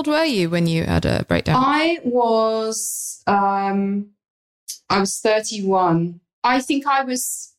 Old 0.00 0.06
were 0.06 0.24
you 0.24 0.48
when 0.48 0.66
you 0.66 0.84
had 0.84 1.04
a 1.04 1.26
breakdown? 1.28 1.56
I 1.62 1.98
was 2.02 3.22
um 3.26 4.12
I 4.88 4.98
was 4.98 5.18
31. 5.20 6.20
I 6.42 6.62
think 6.62 6.86
I 6.86 7.04
was 7.04 7.52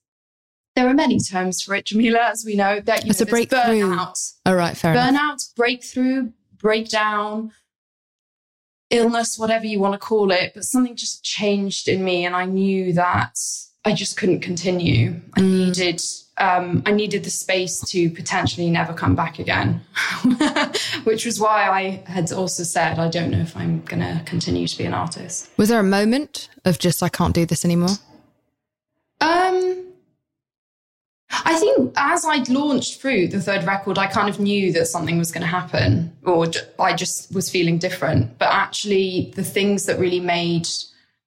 there 0.75 0.87
are 0.87 0.93
many 0.95 1.19
terms 1.19 1.61
for 1.61 1.75
it, 1.75 1.85
Jameela, 1.85 2.31
as 2.31 2.43
we 2.43 2.55
know, 2.55 2.79
that 2.79 3.05
you 3.05 3.11
It's 3.11 3.19
know, 3.19 3.25
a 3.25 3.29
breakthrough. 3.29 3.59
burnout. 3.59 4.33
All 4.47 4.55
right, 4.55 4.75
fair 4.75 4.93
enough. 4.93 5.13
Burnout, 5.13 5.55
breakthrough, 5.55 6.31
breakdown, 6.57 7.51
illness, 8.89 9.37
whatever 9.37 9.67
you 9.67 9.79
want 9.79 9.93
to 9.93 9.99
call 9.99 10.31
it, 10.31 10.53
but 10.55 10.63
something 10.63 10.95
just 10.95 11.23
changed 11.23 11.87
in 11.87 12.03
me 12.03 12.25
and 12.25 12.35
I 12.35 12.45
knew 12.45 12.91
that 12.93 13.37
I 13.83 13.93
just 13.93 14.15
couldn't 14.17 14.41
continue. 14.41 15.19
I 15.35 15.39
Mm. 15.39 15.65
needed 15.67 16.01
um, 16.37 16.81
I 16.87 16.91
needed 16.91 17.23
the 17.23 17.29
space 17.29 17.81
to 17.91 18.09
potentially 18.09 18.69
never 18.71 18.93
come 18.93 19.15
back 19.15 19.37
again, 19.37 19.81
which 21.03 21.23
was 21.23 21.39
why 21.39 21.69
I 21.69 22.03
had 22.09 22.31
also 22.31 22.63
said 22.63 22.97
I 22.97 23.09
don't 23.09 23.29
know 23.29 23.39
if 23.41 23.55
I'm 23.55 23.81
going 23.81 23.99
to 24.01 24.23
continue 24.25 24.67
to 24.67 24.77
be 24.77 24.85
an 24.85 24.93
artist. 24.93 25.49
Was 25.57 25.69
there 25.69 25.79
a 25.79 25.83
moment 25.83 26.49
of 26.65 26.79
just 26.79 27.03
I 27.03 27.09
can't 27.09 27.35
do 27.35 27.45
this 27.45 27.63
anymore? 27.63 27.97
Um, 29.19 29.85
I 31.45 31.55
think 31.59 31.93
as 31.95 32.25
I'd 32.25 32.49
launched 32.49 32.99
through 33.01 33.27
the 33.27 33.39
third 33.41 33.63
record, 33.65 33.97
I 33.99 34.07
kind 34.07 34.27
of 34.29 34.39
knew 34.39 34.71
that 34.73 34.87
something 34.87 35.17
was 35.19 35.31
going 35.31 35.41
to 35.43 35.47
happen, 35.47 36.11
or 36.23 36.47
j- 36.47 36.59
I 36.79 36.93
just 36.93 37.33
was 37.35 37.49
feeling 37.51 37.77
different. 37.77 38.37
But 38.39 38.49
actually, 38.51 39.31
the 39.35 39.43
things 39.43 39.85
that 39.85 39.99
really 39.99 40.19
made 40.19 40.67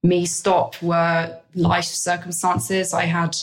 me 0.05 0.27
stop 0.27 0.81
were 0.83 1.37
life 1.55 1.85
circumstances. 1.85 2.93
I 2.93 3.07
had 3.07 3.37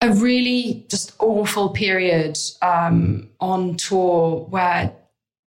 a 0.00 0.12
really 0.12 0.84
just 0.88 1.14
awful 1.18 1.70
period 1.70 2.38
um, 2.62 3.28
on 3.38 3.76
tour 3.76 4.46
where 4.50 4.92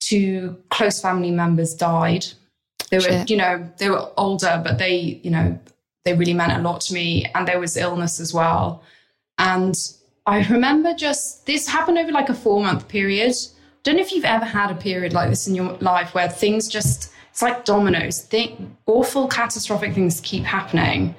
two 0.01 0.57
close 0.71 1.01
family 1.01 1.31
members 1.31 1.75
died. 1.75 2.27
They 2.91 2.99
were, 2.99 3.03
Shit. 3.03 3.31
you 3.31 3.37
know, 3.37 3.71
they 3.79 3.91
were 3.91 4.11
older, 4.17 4.61
but 4.65 4.79
they, 4.79 5.21
you 5.23 5.31
know, 5.31 5.59
they 6.05 6.15
really 6.15 6.35
meant 6.35 6.53
a 6.53 6.63
lot 6.63 6.81
to 6.83 6.95
me. 6.95 7.27
And 7.35 7.47
there 7.47 7.61
was 7.61 7.77
illness 7.77 8.21
as 8.21 8.33
well. 8.33 8.83
And 9.39 9.77
I 10.27 10.47
remember 10.49 10.95
just 10.95 11.47
this 11.47 11.69
happened 11.69 11.99
over 11.99 12.13
like 12.13 12.29
a 12.29 12.35
four 12.35 12.63
month 12.63 12.89
period. 12.89 13.35
Don't 13.83 13.97
know 13.97 14.03
if 14.03 14.13
you've 14.13 14.25
ever 14.25 14.47
had 14.47 14.71
a 14.71 14.75
period 14.75 15.13
like 15.13 15.29
this 15.29 15.47
in 15.47 15.55
your 15.55 15.75
life 15.79 16.15
where 16.15 16.29
things 16.29 16.69
just, 16.69 17.11
it's 17.35 17.43
like 17.43 17.65
dominoes. 17.65 18.21
Think, 18.23 18.61
awful, 18.87 19.27
catastrophic 19.27 19.93
things 19.93 20.21
keep 20.21 20.45
happening. 20.45 21.17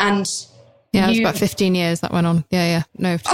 And 0.00 0.26
Yeah, 0.92 1.04
it 1.06 1.08
was 1.10 1.18
you- 1.18 1.22
about 1.24 1.36
15 1.36 1.76
years 1.76 2.00
that 2.00 2.12
went 2.12 2.26
on. 2.26 2.44
Yeah, 2.50 2.66
yeah. 2.66 2.82
No. 2.98 3.16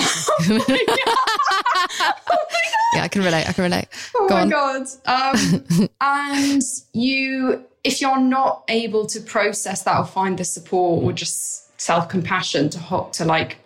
Oh 0.53 0.65
oh 2.31 2.47
yeah, 2.95 3.03
I 3.03 3.09
can 3.09 3.23
relate. 3.23 3.49
I 3.49 3.53
can 3.53 3.65
relate. 3.65 3.87
Oh 4.17 4.29
Go 4.29 4.35
my 4.35 4.41
on. 4.43 4.49
god! 4.51 4.87
Um, 5.07 5.89
and 6.01 6.63
you, 6.93 7.65
if 7.85 8.01
you're 8.01 8.19
not 8.21 8.65
able 8.69 9.07
to 9.07 9.21
process 9.21 9.83
that 9.85 9.99
or 9.99 10.05
find 10.05 10.39
the 10.39 10.45
support 10.45 11.03
or 11.05 11.13
just 11.13 11.81
self 11.81 12.09
compassion 12.09 12.69
to 12.71 12.79
ho- 12.79 13.09
to 13.13 13.25
like 13.25 13.59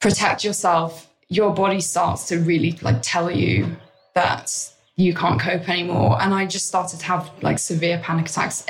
protect 0.00 0.44
yourself, 0.44 1.08
your 1.28 1.52
body 1.52 1.80
starts 1.80 2.28
to 2.28 2.38
really 2.38 2.78
like 2.82 2.98
tell 3.02 3.30
you 3.30 3.76
that 4.14 4.70
you 5.00 5.14
can't 5.14 5.40
cope 5.40 5.68
anymore. 5.68 6.20
And 6.20 6.34
I 6.34 6.46
just 6.46 6.66
started 6.68 7.00
to 7.00 7.06
have 7.06 7.30
like 7.42 7.58
severe 7.58 7.98
panic 7.98 8.28
attacks 8.28 8.66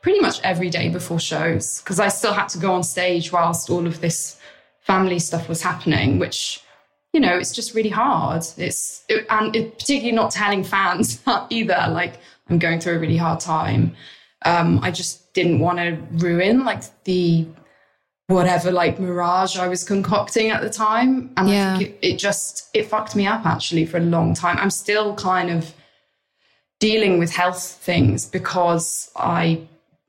pretty 0.00 0.20
much 0.20 0.40
every 0.42 0.68
day 0.68 0.88
before 0.88 1.20
shows 1.20 1.80
because 1.80 2.00
I 2.00 2.08
still 2.08 2.32
had 2.32 2.48
to 2.50 2.58
go 2.58 2.72
on 2.72 2.82
stage 2.82 3.32
whilst 3.32 3.70
all 3.70 3.86
of 3.86 4.00
this 4.00 4.38
family 4.80 5.20
stuff 5.20 5.48
was 5.48 5.62
happening, 5.62 6.18
which 6.18 6.62
you 7.12 7.20
know, 7.20 7.36
it's 7.36 7.52
just 7.52 7.74
really 7.74 7.90
hard. 7.90 8.42
It's 8.56 9.04
it, 9.08 9.26
and 9.28 9.54
it, 9.54 9.78
particularly 9.78 10.12
not 10.12 10.30
telling 10.30 10.64
fans 10.64 11.22
either. 11.50 11.86
Like 11.90 12.18
I'm 12.48 12.58
going 12.58 12.80
through 12.80 12.96
a 12.96 12.98
really 12.98 13.18
hard 13.18 13.38
time. 13.38 13.94
Um, 14.44 14.80
I 14.82 14.90
just 14.90 15.32
didn't 15.34 15.60
want 15.60 15.78
to 15.78 15.98
ruin 16.12 16.64
like 16.64 16.82
the 17.04 17.46
whatever 18.28 18.70
like 18.70 18.98
mirage 18.98 19.58
I 19.58 19.68
was 19.68 19.84
concocting 19.84 20.50
at 20.50 20.62
the 20.62 20.70
time, 20.70 21.30
and 21.36 21.48
Yeah. 21.48 21.74
I 21.74 21.78
think 21.78 21.90
it, 21.90 21.98
it 22.02 22.16
just 22.18 22.68
it 22.74 22.86
fucked 22.86 23.14
me 23.16 23.26
up 23.26 23.44
actually 23.46 23.86
for 23.86 23.98
a 23.98 24.00
long 24.00 24.34
time. 24.34 24.58
I'm 24.58 24.70
still 24.70 25.14
kind 25.14 25.50
of 25.50 25.74
dealing 26.80 27.18
with 27.18 27.30
health 27.30 27.62
things 27.62 28.26
because 28.26 29.10
I 29.16 29.60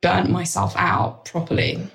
burnt 0.02 0.30
myself 0.30 0.74
out 0.76 1.26
properly. 1.26 1.88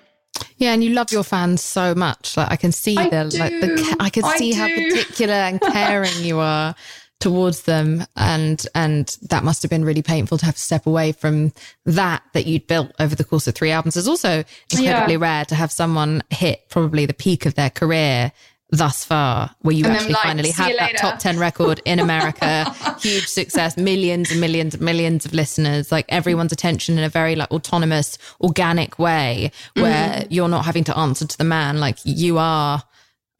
Yeah, 0.56 0.72
and 0.72 0.82
you 0.82 0.90
love 0.90 1.10
your 1.12 1.24
fans 1.24 1.62
so 1.62 1.94
much. 1.94 2.36
Like 2.36 2.50
I 2.50 2.56
can 2.56 2.72
see 2.72 2.96
I 2.96 3.08
the 3.08 3.24
like 3.38 3.52
the 3.60 3.96
I 4.00 4.10
can 4.10 4.24
I 4.24 4.36
see 4.36 4.52
how 4.52 4.66
particular 4.74 5.34
and 5.34 5.60
caring 5.60 6.24
you 6.24 6.38
are 6.38 6.74
towards 7.20 7.62
them 7.62 8.04
and 8.16 8.66
and 8.74 9.16
that 9.22 9.42
must 9.42 9.62
have 9.62 9.70
been 9.70 9.84
really 9.84 10.02
painful 10.02 10.38
to 10.38 10.46
have 10.46 10.54
to 10.54 10.60
step 10.60 10.86
away 10.86 11.10
from 11.10 11.52
that 11.84 12.22
that 12.32 12.46
you'd 12.46 12.66
built 12.66 12.92
over 13.00 13.16
the 13.16 13.24
course 13.24 13.48
of 13.48 13.54
three 13.54 13.70
albums. 13.70 13.96
It's 13.96 14.06
also 14.06 14.44
incredibly 14.70 15.14
Yeah. 15.14 15.20
rare 15.20 15.44
to 15.46 15.54
have 15.54 15.72
someone 15.72 16.22
hit 16.30 16.68
probably 16.68 17.06
the 17.06 17.14
peak 17.14 17.44
of 17.44 17.54
their 17.54 17.70
career 17.70 18.32
thus 18.70 19.04
far 19.04 19.50
where 19.60 19.74
you 19.74 19.86
actually 19.86 20.12
like, 20.12 20.22
finally 20.22 20.50
have 20.50 20.76
that 20.78 20.96
top 20.98 21.18
10 21.18 21.38
record 21.38 21.80
in 21.84 21.98
America, 21.98 22.70
huge 23.00 23.26
success, 23.26 23.76
millions 23.76 24.30
and 24.30 24.40
millions 24.40 24.74
and 24.74 24.82
millions 24.82 25.24
of 25.24 25.32
listeners, 25.32 25.90
like 25.90 26.04
everyone's 26.08 26.52
attention 26.52 26.98
in 26.98 27.04
a 27.04 27.08
very 27.08 27.34
like 27.34 27.50
autonomous, 27.50 28.18
organic 28.40 28.98
way 28.98 29.50
where 29.74 30.08
mm. 30.08 30.26
you're 30.28 30.48
not 30.48 30.64
having 30.66 30.84
to 30.84 30.96
answer 30.98 31.26
to 31.26 31.38
the 31.38 31.44
man. 31.44 31.80
Like 31.80 31.96
you 32.04 32.36
are, 32.38 32.82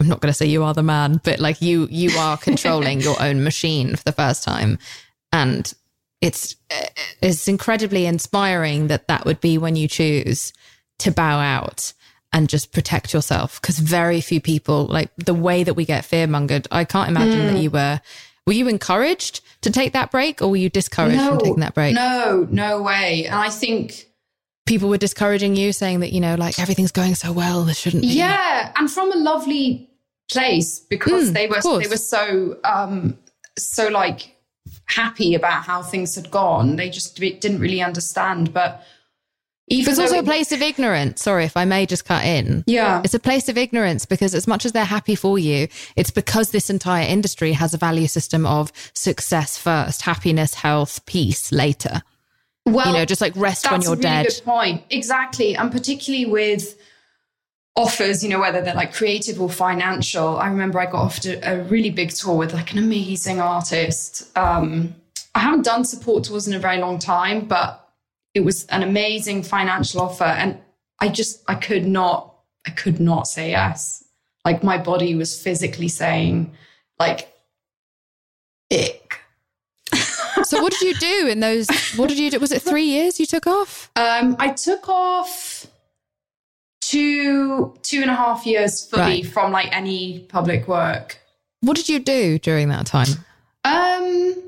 I'm 0.01 0.09
not 0.09 0.21
going 0.21 0.31
to 0.31 0.37
say 0.37 0.47
you 0.47 0.63
are 0.65 0.75
the 0.75 0.83
man, 0.83 1.21
but 1.25 1.41
like 1.41 1.61
you, 1.61 1.89
you 1.91 2.17
are 2.19 2.37
controlling 2.39 3.01
your 3.01 3.21
own 3.21 3.43
machine 3.43 3.97
for 3.97 4.05
the 4.05 4.13
first 4.13 4.45
time. 4.45 4.79
And 5.33 5.73
it's, 6.21 6.57
it's 7.21 7.49
incredibly 7.49 8.07
inspiring 8.07 8.89
that 8.89 9.09
that 9.09 9.25
would 9.25 9.41
be 9.41 9.59
when 9.59 9.77
you 9.77 9.89
choose 9.89 10.53
to 11.01 11.11
bow 11.11 11.39
out 11.39 11.93
and 12.33 12.49
just 12.49 12.73
protect 12.73 13.15
yourself 13.15 13.61
because 13.61 13.79
very 13.79 14.21
few 14.21 14.41
people 14.41 14.87
like 14.87 15.11
the 15.17 15.35
way 15.35 15.65
that 15.65 15.75
we 15.75 15.85
get 15.85 16.05
fear 16.05 16.27
mongered. 16.27 16.67
I 16.71 16.85
can't 16.85 17.09
imagine 17.09 17.41
mm. 17.41 17.53
that 17.53 17.61
you 17.61 17.71
were. 17.71 18.01
Were 18.47 18.53
you 18.53 18.69
encouraged 18.69 19.41
to 19.63 19.71
take 19.71 19.93
that 19.93 20.11
break, 20.11 20.41
or 20.41 20.49
were 20.49 20.57
you 20.57 20.71
discouraged 20.71 21.17
no, 21.17 21.31
from 21.31 21.39
taking 21.39 21.61
that 21.61 21.75
break? 21.75 21.95
No, 21.95 22.47
no 22.51 22.83
way. 22.83 23.27
And 23.27 23.35
I 23.35 23.51
think 23.51 24.07
people 24.67 24.89
were 24.89 24.99
discouraging 24.99 25.55
you, 25.57 25.73
saying 25.73 26.01
that 26.01 26.13
you 26.13 26.21
know, 26.21 26.35
like 26.35 26.59
everything's 26.59 26.93
going 26.93 27.15
so 27.15 27.33
well, 27.33 27.65
there 27.65 27.75
shouldn't 27.75 28.03
be. 28.03 28.09
Yeah, 28.09 28.73
and 28.77 28.91
from 28.91 29.13
a 29.13 29.17
lovely 29.17 29.88
place 30.29 30.79
because 30.79 31.31
mm, 31.31 31.35
they 31.35 31.47
were 31.47 31.61
they 31.81 31.89
were 31.89 31.97
so 31.97 32.59
um 32.65 33.19
so 33.57 33.89
like 33.89 34.37
happy 34.87 35.35
about 35.35 35.65
how 35.65 35.83
things 35.83 36.15
had 36.15 36.31
gone. 36.31 36.77
They 36.77 36.91
just 36.91 37.17
didn't 37.17 37.61
really 37.61 37.83
understand, 37.83 38.53
but 38.53 38.83
even 39.71 39.91
it's 39.91 39.99
also 39.99 40.17
it, 40.17 40.21
a 40.21 40.25
place 40.25 40.51
of 40.53 40.63
ignorance. 40.63 41.23
Sorry 41.23 41.45
if 41.45 41.57
I 41.57 41.65
may 41.65 41.85
just 41.85 42.05
cut 42.05 42.25
in. 42.25 42.65
Yeah. 42.67 43.03
It's 43.05 43.15
a 43.15 43.19
place 43.19 43.49
of 43.49 43.59
ignorance 43.59 44.07
because 44.07 44.35
as 44.35 44.47
much 44.47 44.65
as 44.65 44.73
they're 44.73 44.85
happy 44.85 45.15
for 45.15 45.39
you, 45.39 45.69
it's 45.97 46.11
because 46.11 46.51
this 46.51 46.71
entire 46.71 47.07
industry 47.07 47.53
has 47.53 47.75
a 47.75 47.79
value 47.79 48.07
system 48.07 48.47
of 48.47 48.73
success 48.95 49.59
first, 49.59 50.03
happiness, 50.03 50.55
health, 50.55 51.05
peace 51.05 51.53
later. 51.53 52.03
Well, 52.65 52.87
you 52.87 52.93
know, 52.95 53.05
just 53.05 53.21
like 53.21 53.35
rest 53.37 53.71
when 53.71 53.83
you're 53.83 53.93
really 53.93 54.03
dead. 54.03 54.27
Good 54.27 54.43
point. 54.45 54.85
Exactly. 54.91 55.55
And 55.55 55.71
particularly 55.71 56.27
with 56.27 56.79
offers, 57.79 58.25
you 58.25 58.29
know, 58.29 58.41
whether 58.41 58.61
they're 58.61 58.75
like 58.75 58.93
creative 58.93 59.41
or 59.41 59.49
financial. 59.49 60.37
I 60.37 60.49
remember 60.49 60.81
I 60.81 60.87
got 60.87 61.03
off 61.03 61.21
to 61.21 61.39
a 61.49 61.63
really 61.63 61.91
big 61.91 62.11
tour 62.11 62.37
with 62.37 62.53
like 62.53 62.73
an 62.73 62.79
amazing 62.79 63.41
artist. 63.41 64.37
Um, 64.37 64.97
I 65.37 65.39
haven't 65.39 65.65
done 65.65 65.85
support 65.85 66.25
tours 66.25 66.49
in 66.49 66.55
a 66.55 66.59
very 66.59 66.79
long 66.79 66.99
time, 66.99 67.47
but 67.47 67.89
it 68.35 68.41
was 68.41 68.67
an 68.67 68.83
amazing 68.83 69.45
financial 69.45 70.01
offer. 70.01 70.25
And 70.25 70.59
I 71.01 71.09
just, 71.09 71.45
I 71.47 71.55
could 71.55 71.87
not, 71.87 72.35
I 72.67 72.71
could 72.71 72.99
not 72.99 73.29
say 73.29 73.51
yes. 73.51 74.05
Like 74.45 74.65
my 74.65 74.77
body 74.77 75.15
was 75.15 75.41
physically 75.41 75.89
saying, 75.89 76.53
like, 76.99 77.33
ick. 78.73 79.21
so 80.43 80.61
what 80.61 80.73
did 80.73 80.83
you 80.83 80.95
do 80.95 81.29
in 81.29 81.39
those, 81.39 81.69
what 81.97 82.09
did 82.09 82.19
you 82.19 82.29
do? 82.31 82.41
Was 82.41 82.51
it 82.51 82.61
three 82.61 82.87
years 82.87 83.21
you 83.21 83.27
took 83.27 83.47
off? 83.47 83.89
Um, 83.95 84.35
I 84.41 84.49
took 84.49 84.89
off 84.89 85.58
two, 86.89 87.75
two 87.83 88.01
and 88.01 88.11
a 88.11 88.15
half 88.15 88.47
years 88.47 88.85
fully 88.87 89.03
right. 89.03 89.27
from 89.27 89.53
like 89.53 89.69
any 89.77 90.21
public 90.21 90.67
work. 90.67 91.19
What 91.61 91.77
did 91.77 91.89
you 91.89 91.99
do 91.99 92.39
during 92.39 92.69
that 92.71 92.87
time? 92.87 93.09
Um, 93.65 94.43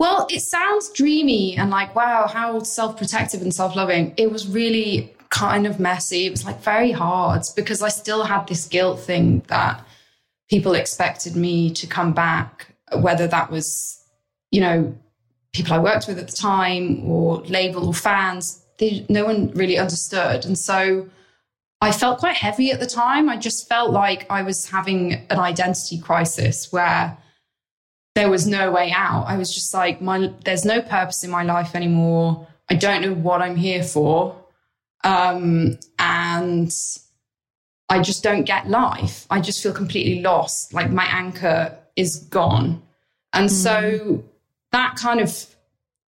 well, 0.00 0.26
it 0.28 0.40
sounds 0.40 0.90
dreamy 0.90 1.56
and 1.56 1.70
like, 1.70 1.94
wow, 1.94 2.26
how 2.26 2.60
self 2.60 2.96
protective 2.96 3.42
and 3.42 3.54
self 3.54 3.76
loving. 3.76 4.12
It 4.16 4.32
was 4.32 4.48
really 4.48 5.14
kind 5.28 5.66
of 5.66 5.78
messy. 5.78 6.26
It 6.26 6.30
was 6.30 6.44
like 6.44 6.60
very 6.62 6.90
hard 6.90 7.42
because 7.54 7.80
I 7.80 7.88
still 7.88 8.24
had 8.24 8.48
this 8.48 8.66
guilt 8.66 8.98
thing 9.00 9.44
that 9.46 9.86
people 10.50 10.74
expected 10.74 11.36
me 11.36 11.70
to 11.74 11.86
come 11.86 12.12
back, 12.12 12.74
whether 12.96 13.28
that 13.28 13.50
was, 13.52 14.02
you 14.50 14.60
know, 14.60 14.96
people 15.52 15.74
I 15.74 15.78
worked 15.78 16.08
with 16.08 16.18
at 16.18 16.26
the 16.26 16.36
time 16.36 17.08
or 17.08 17.38
label 17.42 17.86
or 17.86 17.94
fans. 17.94 18.64
They, 18.78 19.06
no 19.08 19.24
one 19.24 19.52
really 19.52 19.78
understood. 19.78 20.44
And 20.44 20.58
so 20.58 21.08
I 21.82 21.90
felt 21.90 22.20
quite 22.20 22.36
heavy 22.36 22.70
at 22.70 22.78
the 22.78 22.86
time. 22.86 23.28
I 23.28 23.36
just 23.36 23.68
felt 23.68 23.90
like 23.90 24.30
I 24.30 24.42
was 24.42 24.70
having 24.70 25.14
an 25.14 25.40
identity 25.40 25.98
crisis 25.98 26.72
where 26.72 27.18
there 28.14 28.30
was 28.30 28.46
no 28.46 28.70
way 28.70 28.92
out. 28.92 29.24
I 29.24 29.36
was 29.36 29.52
just 29.52 29.74
like, 29.74 30.00
my, 30.00 30.32
there's 30.44 30.64
no 30.64 30.80
purpose 30.80 31.24
in 31.24 31.30
my 31.30 31.42
life 31.42 31.74
anymore. 31.74 32.46
I 32.70 32.74
don't 32.74 33.02
know 33.02 33.14
what 33.14 33.42
I'm 33.42 33.56
here 33.56 33.82
for. 33.82 34.36
Um, 35.02 35.76
and 35.98 36.72
I 37.88 38.00
just 38.00 38.22
don't 38.22 38.44
get 38.44 38.68
life. 38.68 39.26
I 39.28 39.40
just 39.40 39.60
feel 39.60 39.72
completely 39.72 40.22
lost. 40.22 40.72
Like 40.72 40.90
my 40.92 41.06
anchor 41.06 41.76
is 41.96 42.16
gone. 42.16 42.80
And 43.32 43.48
mm. 43.48 43.52
so 43.52 44.24
that 44.70 44.94
kind 44.94 45.20
of 45.20 45.46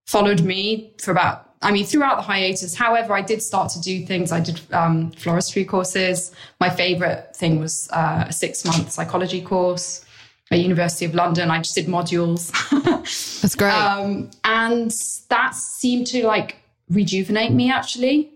followed 0.07 0.43
me 0.43 0.95
for 1.01 1.11
about, 1.11 1.54
I 1.65 1.73
mean, 1.73 1.87
throughout 1.87 2.17
the 2.17 2.23
hiatus. 2.23 2.75
However, 2.75 3.15
I 3.15 3.23
did 3.23 3.43
start 3.43 3.71
to 3.73 3.81
do 3.81 4.05
things. 4.05 4.33
I 4.33 4.41
did 4.41 4.61
um, 4.73 5.11
floristry 5.13 5.67
courses. 5.67 6.31
My 6.61 6.69
favorite 6.69 7.35
thing 7.35 7.59
was 7.59 7.89
uh, 7.91 8.27
a 8.29 8.33
six 8.33 8.65
month 8.67 8.93
psychology 8.93 9.41
course 9.41 10.05
at 10.51 10.61
University 10.61 11.07
of 11.07 11.15
London. 11.15 11.51
I 11.51 11.59
just 11.59 11.75
did 11.75 11.87
modules. 11.87 12.53
That's 13.41 13.55
great. 13.55 13.73
Um, 13.73 14.31
and 14.45 14.91
that 15.31 15.55
seemed 15.55 16.07
to 16.09 16.27
like 16.27 16.57
rejuvenate 16.91 17.53
me 17.53 17.73
actually. 17.73 18.31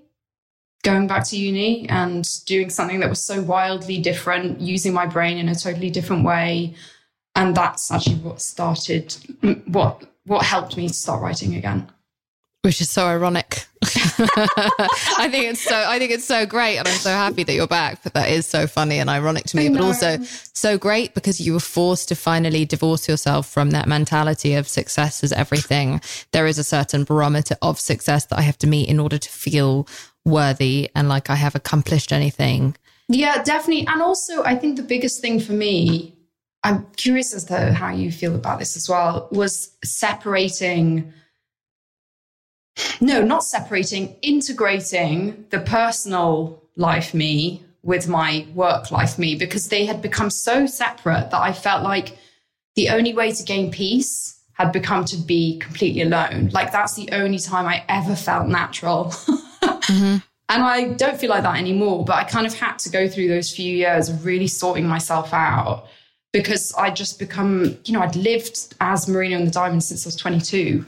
Going 0.83 1.07
back 1.07 1.27
to 1.29 1.37
uni 1.37 1.87
and 1.91 2.27
doing 2.47 2.71
something 2.71 3.01
that 3.01 3.11
was 3.11 3.23
so 3.23 3.43
wildly 3.43 3.99
different, 3.99 4.61
using 4.61 4.95
my 4.95 5.05
brain 5.05 5.37
in 5.37 5.49
a 5.49 5.55
totally 5.55 5.91
different 5.91 6.25
way. 6.25 6.75
And 7.35 7.55
that's 7.55 7.91
actually 7.91 8.17
what 8.17 8.41
started, 8.41 9.15
what 9.67 10.05
what 10.25 10.45
helped 10.45 10.77
me 10.77 10.89
to 10.89 10.95
start 10.95 11.21
writing 11.21 11.57
again 11.57 11.91
which 12.69 12.83
is 12.83 12.91
so 12.91 13.07
ironic. 13.07 13.65
I 13.83 15.29
think 15.31 15.47
it's 15.47 15.63
so 15.63 15.75
I 15.75 15.99
think 15.99 16.13
it's 16.13 16.27
so 16.27 16.45
great 16.45 16.77
and 16.77 16.87
I'm 16.87 16.99
so 16.99 17.09
happy 17.09 17.43
that 17.43 17.55
you're 17.55 17.67
back, 17.67 18.03
but 18.03 18.13
that 18.13 18.29
is 18.29 18.45
so 18.45 18.67
funny 18.67 18.99
and 18.99 19.09
ironic 19.09 19.45
to 19.45 19.57
me, 19.57 19.71
but 19.71 19.81
also 19.81 20.19
so 20.53 20.77
great 20.77 21.15
because 21.15 21.41
you 21.41 21.55
were 21.55 21.61
forced 21.61 22.09
to 22.09 22.15
finally 22.15 22.67
divorce 22.67 23.09
yourself 23.09 23.49
from 23.49 23.71
that 23.71 23.89
mentality 23.89 24.53
of 24.53 24.69
success 24.69 25.25
is 25.25 25.33
everything. 25.33 26.03
There 26.33 26.47
is 26.47 26.59
a 26.59 26.63
certain 26.63 27.05
barometer 27.05 27.57
of 27.63 27.81
success 27.81 28.27
that 28.27 28.39
I 28.39 28.43
have 28.43 28.59
to 28.59 28.67
meet 28.67 28.91
in 28.91 29.01
order 29.01 29.17
to 29.17 29.31
feel 29.31 29.89
worthy 30.27 30.91
and 30.95 31.09
like 31.09 31.31
I 31.31 31.37
have 31.37 31.55
accomplished 31.55 32.13
anything. 32.13 32.77
Yeah, 33.09 33.43
definitely. 33.43 33.87
And 33.87 34.03
also 34.03 34.45
I 34.45 34.57
think 34.57 34.77
the 34.77 34.83
biggest 34.83 35.23
thing 35.23 35.41
for 35.41 35.55
me 35.55 36.19
I'm 36.65 36.87
curious 36.97 37.33
as 37.33 37.45
to 37.45 37.73
how 37.73 37.93
you 37.95 38.13
feel 38.13 38.35
about 38.35 38.59
this 38.59 38.77
as 38.77 38.91
well 38.91 39.29
was 39.33 39.75
separating 39.83 41.15
no, 43.01 43.23
not 43.23 43.45
separating, 43.45 44.17
integrating 44.23 45.47
the 45.51 45.61
personal 45.61 46.63
life 46.77 47.15
me 47.15 47.63
with 47.83 48.09
my 48.09 48.47
work 48.55 48.91
life 48.91 49.19
me 49.19 49.35
because 49.35 49.69
they 49.69 49.87
had 49.87 50.03
become 50.03 50.31
so 50.31 50.67
separate 50.67 51.31
that 51.31 51.41
I 51.41 51.53
felt 51.53 51.83
like 51.83 52.19
the 52.77 52.91
only 52.91 53.15
way 53.15 53.33
to 53.33 53.43
gain 53.43 53.71
peace 53.71 54.41
had 54.53 54.73
become 54.73 55.05
to 55.07 55.17
be 55.17 55.59
completely 55.59 56.03
alone. 56.03 56.51
Like 56.53 56.73
that's 56.73 56.95
the 56.95 57.09
only 57.13 57.39
time 57.39 57.67
I 57.67 57.85
ever 57.89 58.17
felt 58.17 58.49
natural. 58.49 59.07
mm-hmm. 59.07 60.17
And 60.51 60.63
I 60.63 60.95
don't 60.95 61.21
feel 61.21 61.29
like 61.29 61.43
that 61.43 61.59
anymore, 61.59 62.07
but 62.07 62.17
I 62.17 62.25
kind 62.25 62.47
of 62.47 62.55
had 62.55 62.79
to 62.79 62.89
go 62.89 63.07
through 63.07 63.29
those 63.29 63.55
few 63.55 63.71
years 63.71 64.09
of 64.09 64.25
really 64.25 64.47
sorting 64.47 64.87
myself 64.87 65.35
out 65.35 65.87
because 66.33 66.75
I'd 66.79 66.97
just 66.97 67.19
become, 67.19 67.77
you 67.85 67.93
know, 67.93 68.01
I'd 68.01 68.17
lived 68.17 68.75
as 68.81 69.07
Marina 69.07 69.37
and 69.37 69.47
the 69.47 69.51
Diamond 69.51 69.85
since 69.85 70.07
I 70.07 70.09
was 70.09 70.17
22 70.17 70.87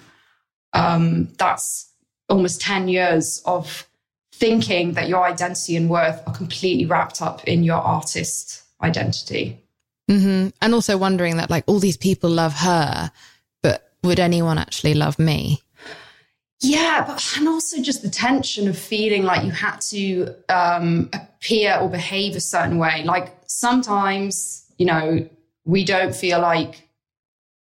um, 0.73 1.29
that's 1.39 1.93
almost 2.29 2.61
10 2.61 2.89
years 2.89 3.43
of 3.45 3.87
thinking 4.33 4.93
that 4.93 5.09
your 5.09 5.25
identity 5.25 5.77
and 5.77 5.91
worth 5.91 6.23
are 6.27 6.35
completely 6.35 6.87
wrapped 6.87 7.21
up 7.21 7.45
in 7.45 7.63
your 7.63 7.79
artist 7.79 8.63
identity. 8.83 9.63
Mm-hmm. 10.11 10.49
And 10.61 10.75
also 10.75 10.97
wondering 10.97 11.37
that, 11.37 11.51
like, 11.51 11.65
all 11.67 11.79
these 11.79 11.97
people 11.97 12.31
love 12.31 12.55
her, 12.55 13.13
but 13.63 13.93
would 14.03 14.19
anyone 14.19 14.59
actually 14.59 14.95
love 14.95 15.19
me? 15.19 15.63
Yeah, 16.61 17.05
but 17.07 17.37
and 17.39 17.49
also 17.49 17.81
just 17.81 18.03
the 18.03 18.11
tension 18.11 18.69
of 18.69 18.79
feeling 18.79 19.23
like 19.23 19.45
you 19.45 19.51
had 19.51 19.81
to 19.83 20.35
um, 20.51 21.09
appear 21.13 21.79
or 21.81 21.89
behave 21.89 22.37
a 22.37 22.41
certain 22.41 22.77
way. 22.77 23.03
Like 23.05 23.35
sometimes, 23.47 24.67
you 24.77 24.85
know, 24.85 25.27
we 25.65 25.85
don't 25.85 26.15
feel 26.15 26.41
like 26.41 26.87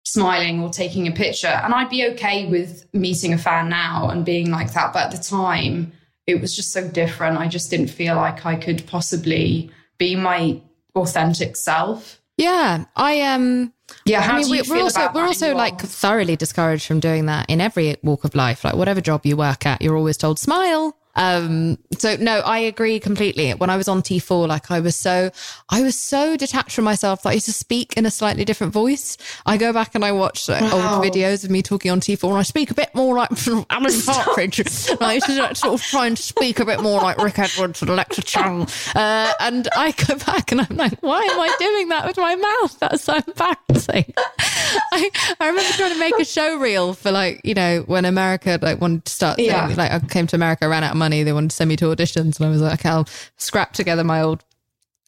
smiling 0.05 0.61
or 0.61 0.69
taking 0.69 1.07
a 1.07 1.11
picture. 1.11 1.47
And 1.47 1.73
I'd 1.73 1.89
be 1.89 2.07
okay 2.09 2.47
with 2.47 2.85
meeting 2.93 3.33
a 3.33 3.37
fan 3.37 3.69
now 3.69 4.09
and 4.09 4.25
being 4.25 4.51
like 4.51 4.73
that. 4.73 4.93
But 4.93 5.05
at 5.05 5.11
the 5.11 5.23
time, 5.23 5.91
it 6.27 6.41
was 6.41 6.55
just 6.55 6.71
so 6.71 6.87
different. 6.87 7.37
I 7.37 7.47
just 7.47 7.69
didn't 7.69 7.89
feel 7.89 8.15
like 8.15 8.45
I 8.45 8.55
could 8.55 8.85
possibly 8.87 9.71
be 9.97 10.15
my 10.15 10.61
authentic 10.95 11.55
self. 11.55 12.21
Yeah, 12.37 12.85
I 12.95 13.21
um 13.21 13.73
yeah, 14.05 14.21
how 14.21 14.37
I 14.37 14.41
mean, 14.41 14.49
we, 14.49 14.61
are 14.61 14.81
also 14.81 15.11
we're 15.13 15.25
also 15.25 15.55
like 15.55 15.79
thoroughly 15.79 16.35
discouraged 16.35 16.85
from 16.85 16.99
doing 16.99 17.25
that 17.25 17.49
in 17.49 17.59
every 17.59 17.97
walk 18.03 18.23
of 18.23 18.35
life. 18.35 18.63
Like 18.63 18.75
whatever 18.75 19.01
job 19.01 19.25
you 19.25 19.35
work 19.35 19.65
at, 19.65 19.81
you're 19.81 19.97
always 19.97 20.17
told 20.17 20.39
smile. 20.39 20.95
Um, 21.16 21.78
so 21.97 22.16
no, 22.16 22.39
I 22.39 22.60
agree 22.60 22.99
completely. 22.99 23.51
When 23.51 23.70
I 23.70 23.78
was 23.78 23.88
on 23.88 24.01
T4, 24.01 24.47
like 24.47 24.72
I 24.72 24.80
was 24.80 24.95
so, 24.95 25.32
I 25.70 25.82
was 25.82 25.97
so 25.97 26.38
detached 26.38 26.72
from 26.72 26.86
myself 26.86 27.24
that 27.24 27.30
I 27.30 27.34
used 27.34 27.47
to 27.47 27.53
speak 27.53 27.93
in 27.97 28.05
a 28.05 28.12
slightly 28.12 28.45
different 28.45 28.74
voice. 28.74 29.18
I 29.45 29.57
go 29.57 29.74
back 29.74 29.95
and 29.95 30.05
I 30.05 30.12
watch 30.12 30.47
like, 30.47 30.62
wow. 30.62 30.95
old 30.95 31.05
videos 31.05 31.43
of 31.43 31.49
me 31.49 31.62
talking 31.62 31.91
on 31.91 31.99
T4 31.99 32.30
and 32.30 32.38
I 32.38 32.43
speak 32.43 32.72
a 32.72 32.74
bit 32.74 32.93
more 32.93 33.16
like 33.16 33.30
Alan 33.70 34.01
Partridge. 34.05 34.60
I 35.01 35.14
used 35.16 35.26
to 35.26 35.55
sort 35.55 35.74
of 35.74 35.82
try 35.82 36.07
and 36.07 36.18
speak 36.18 36.60
a 36.60 36.66
bit 36.66 36.82
more 36.82 37.01
like 37.01 37.18
Rick 37.18 37.39
Edwards 37.39 37.82
and 37.82 37.89
Alexa 37.89 38.22
Chung. 38.22 38.68
Uh, 38.95 39.34
and 39.39 39.68
I 39.76 39.91
go 39.91 40.16
back 40.18 40.51
and 40.51 40.62
I'm 40.62 40.78
like, 40.78 41.01
why 41.01 41.22
am 41.22 41.39
I 41.39 41.55
doing 41.60 41.89
that 41.89 42.05
with 42.05 42.18
my 42.18 42.36
mouth? 42.36 42.80
That's 42.80 43.03
so 43.03 43.16
embarrassing. 43.16 44.14
I, 44.18 45.10
I 45.39 45.47
remember 45.47 45.72
trying 45.74 45.93
to 45.93 45.99
make 45.99 46.18
a 46.20 46.26
show 46.26 46.57
reel 46.57 46.93
for 46.93 47.12
like, 47.12 47.41
you 47.43 47.55
know, 47.55 47.84
when 47.88 48.05
America 48.05 48.60
like 48.62 48.80
wanted 48.80 49.05
to 49.05 49.12
start, 49.12 49.39
yeah. 49.39 49.68
like 49.76 49.91
I 49.91 49.99
came 49.99 50.28
to 50.28 50.36
America, 50.36 50.68
ran 50.68 50.84
out 50.84 50.91
of 50.91 50.97
money. 50.99 51.23
They 51.23 51.33
wanted 51.33 51.51
to 51.51 51.55
send 51.55 51.69
me 51.69 51.75
to 51.77 51.85
auditions. 51.85 52.37
And 52.37 52.45
I 52.45 52.49
was 52.49 52.61
like, 52.61 52.79
okay, 52.79 52.89
I'll 52.89 53.07
scrap 53.37 53.73
together 53.73 54.03
my 54.03 54.21
old 54.21 54.43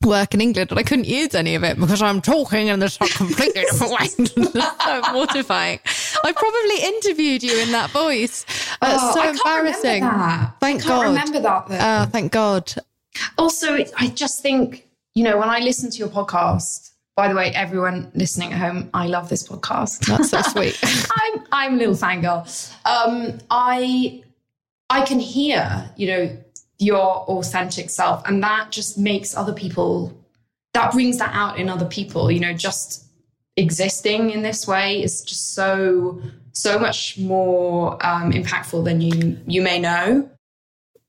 work 0.04 0.34
in 0.34 0.42
England, 0.42 0.70
but 0.70 0.78
I 0.78 0.84
couldn't 0.84 1.06
use 1.06 1.36
any 1.36 1.56
of 1.56 1.64
it 1.64 1.80
because 1.80 2.02
I'm 2.02 2.22
talking 2.22 2.68
in 2.68 2.80
this 2.80 2.98
completely 2.98 3.62
different 3.72 3.94
way. 3.94 4.08
so 4.08 5.02
mortifying. 5.14 5.80
I 6.24 6.32
probably 6.32 6.84
interviewed 6.96 7.44
you 7.44 7.60
in 7.60 7.72
that 7.72 7.92
voice. 7.92 8.46
That's 8.82 9.04
oh, 9.04 9.14
so 9.14 9.30
embarrassing. 9.30 10.02
That. 10.02 10.56
Thank 10.60 10.86
I 10.86 10.88
God. 10.88 11.02
remember 11.04 11.40
that. 11.40 11.68
Though. 11.68 11.78
Oh, 11.80 12.06
thank 12.12 12.32
God. 12.32 12.74
Also, 13.38 13.78
I 13.98 14.08
just 14.08 14.42
think, 14.42 14.88
you 15.14 15.24
know, 15.24 15.38
when 15.38 15.50
I 15.50 15.60
listen 15.60 15.92
to 15.92 15.98
your 15.98 16.10
podcast, 16.10 16.92
by 17.16 17.28
the 17.28 17.36
way, 17.36 17.52
everyone 17.54 18.12
listening 18.16 18.54
at 18.54 18.60
home, 18.60 18.90
I 18.94 19.08
love 19.08 19.30
this 19.30 19.48
podcast. 19.48 20.06
That's 20.06 20.30
so 20.30 20.42
sweet. 20.54 20.80
I'm 20.84 21.44
I'm 21.52 21.74
a 21.76 21.78
little 21.78 21.96
fangirl. 21.96 22.74
Um, 22.86 23.40
I 23.50 24.24
I 24.92 25.06
can 25.06 25.22
hear, 25.22 25.90
you 25.96 26.08
know, 26.08 26.38
your 26.78 27.24
authentic 27.30 27.90
self. 27.90 28.28
And 28.28 28.44
that 28.44 28.72
just 28.72 28.98
makes 28.98 29.38
other 29.38 29.54
people, 29.54 30.14
that 30.74 30.92
brings 30.92 31.18
that 31.20 31.34
out 31.34 31.58
in 31.58 31.70
other 31.70 31.86
people, 31.86 32.30
you 32.30 32.42
know, 32.42 32.52
just 32.52 33.06
existing 33.56 34.32
in 34.32 34.42
this 34.42 34.68
way 34.68 35.02
is 35.02 35.22
just 35.22 35.54
so, 35.56 36.22
so 36.52 36.78
much 36.78 37.18
more 37.18 37.94
um, 38.06 38.34
impactful 38.34 38.84
than 38.84 39.00
you, 39.00 39.40
you 39.48 39.62
may 39.62 39.80
know. 39.80 40.30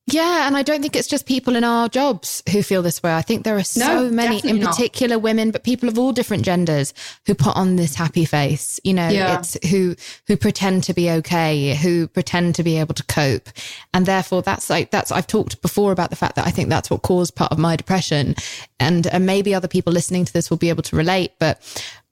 Yeah, 0.06 0.48
and 0.48 0.56
I 0.56 0.62
don't 0.62 0.82
think 0.82 0.96
it's 0.96 1.06
just 1.06 1.26
people 1.26 1.54
in 1.54 1.62
our 1.62 1.88
jobs 1.88 2.42
who 2.50 2.64
feel 2.64 2.82
this 2.82 3.00
way. 3.04 3.14
I 3.14 3.22
think 3.22 3.44
there 3.44 3.56
are 3.56 3.62
so 3.62 4.08
no, 4.08 4.10
many, 4.10 4.40
in 4.40 4.60
particular 4.60 5.14
not. 5.14 5.22
women, 5.22 5.52
but 5.52 5.62
people 5.62 5.88
of 5.88 5.96
all 5.96 6.12
different 6.12 6.44
genders 6.44 6.92
who 7.24 7.36
put 7.36 7.56
on 7.56 7.76
this 7.76 7.94
happy 7.94 8.24
face. 8.24 8.80
You 8.82 8.94
know, 8.94 9.08
yeah. 9.08 9.38
it's 9.38 9.56
who 9.70 9.94
who 10.26 10.36
pretend 10.36 10.82
to 10.84 10.94
be 10.94 11.08
okay, 11.08 11.76
who 11.76 12.08
pretend 12.08 12.56
to 12.56 12.64
be 12.64 12.78
able 12.78 12.94
to 12.94 13.04
cope, 13.04 13.48
and 13.94 14.04
therefore 14.04 14.42
that's 14.42 14.68
like 14.68 14.90
that's. 14.90 15.12
I've 15.12 15.28
talked 15.28 15.62
before 15.62 15.92
about 15.92 16.10
the 16.10 16.16
fact 16.16 16.34
that 16.34 16.48
I 16.48 16.50
think 16.50 16.68
that's 16.68 16.90
what 16.90 17.02
caused 17.02 17.36
part 17.36 17.52
of 17.52 17.58
my 17.58 17.76
depression, 17.76 18.34
and 18.80 19.06
and 19.06 19.24
maybe 19.24 19.54
other 19.54 19.68
people 19.68 19.92
listening 19.92 20.24
to 20.24 20.32
this 20.32 20.50
will 20.50 20.56
be 20.56 20.68
able 20.68 20.82
to 20.82 20.96
relate. 20.96 21.34
But 21.38 21.62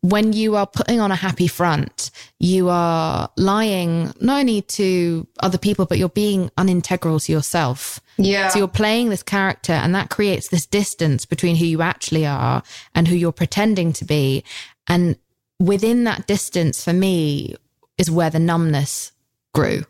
when 0.02 0.32
you 0.32 0.56
are 0.56 0.66
putting 0.66 0.98
on 1.00 1.10
a 1.10 1.16
happy 1.16 1.46
front, 1.46 2.10
you 2.38 2.68
are 2.70 3.30
lying 3.36 4.12
not 4.20 4.40
only 4.40 4.62
to 4.62 5.26
other 5.40 5.58
people, 5.58 5.84
but 5.84 5.98
you're 5.98 6.08
being 6.08 6.50
unintegral 6.56 7.22
to 7.24 7.32
yourself. 7.32 8.00
Yeah. 8.16 8.48
So 8.48 8.60
you're 8.60 8.68
playing 8.68 9.10
this 9.10 9.22
character 9.22 9.72
and 9.72 9.94
that 9.94 10.08
creates 10.08 10.48
this 10.48 10.66
distance 10.66 11.26
between 11.26 11.56
who 11.56 11.66
you 11.66 11.82
actually 11.82 12.26
are 12.26 12.62
and 12.94 13.08
who 13.08 13.14
you're 13.14 13.32
pretending 13.32 13.92
to 13.94 14.04
be. 14.04 14.42
And 14.88 15.16
within 15.58 16.04
that 16.04 16.26
distance, 16.26 16.82
for 16.82 16.94
me, 16.94 17.56
is 17.98 18.10
where 18.10 18.30
the 18.30 18.38
numbness 18.38 19.12
grew. 19.52 19.84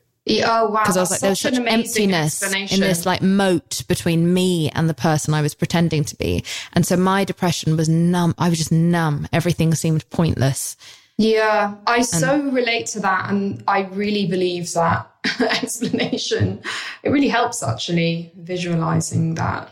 Oh 0.44 0.70
wow! 0.70 0.82
Because 0.82 0.96
I 0.96 1.00
was 1.00 1.10
like, 1.10 1.20
there 1.20 1.30
was 1.30 1.40
such 1.40 1.54
emptiness 1.54 2.42
in 2.42 2.80
this 2.80 3.06
like 3.06 3.22
moat 3.22 3.82
between 3.88 4.32
me 4.32 4.70
and 4.70 4.88
the 4.88 4.94
person 4.94 5.34
I 5.34 5.42
was 5.42 5.54
pretending 5.54 6.04
to 6.04 6.16
be, 6.16 6.44
and 6.72 6.86
so 6.86 6.96
my 6.96 7.24
depression 7.24 7.76
was 7.76 7.88
numb. 7.88 8.34
I 8.38 8.48
was 8.48 8.58
just 8.58 8.72
numb. 8.72 9.28
Everything 9.32 9.74
seemed 9.74 10.08
pointless. 10.10 10.76
Yeah, 11.18 11.74
I 11.86 11.96
and, 11.96 12.06
so 12.06 12.40
relate 12.50 12.86
to 12.86 13.00
that, 13.00 13.30
and 13.30 13.62
I 13.68 13.82
really 13.82 14.26
believe 14.26 14.72
that 14.72 15.10
explanation. 15.40 16.62
It 17.02 17.10
really 17.10 17.28
helps 17.28 17.62
actually 17.62 18.32
visualizing 18.36 19.34
that. 19.34 19.70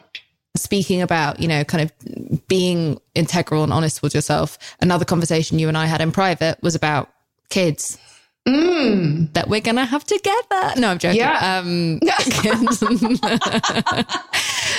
Speaking 0.56 1.00
about, 1.00 1.40
you 1.40 1.48
know, 1.48 1.64
kind 1.64 1.84
of 1.88 2.48
being 2.48 3.00
integral 3.14 3.62
and 3.62 3.72
honest 3.72 4.02
with 4.02 4.14
yourself, 4.14 4.59
another 4.80 5.04
conversation 5.04 5.59
you 5.59 5.68
and 5.68 5.78
I 5.78 5.86
had 5.86 6.00
in 6.00 6.11
private 6.11 6.61
was 6.62 6.74
about 6.74 7.11
kids 7.48 7.96
Mm. 8.49 9.32
That 9.34 9.49
we're 9.49 9.61
gonna 9.61 9.84
have 9.84 10.05
together. 10.05 10.72
No, 10.78 10.88
I'm 10.88 10.99
joking. 10.99 11.18
Yeah. 11.18 11.59
Um, 11.59 12.01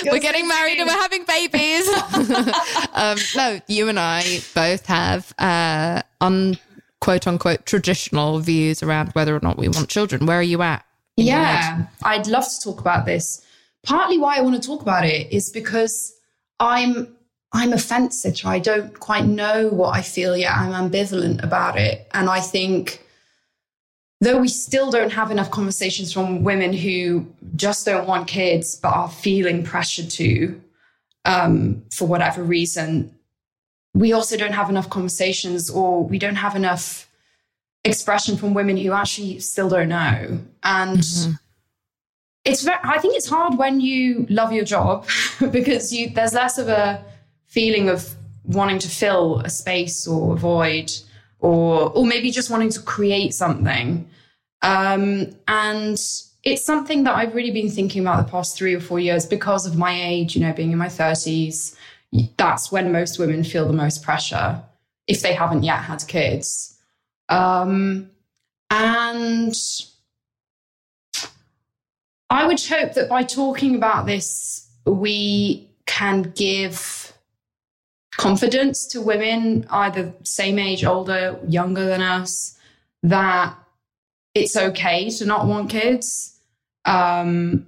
we're 0.04 0.18
getting 0.18 0.48
married 0.48 0.78
and 0.78 0.88
we're 0.88 0.96
having 0.96 1.24
babies. 1.24 1.88
um, 2.94 3.18
no, 3.36 3.60
you 3.68 3.88
and 3.88 3.98
I 3.98 4.40
both 4.54 4.86
have 4.86 5.32
uh, 5.38 6.02
un 6.20 6.58
quote 7.00 7.26
unquote 7.26 7.64
traditional 7.64 8.40
views 8.40 8.82
around 8.82 9.12
whether 9.12 9.36
or 9.36 9.40
not 9.40 9.56
we 9.56 9.68
want 9.68 9.88
children. 9.88 10.26
Where 10.26 10.38
are 10.38 10.42
you 10.42 10.62
at? 10.62 10.84
Yeah, 11.16 11.86
I'd 12.02 12.26
love 12.26 12.48
to 12.48 12.60
talk 12.60 12.80
about 12.80 13.06
this. 13.06 13.44
Partly 13.84 14.18
why 14.18 14.36
I 14.36 14.40
want 14.40 14.60
to 14.60 14.66
talk 14.66 14.82
about 14.82 15.04
it 15.04 15.32
is 15.32 15.48
because 15.50 16.12
I'm 16.58 17.14
I'm 17.52 17.72
a 17.72 17.78
fence 17.78 18.20
sitter. 18.20 18.48
I 18.48 18.58
don't 18.58 18.98
quite 18.98 19.26
know 19.26 19.68
what 19.68 19.96
I 19.96 20.02
feel 20.02 20.36
yet. 20.36 20.56
I'm 20.56 20.90
ambivalent 20.90 21.40
about 21.42 21.78
it, 21.78 22.08
and 22.14 22.28
I 22.28 22.40
think 22.40 23.04
though 24.20 24.38
we 24.38 24.48
still 24.48 24.90
don't 24.90 25.12
have 25.12 25.30
enough 25.30 25.50
conversations 25.50 26.12
from 26.12 26.42
women 26.44 26.72
who 26.72 27.26
just 27.56 27.86
don't 27.86 28.06
want 28.06 28.28
kids 28.28 28.76
but 28.76 28.90
are 28.90 29.10
feeling 29.10 29.62
pressured 29.62 30.10
to 30.10 30.60
um, 31.24 31.82
for 31.92 32.06
whatever 32.06 32.42
reason 32.42 33.14
we 33.94 34.12
also 34.12 34.36
don't 34.36 34.52
have 34.52 34.70
enough 34.70 34.88
conversations 34.88 35.68
or 35.68 36.04
we 36.04 36.18
don't 36.18 36.36
have 36.36 36.54
enough 36.54 37.08
expression 37.84 38.36
from 38.36 38.54
women 38.54 38.76
who 38.76 38.92
actually 38.92 39.38
still 39.40 39.68
don't 39.68 39.88
know 39.88 40.38
and 40.62 40.98
mm-hmm. 40.98 41.32
it's 42.44 42.62
very, 42.62 42.78
i 42.84 42.98
think 42.98 43.16
it's 43.16 43.28
hard 43.28 43.56
when 43.56 43.80
you 43.80 44.26
love 44.28 44.52
your 44.52 44.64
job 44.64 45.06
because 45.50 45.92
you 45.92 46.10
there's 46.10 46.34
less 46.34 46.58
of 46.58 46.68
a 46.68 47.02
feeling 47.46 47.88
of 47.88 48.14
wanting 48.44 48.78
to 48.78 48.88
fill 48.88 49.38
a 49.40 49.50
space 49.50 50.06
or 50.06 50.34
a 50.34 50.36
void 50.36 50.92
or 51.40 51.90
or 51.90 52.06
maybe 52.06 52.30
just 52.30 52.50
wanting 52.50 52.70
to 52.70 52.80
create 52.80 53.34
something. 53.34 54.08
Um, 54.62 55.34
and 55.48 55.98
it's 56.42 56.64
something 56.64 57.04
that 57.04 57.14
I've 57.14 57.34
really 57.34 57.50
been 57.50 57.70
thinking 57.70 58.02
about 58.02 58.24
the 58.24 58.30
past 58.30 58.56
three 58.56 58.74
or 58.74 58.80
four 58.80 58.98
years 58.98 59.26
because 59.26 59.66
of 59.66 59.76
my 59.76 59.92
age, 59.92 60.36
you 60.36 60.42
know, 60.42 60.52
being 60.52 60.72
in 60.72 60.78
my 60.78 60.88
30s. 60.88 61.76
That's 62.36 62.72
when 62.72 62.92
most 62.92 63.18
women 63.18 63.44
feel 63.44 63.66
the 63.66 63.72
most 63.72 64.02
pressure 64.02 64.62
if 65.06 65.22
they 65.22 65.34
haven't 65.34 65.62
yet 65.62 65.80
had 65.80 66.06
kids. 66.08 66.78
Um, 67.28 68.10
and 68.70 69.54
I 72.30 72.46
would 72.46 72.60
hope 72.60 72.94
that 72.94 73.08
by 73.08 73.22
talking 73.22 73.74
about 73.74 74.06
this, 74.06 74.68
we 74.86 75.68
can 75.86 76.32
give 76.36 76.99
confidence 78.20 78.84
to 78.84 79.00
women, 79.00 79.66
either 79.70 80.12
same 80.24 80.58
age, 80.58 80.84
older, 80.84 81.40
younger 81.48 81.86
than 81.86 82.02
us, 82.02 82.58
that 83.02 83.56
it's 84.34 84.58
okay 84.58 85.08
to 85.08 85.24
not 85.24 85.46
want 85.46 85.70
kids. 85.70 86.38
Um, 86.84 87.66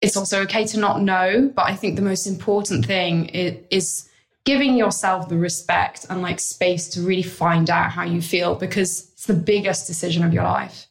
it's 0.00 0.16
also 0.16 0.40
okay 0.44 0.64
to 0.68 0.80
not 0.80 1.02
know. 1.02 1.52
But 1.54 1.66
I 1.66 1.74
think 1.76 1.96
the 1.96 2.02
most 2.02 2.26
important 2.26 2.86
thing 2.86 3.26
is, 3.26 3.58
is 3.70 4.08
giving 4.46 4.74
yourself 4.74 5.28
the 5.28 5.36
respect 5.36 6.06
and 6.08 6.22
like 6.22 6.40
space 6.40 6.88
to 6.88 7.02
really 7.02 7.22
find 7.22 7.68
out 7.68 7.90
how 7.90 8.04
you 8.04 8.22
feel 8.22 8.54
because 8.54 9.10
it's 9.12 9.26
the 9.26 9.34
biggest 9.34 9.86
decision 9.86 10.24
of 10.24 10.32
your 10.32 10.44
life. 10.44 10.86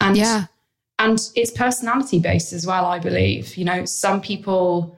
And 0.00 0.16
yeah. 0.16 0.46
And 0.98 1.18
it's 1.34 1.50
personality 1.50 2.18
based 2.18 2.54
as 2.54 2.66
well, 2.66 2.86
I 2.86 2.98
believe. 2.98 3.58
You 3.58 3.66
know, 3.66 3.84
some 3.84 4.22
people 4.22 4.95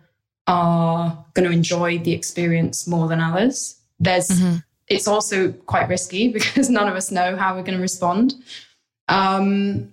are 0.48 1.24
going 1.34 1.48
to 1.48 1.54
enjoy 1.54 1.98
the 1.98 2.12
experience 2.12 2.88
more 2.88 3.06
than 3.06 3.20
others. 3.20 3.78
There's, 4.00 4.28
mm-hmm. 4.28 4.56
it's 4.88 5.06
also 5.06 5.52
quite 5.52 5.88
risky 5.88 6.28
because 6.32 6.68
none 6.68 6.88
of 6.88 6.96
us 6.96 7.12
know 7.12 7.36
how 7.36 7.54
we're 7.54 7.62
going 7.62 7.76
to 7.76 7.82
respond. 7.82 8.34
Um, 9.08 9.92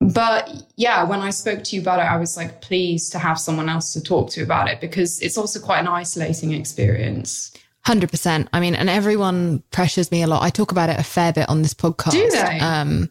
but 0.00 0.48
yeah, 0.76 1.02
when 1.02 1.20
I 1.20 1.30
spoke 1.30 1.64
to 1.64 1.76
you 1.76 1.82
about 1.82 1.98
it, 1.98 2.02
I 2.02 2.16
was 2.18 2.36
like 2.36 2.60
pleased 2.60 3.10
to 3.12 3.18
have 3.18 3.40
someone 3.40 3.68
else 3.68 3.92
to 3.94 4.02
talk 4.02 4.30
to 4.30 4.42
about 4.42 4.68
it 4.68 4.80
because 4.80 5.20
it's 5.20 5.36
also 5.36 5.58
quite 5.58 5.80
an 5.80 5.88
isolating 5.88 6.52
experience. 6.52 7.52
100%. 7.86 8.48
I 8.52 8.60
mean, 8.60 8.74
and 8.74 8.88
everyone 8.88 9.62
pressures 9.70 10.12
me 10.12 10.22
a 10.22 10.26
lot. 10.26 10.42
I 10.42 10.50
talk 10.50 10.70
about 10.70 10.90
it 10.90 11.00
a 11.00 11.02
fair 11.02 11.32
bit 11.32 11.48
on 11.48 11.62
this 11.62 11.74
podcast. 11.74 12.12
Do 12.12 12.30
they? 12.30 12.60
Um, 12.60 13.10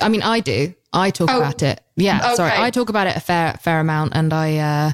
I 0.00 0.08
mean, 0.08 0.22
I 0.22 0.40
do. 0.40 0.74
I 0.92 1.10
talk 1.10 1.30
oh, 1.30 1.38
about 1.38 1.62
it. 1.62 1.80
Yeah, 1.96 2.18
okay. 2.18 2.34
sorry. 2.34 2.52
I 2.54 2.70
talk 2.70 2.88
about 2.88 3.06
it 3.06 3.16
a 3.16 3.20
fair 3.20 3.54
fair 3.60 3.80
amount 3.80 4.14
and 4.14 4.32
I 4.32 4.56
uh 4.56 4.92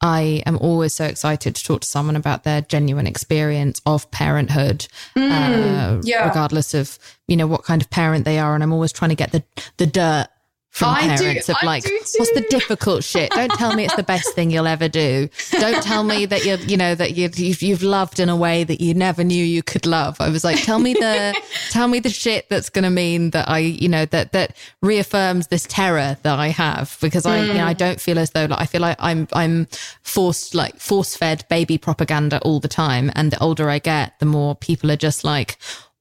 I 0.00 0.42
am 0.44 0.58
always 0.58 0.92
so 0.92 1.04
excited 1.06 1.54
to 1.54 1.64
talk 1.64 1.80
to 1.80 1.86
someone 1.86 2.16
about 2.16 2.44
their 2.44 2.60
genuine 2.60 3.06
experience 3.06 3.80
of 3.86 4.10
parenthood, 4.10 4.86
mm, 5.16 5.30
uh, 5.30 6.00
yeah. 6.04 6.28
regardless 6.28 6.74
of 6.74 6.98
you 7.28 7.36
know 7.36 7.46
what 7.46 7.64
kind 7.64 7.80
of 7.80 7.90
parent 7.90 8.24
they 8.24 8.38
are. 8.38 8.54
And 8.54 8.62
I'm 8.62 8.72
always 8.72 8.92
trying 8.92 9.10
to 9.10 9.14
get 9.14 9.32
the 9.32 9.42
the 9.78 9.86
dirt 9.86 10.28
from 10.76 10.88
I 10.88 11.16
do- 11.16 11.24
parents 11.24 11.48
of 11.48 11.56
I 11.62 11.64
like, 11.64 11.84
what's 11.84 12.32
the 12.32 12.44
difficult 12.50 13.02
shit? 13.02 13.30
Don't 13.30 13.50
tell 13.52 13.74
me 13.74 13.86
it's 13.86 13.96
the 13.96 14.02
best 14.02 14.34
thing 14.34 14.50
you'll 14.50 14.66
ever 14.66 14.88
do. 14.90 15.30
Don't 15.52 15.82
tell 15.82 16.04
me 16.04 16.26
that 16.26 16.44
you're, 16.44 16.58
you 16.58 16.76
know, 16.76 16.94
that 16.94 17.16
you, 17.16 17.30
you've, 17.34 17.62
you've 17.62 17.82
loved 17.82 18.20
in 18.20 18.28
a 18.28 18.36
way 18.36 18.62
that 18.62 18.78
you 18.78 18.92
never 18.92 19.24
knew 19.24 19.42
you 19.42 19.62
could 19.62 19.86
love. 19.86 20.20
I 20.20 20.28
was 20.28 20.44
like, 20.44 20.62
tell 20.62 20.78
me 20.78 20.92
the, 20.92 21.34
tell 21.70 21.88
me 21.88 21.98
the 21.98 22.10
shit 22.10 22.50
that's 22.50 22.68
going 22.68 22.82
to 22.82 22.90
mean 22.90 23.30
that 23.30 23.48
I, 23.48 23.60
you 23.60 23.88
know, 23.88 24.04
that, 24.04 24.32
that 24.32 24.54
reaffirms 24.82 25.46
this 25.46 25.66
terror 25.66 26.18
that 26.22 26.38
I 26.38 26.48
have 26.48 26.98
because 27.00 27.24
I, 27.24 27.40
you 27.40 27.54
know, 27.54 27.64
I 27.64 27.72
mm. 27.72 27.78
don't 27.78 27.98
feel 27.98 28.18
as 28.18 28.32
though 28.32 28.44
like, 28.44 28.60
I 28.60 28.66
feel 28.66 28.82
like 28.82 28.98
I'm, 29.00 29.28
I'm 29.32 29.68
forced, 30.02 30.54
like 30.54 30.76
force 30.76 31.16
fed 31.16 31.46
baby 31.48 31.78
propaganda 31.78 32.38
all 32.42 32.60
the 32.60 32.68
time. 32.68 33.10
And 33.14 33.30
the 33.30 33.38
older 33.38 33.70
I 33.70 33.78
get, 33.78 34.18
the 34.18 34.26
more 34.26 34.54
people 34.54 34.90
are 34.90 34.96
just 34.96 35.24
like, 35.24 35.56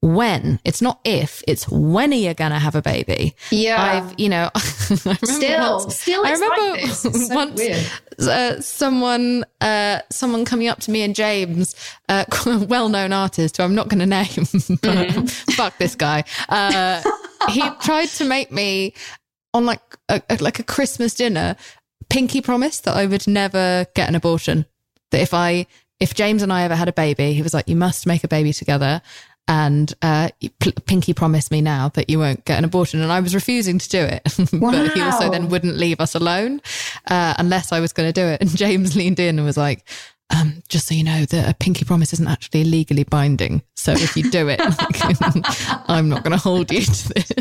when 0.06 0.60
it's 0.64 0.82
not 0.82 1.00
if 1.04 1.42
it's 1.48 1.68
when 1.68 2.12
are 2.14 2.16
you 2.16 2.34
gonna 2.36 2.60
have 2.60 2.76
a 2.76 2.82
baby 2.82 3.36
Yeah. 3.50 3.82
i've 3.82 4.20
you 4.20 4.30
know 4.30 4.52
I 4.56 4.62
remember 4.94 5.26
Still, 5.26 5.78
once- 5.80 6.00
still, 6.00 6.26
i 6.26 6.32
remember 6.32 6.62
like 6.72 6.82
this. 6.82 7.00
So 7.02 7.36
once 7.36 7.62
uh, 8.20 8.62
someone 8.62 9.44
uh, 9.62 10.00
someone 10.12 10.46
coming 10.46 10.68
up 10.68 10.80
to 10.82 10.92
me 10.92 11.02
and 11.02 11.14
James, 11.16 11.76
uh, 12.08 12.24
well-known 12.70 13.12
artist 13.12 13.58
who 13.58 13.64
I'm 13.64 13.76
not 13.76 13.90
going 13.90 14.00
to 14.00 14.06
name, 14.06 14.46
but 14.82 15.30
fuck 15.56 15.78
this 15.80 15.96
guy. 15.96 16.24
Uh, 16.48 17.02
he 17.50 17.62
tried 17.82 18.08
to 18.10 18.24
make 18.26 18.52
me 18.54 18.94
on 19.54 19.66
like 19.66 19.82
a, 20.08 20.22
a- 20.30 20.38
like 20.38 20.60
a 20.60 20.64
Christmas 20.64 21.14
dinner 21.16 21.58
pinky 22.10 22.40
promise 22.42 22.80
that 22.82 22.96
I 22.96 23.06
would 23.06 23.28
never 23.28 23.86
get 23.96 24.08
an 24.08 24.16
abortion. 24.16 24.66
That 25.12 25.20
if 25.22 25.34
I 25.34 25.66
if 26.00 26.14
James 26.14 26.42
and 26.42 26.54
I 26.54 26.62
ever 26.64 26.76
had 26.76 26.88
a 26.88 26.94
baby, 26.94 27.34
he 27.34 27.42
was 27.42 27.54
like, 27.54 27.68
"You 27.68 27.76
must 27.76 28.06
make 28.08 28.24
a 28.24 28.28
baby 28.30 28.54
together." 28.54 29.02
And 29.48 29.94
uh, 30.02 30.30
p- 30.60 30.74
pinky 30.86 31.14
promised 31.14 31.52
me 31.52 31.62
now 31.62 31.90
that 31.90 32.10
you 32.10 32.18
won't 32.18 32.46
get 32.46 32.58
an 32.58 32.66
abortion, 32.66 33.02
and 33.02 33.12
I 33.12 33.20
was 33.20 33.36
refusing 33.36 33.78
to 33.78 33.90
do 33.90 34.00
it. 34.00 34.24
but 34.60 34.94
he 34.94 35.02
also 35.02 35.30
then 35.30 35.50
wouldn't 35.50 35.78
leave 35.78 36.00
us 36.00 36.16
alone 36.16 36.62
uh, 37.08 37.36
unless 37.38 37.72
I 37.72 37.80
was 37.80 37.94
going 37.94 38.12
to 38.12 38.14
do 38.14 38.26
it. 38.26 38.42
And 38.42 38.50
James 38.58 38.96
leaned 38.96 39.20
in 39.20 39.38
and 39.38 39.46
was 39.46 39.58
like, 39.58 39.88
um, 40.32 40.64
just 40.68 40.88
so 40.88 40.96
you 40.96 41.04
know, 41.04 41.26
that 41.26 41.50
a 41.50 41.54
pinky 41.54 41.86
promise 41.86 42.12
isn't 42.14 42.28
actually 42.28 42.64
legally 42.64 43.04
binding. 43.04 43.62
So 43.76 43.92
if 43.92 44.18
you 44.18 44.32
do 44.32 44.48
it, 44.50 44.60
I'm 45.88 46.10
not 46.10 46.24
going 46.24 46.32
to 46.32 46.38
hold 46.38 46.72
you 46.72 46.82
to 46.82 47.14
this. 47.14 47.32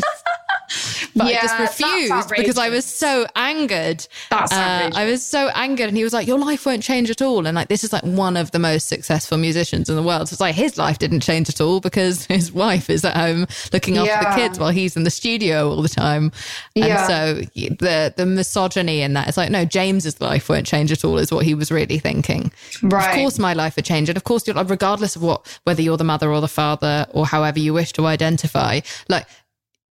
But 1.17 1.27
I 1.27 1.33
just 1.35 1.59
refused 1.59 2.31
because 2.37 2.59
I 2.59 2.69
was 2.69 2.85
so 2.85 3.27
angered. 3.37 4.07
That's 4.31 4.53
Uh. 4.53 4.91
I 4.95 5.05
was 5.05 5.25
so 5.25 5.49
angered, 5.55 5.89
and 5.89 5.97
he 5.97 6.05
was 6.05 6.13
like, 6.13 6.27
"Your 6.27 6.39
life 6.39 6.67
won't 6.67 6.83
change 6.83 7.11
at 7.11 7.23
all." 7.23 7.47
And 7.47 7.55
like, 7.55 7.69
this 7.69 7.85
is 7.85 7.93
like 7.93 8.03
one 8.05 8.37
of 8.37 8.51
the 8.51 8.59
most 8.59 8.89
successful 8.89 9.39
musicians 9.39 9.89
in 9.89 9.97
the 9.97 10.03
world. 10.03 10.29
So 10.29 10.35
it's 10.35 10.41
like 10.41 10.55
his 10.55 10.77
life 10.79 10.99
didn't 10.99 11.21
change 11.21 11.49
at 11.49 11.61
all 11.61 11.81
because 11.81 12.25
his 12.37 12.53
wife 12.53 12.91
is 12.91 13.05
at 13.05 13.17
home 13.17 13.47
looking 13.73 13.97
after 13.99 14.11
Yeah. 14.11 14.31
the 14.35 14.41
kids 14.41 14.59
while 14.59 14.71
he's 14.71 14.97
in 14.97 15.05
the 15.05 15.11
studio 15.11 15.69
all 15.71 15.83
the 15.83 15.89
time. 15.89 16.33
And 16.77 16.85
Yeah. 16.87 17.07
so 17.07 17.35
the 17.55 18.13
the 18.17 18.27
misogyny 18.27 19.03
in 19.03 19.13
that 19.15 19.29
it's 19.29 19.37
like, 19.37 19.51
no, 19.51 19.65
James's 19.65 20.21
life 20.21 20.49
won't 20.49 20.67
change 20.67 20.91
at 20.93 21.05
all, 21.05 21.19
is 21.19 21.31
what 21.33 21.45
he 21.45 21.55
was 21.55 21.71
really 21.71 21.99
thinking. 21.99 22.53
Right. 22.83 23.09
Of 23.11 23.15
course, 23.17 23.39
my 23.39 23.53
life 23.53 23.77
would 23.77 23.85
change, 23.85 24.09
and 24.09 24.17
of 24.17 24.25
course, 24.25 24.47
you're, 24.47 24.57
regardless 24.65 25.17
of 25.17 25.23
what, 25.23 25.47
whether 25.65 25.83
you're 25.83 25.97
the 25.97 26.05
mother 26.05 26.31
or 26.33 26.41
the 26.41 26.49
father 26.49 27.07
or 27.13 27.27
however 27.27 27.59
you 27.59 27.73
wish 27.75 27.93
to 27.95 28.07
identify, 28.07 28.81
like 29.09 29.27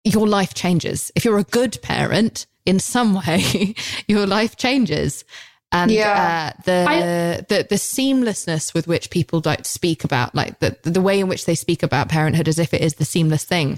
your 0.06 0.26
life 0.26 0.54
changes. 0.54 1.10
If 1.14 1.24
you're 1.24 1.38
a 1.38 1.44
good 1.44 1.78
parent 1.82 2.46
in 2.64 2.78
some 2.80 3.14
way, 3.26 3.74
your 4.08 4.26
life 4.26 4.56
changes. 4.56 5.24
And 5.72 5.90
Yeah. 5.90 6.52
uh, 6.56 6.62
the, 6.64 6.86
I- 6.88 7.00
the 7.48 7.66
the 7.68 7.74
seamlessness 7.74 8.72
with 8.72 8.86
which 8.86 9.10
people 9.10 9.42
like 9.44 9.62
to 9.64 9.68
speak 9.70 10.04
about 10.04 10.32
like 10.34 10.60
the 10.60 10.76
the 10.82 11.00
way 11.00 11.18
in 11.18 11.26
which 11.28 11.44
they 11.44 11.56
speak 11.56 11.82
about 11.82 12.08
parenthood 12.08 12.46
as 12.48 12.58
if 12.60 12.72
it 12.72 12.80
is 12.82 12.94
the 12.94 13.04
seamless 13.04 13.42
thing 13.44 13.76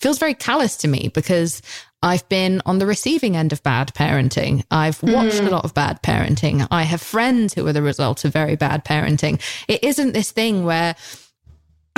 feels 0.00 0.18
very 0.18 0.34
callous 0.34 0.76
to 0.78 0.88
me 0.88 1.10
because 1.14 1.62
I've 2.02 2.28
been 2.28 2.60
on 2.66 2.78
the 2.80 2.86
receiving 2.86 3.36
end 3.36 3.52
of 3.52 3.62
bad 3.62 3.94
parenting. 3.94 4.64
I've 4.70 5.00
watched 5.02 5.40
a 5.40 5.50
lot 5.50 5.64
of 5.64 5.74
bad 5.74 6.02
parenting. 6.02 6.66
I 6.72 6.82
have 6.82 7.00
friends 7.00 7.54
who 7.54 7.66
are 7.68 7.72
the 7.72 7.82
result 7.82 8.24
of 8.24 8.32
very 8.32 8.56
bad 8.56 8.84
parenting. 8.84 9.40
It 9.68 9.82
isn't 9.84 10.12
this 10.12 10.30
thing 10.32 10.64
where 10.64 10.94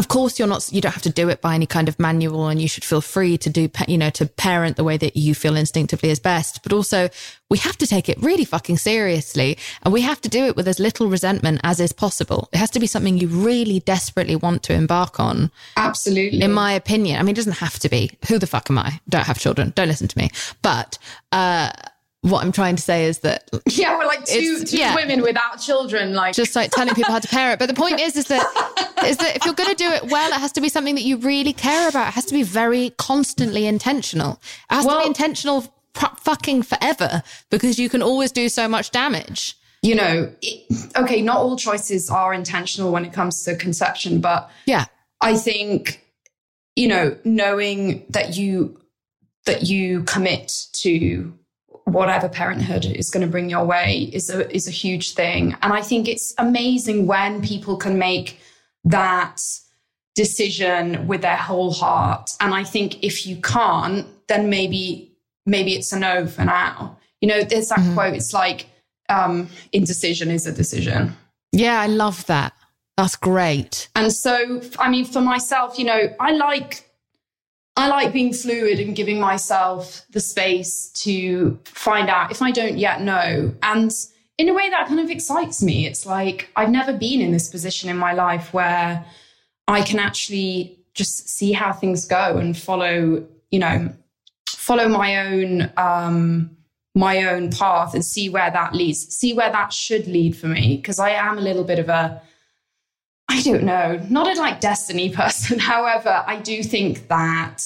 of 0.01 0.09
course 0.09 0.39
you're 0.39 0.49
not 0.49 0.67
you 0.73 0.81
don't 0.81 0.93
have 0.93 1.03
to 1.03 1.11
do 1.11 1.29
it 1.29 1.43
by 1.43 1.55
any 1.55 1.67
kind 1.67 1.87
of 1.87 2.01
manual 2.01 2.49
and 2.49 2.61
you 2.61 2.67
should 2.67 2.85
feel 2.85 3.03
free 3.03 3.37
to 3.37 3.51
do 3.51 3.69
you 3.87 3.99
know 3.99 4.09
to 4.09 4.25
parent 4.25 4.79
the 4.79 4.83
way 4.83 4.97
that 4.97 5.15
you 5.15 5.35
feel 5.35 5.57
instinctively 5.57 6.09
is 6.09 6.19
best. 6.19 6.63
But 6.63 6.73
also 6.73 7.11
we 7.51 7.59
have 7.59 7.77
to 7.77 7.87
take 7.87 8.09
it 8.09 8.17
really 8.23 8.47
fucking 8.47 8.79
seriously 8.79 9.59
and 9.83 9.93
we 9.93 10.01
have 10.01 10.19
to 10.23 10.31
do 10.31 10.47
it 10.47 10.57
with 10.57 10.67
as 10.67 10.81
little 10.81 11.09
resentment 11.09 11.61
as 11.65 11.81
is 11.81 11.93
possible. 11.93 12.49
It 12.51 12.57
has 12.57 12.71
to 12.71 12.81
be 12.81 12.87
something 12.87 13.19
you 13.19 13.29
really 13.29 13.81
desperately 13.81 14.37
want 14.37 14.63
to 14.65 14.73
embark 14.73 15.21
on. 15.21 15.51
Absolutely. 15.77 16.41
in 16.41 16.53
my 16.53 16.73
opinion 16.73 17.19
i 17.19 17.23
mean 17.23 17.35
it 17.35 17.37
doesn't 17.37 17.65
have 17.67 17.79
to 17.81 17.91
be. 17.91 18.11
Who 18.29 18.39
the 18.39 18.47
fuck 18.47 18.71
am 18.71 18.79
i? 18.79 19.01
Don't 19.07 19.27
have 19.27 19.39
children. 19.39 19.73
Don't 19.77 19.89
listen 19.89 20.09
to 20.09 20.19
me. 20.19 20.31
But 20.63 20.99
uh 21.31 21.73
what 22.23 22.45
i'm 22.45 22.53
trying 22.53 22.77
to 22.77 22.83
say 22.83 23.07
is 23.07 23.21
that 23.21 23.49
yeah, 23.71 23.97
we're 23.97 24.05
like 24.07 24.25
two, 24.25 24.63
two 24.65 24.77
yeah. 24.77 24.95
women 24.95 25.23
without 25.23 25.57
children. 25.61 26.13
Like, 26.15 26.35
just 26.35 26.55
like 26.55 26.71
telling 26.71 26.95
people 26.95 27.13
how 27.13 27.19
to 27.19 27.29
parent. 27.29 27.59
But 27.59 27.67
the 27.69 27.75
point 27.75 27.99
is, 28.01 28.15
is 28.17 28.27
that 28.27 28.45
is 29.05 29.17
that 29.17 29.37
if 29.37 29.45
you're 29.45 29.55
going 29.55 29.71
to 29.71 29.75
do 29.75 29.89
it 29.91 30.11
well, 30.11 30.29
it 30.31 30.39
has 30.41 30.53
to 30.53 30.61
be 30.61 30.69
something 30.69 30.95
that 30.97 31.03
you 31.03 31.17
really 31.17 31.53
care 31.55 31.89
about. 31.89 32.09
It 32.09 32.15
has 32.15 32.27
to 32.27 32.35
be 32.35 32.43
very 32.43 32.91
constantly 32.99 33.67
intentional. 33.67 34.33
It 34.71 34.75
has 34.75 34.85
to 34.85 34.89
Well- 34.89 35.01
be 35.01 35.07
intentional 35.07 35.63
pr- 35.95 36.15
fucking 36.19 36.63
forever 36.65 37.23
because 37.51 37.79
you 37.79 37.89
can 37.89 38.03
always 38.03 38.33
do 38.33 38.49
so 38.51 38.69
much 38.69 38.91
damage. 38.91 39.57
you 39.83 39.95
know, 39.95 40.31
it, 40.43 40.91
okay, 40.97 41.23
not 41.23 41.39
all 41.39 41.57
choices 41.57 42.11
are 42.11 42.35
intentional 42.35 42.93
when 42.93 43.05
it 43.07 43.15
comes 43.15 43.43
to 43.45 43.57
conception, 43.57 44.21
but 44.21 44.51
Yeah, 44.67 44.85
I 45.23 45.37
think, 45.39 46.05
you 46.77 46.87
know, 46.89 47.17
knowing 47.25 48.05
that 48.11 48.37
you 48.37 48.79
that 49.47 49.63
you 49.63 50.03
commit 50.05 50.67
to 50.75 51.33
whatever 51.85 52.29
parenthood 52.29 52.85
is 52.85 53.11
going 53.11 53.25
to 53.25 53.31
bring 53.31 53.51
your 53.51 53.65
way 53.65 54.11
is 54.13 54.31
a 54.31 54.53
is 54.55 54.69
a 54.69 54.71
huge 54.71 55.15
thing. 55.15 55.57
And 55.63 55.73
I 55.73 55.83
think 55.83 56.09
it's 56.09 56.35
amazing 56.39 57.07
when 57.07 57.43
people 57.43 57.77
can 57.77 57.99
make 57.99 58.41
that 58.85 59.43
decision 60.15 61.07
with 61.07 61.23
their 61.23 61.37
whole 61.37 61.73
heart. 61.73 62.33
And 62.41 62.55
I 62.55 62.65
think 62.65 63.03
if 63.03 63.27
you 63.27 63.37
can't, 63.41 64.07
then 64.29 64.51
maybe 64.51 65.13
maybe 65.47 65.75
it's 65.75 65.93
a 65.93 65.99
no 65.99 66.27
for 66.27 66.45
now. 66.45 66.99
You 67.21 67.29
know, 67.29 67.43
there's 67.43 67.69
that 67.69 67.95
quote, 67.95 68.15
it's 68.15 68.33
like 68.33 68.67
um 69.09 69.49
indecision 69.73 70.31
is 70.31 70.47
a 70.47 70.53
decision. 70.53 71.17
yeah, 71.53 71.81
I 71.81 71.87
love 71.87 72.27
that. 72.27 72.53
That's 72.97 73.17
great. 73.17 73.89
And 73.95 74.13
so, 74.13 74.61
I 74.79 74.91
mean, 74.91 75.07
for 75.07 75.23
myself, 75.23 75.79
you 75.79 75.87
know, 75.87 76.15
I 76.21 76.33
like, 76.33 76.90
I 77.81 77.89
like 77.89 78.13
being 78.13 78.35
fluid 78.35 78.79
and 78.79 78.95
giving 78.95 79.19
myself 79.19 80.05
the 80.11 80.21
space 80.21 80.91
to 81.05 81.59
find 81.65 82.11
out 82.11 82.31
if 82.31 82.43
I 82.43 82.51
don't 82.51 82.77
yet 82.77 83.01
know. 83.01 83.55
And 83.63 83.91
in 84.37 84.49
a 84.49 84.55
way 84.55 84.69
that 84.71 84.89
kind 84.89 85.01
of 85.01 85.11
excites 85.11 85.63
me. 85.63 85.87
It's 85.87 86.05
like 86.07 86.51
I've 86.57 86.71
never 86.71 86.93
been 86.93 87.21
in 87.21 87.33
this 87.33 87.49
position 87.49 87.89
in 87.89 87.97
my 87.97 88.13
life 88.13 88.53
where 88.53 89.05
I 89.69 89.83
can 89.83 89.99
actually 89.99 90.79
just 90.95 91.29
see 91.29 91.53
how 91.53 91.73
things 91.73 92.05
go 92.07 92.37
and 92.37 92.57
follow, 92.57 93.27
you 93.51 93.59
know, 93.59 93.93
follow 94.49 94.89
my 94.89 95.27
own, 95.27 95.71
um, 95.77 96.57
my 96.95 97.25
own 97.25 97.51
path 97.51 97.95
and 97.95 98.05
see 98.05 98.29
where 98.29 98.51
that 98.51 98.75
leads, 98.75 99.09
see 99.15 99.33
where 99.33 99.53
that 99.53 99.73
should 99.73 100.07
lead 100.07 100.37
for 100.37 100.49
me. 100.49 100.77
Because 100.77 100.99
I 100.99 101.11
am 101.11 101.39
a 101.39 101.43
little 101.43 101.65
bit 101.65 101.79
of 101.79 101.89
a, 101.89 102.21
I 103.31 103.43
don't 103.43 103.63
know, 103.63 104.05
not 104.11 104.27
a 104.27 104.39
like 104.41 104.61
destiny 104.61 105.09
person. 105.15 105.59
However, 105.73 106.25
I 106.27 106.37
do 106.37 106.65
think 106.65 107.07
that 107.09 107.63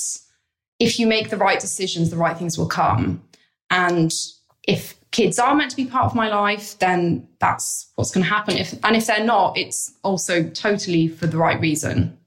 if 0.78 0.98
you 0.98 1.06
make 1.06 1.30
the 1.30 1.38
right 1.38 1.58
decisions, 1.58 2.10
the 2.10 2.18
right 2.18 2.36
things 2.36 2.58
will 2.58 2.68
come. 2.68 3.22
And 3.70 4.12
if 4.68 4.94
kids 5.10 5.38
are 5.38 5.54
meant 5.54 5.70
to 5.70 5.76
be 5.76 5.86
part 5.86 6.04
of 6.04 6.14
my 6.14 6.28
life, 6.28 6.78
then 6.80 7.26
that's 7.40 7.90
what's 7.94 8.10
going 8.10 8.24
to 8.24 8.30
happen. 8.30 8.58
If 8.58 8.74
and 8.84 8.94
if 8.94 9.06
they're 9.06 9.24
not, 9.24 9.56
it's 9.56 9.90
also 10.02 10.48
totally 10.50 11.08
for 11.08 11.26
the 11.26 11.38
right 11.38 11.58
reason. 11.58 12.18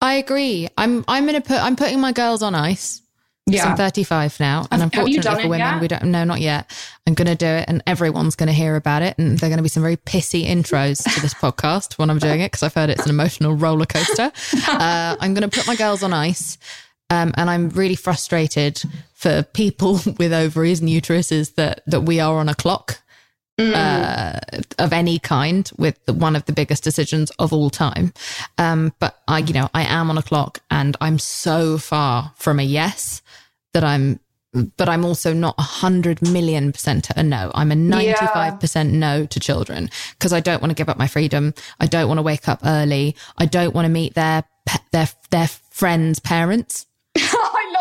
I 0.00 0.14
agree. 0.14 0.68
I'm 0.78 1.04
I'm 1.08 1.26
gonna 1.26 1.40
put 1.40 1.58
I'm 1.58 1.76
putting 1.76 2.00
my 2.00 2.12
girls 2.12 2.42
on 2.42 2.54
ice. 2.54 2.99
Yeah. 3.56 3.70
I'm 3.70 3.76
35 3.76 4.40
now, 4.40 4.66
and 4.70 4.82
Have- 4.82 4.92
unfortunately 4.92 5.42
for 5.42 5.48
women, 5.48 5.74
yet? 5.74 5.80
we 5.80 5.88
don't. 5.88 6.04
No, 6.04 6.24
not 6.24 6.40
yet. 6.40 6.70
I'm 7.06 7.14
going 7.14 7.28
to 7.28 7.34
do 7.34 7.46
it, 7.46 7.64
and 7.68 7.82
everyone's 7.86 8.36
going 8.36 8.46
to 8.48 8.52
hear 8.52 8.76
about 8.76 9.02
it, 9.02 9.18
and 9.18 9.38
they're 9.38 9.50
going 9.50 9.58
to 9.58 9.62
be 9.62 9.68
some 9.68 9.82
very 9.82 9.96
pissy 9.96 10.46
intros 10.46 11.02
to 11.14 11.20
this 11.20 11.34
podcast 11.34 11.98
when 11.98 12.10
I'm 12.10 12.18
doing 12.18 12.40
it 12.40 12.46
because 12.52 12.62
I've 12.62 12.74
heard 12.74 12.90
it's 12.90 13.04
an 13.04 13.10
emotional 13.10 13.54
roller 13.54 13.86
coaster. 13.86 14.32
uh, 14.68 15.16
I'm 15.20 15.34
going 15.34 15.48
to 15.48 15.56
put 15.56 15.66
my 15.66 15.76
girls 15.76 16.02
on 16.02 16.12
ice, 16.12 16.58
um, 17.10 17.32
and 17.36 17.50
I'm 17.50 17.70
really 17.70 17.96
frustrated 17.96 18.82
for 19.14 19.42
people 19.42 20.00
with 20.18 20.32
ovaries 20.32 20.80
and 20.80 20.88
uteruses 20.88 21.54
that 21.56 21.82
that 21.86 22.02
we 22.02 22.20
are 22.20 22.36
on 22.36 22.48
a 22.48 22.54
clock 22.54 22.99
uh, 23.60 24.40
of 24.78 24.92
any 24.92 25.18
kind 25.18 25.70
with 25.78 26.04
the, 26.06 26.12
one 26.12 26.36
of 26.36 26.44
the 26.46 26.52
biggest 26.52 26.82
decisions 26.84 27.30
of 27.38 27.52
all 27.52 27.70
time. 27.70 28.12
Um, 28.58 28.92
but 28.98 29.20
I, 29.28 29.38
you 29.38 29.52
know, 29.52 29.68
I 29.74 29.82
am 29.82 30.10
on 30.10 30.18
a 30.18 30.22
clock 30.22 30.60
and 30.70 30.96
I'm 31.00 31.18
so 31.18 31.78
far 31.78 32.32
from 32.36 32.58
a 32.58 32.62
yes 32.62 33.22
that 33.72 33.84
I'm, 33.84 34.20
but 34.76 34.88
I'm 34.88 35.04
also 35.04 35.32
not 35.32 35.54
a 35.58 35.62
hundred 35.62 36.22
million 36.22 36.72
percent 36.72 37.08
a 37.10 37.22
no. 37.22 37.52
I'm 37.54 37.70
a 37.70 37.76
95% 37.76 38.90
no 38.92 39.26
to 39.26 39.40
children 39.40 39.90
because 40.18 40.32
I 40.32 40.40
don't 40.40 40.60
want 40.60 40.70
to 40.70 40.74
give 40.74 40.88
up 40.88 40.98
my 40.98 41.06
freedom. 41.06 41.54
I 41.78 41.86
don't 41.86 42.08
want 42.08 42.18
to 42.18 42.22
wake 42.22 42.48
up 42.48 42.60
early. 42.64 43.14
I 43.38 43.46
don't 43.46 43.74
want 43.74 43.84
to 43.86 43.90
meet 43.90 44.14
their, 44.14 44.44
their, 44.90 45.08
their 45.30 45.46
friends' 45.46 46.18
parents. 46.18 46.86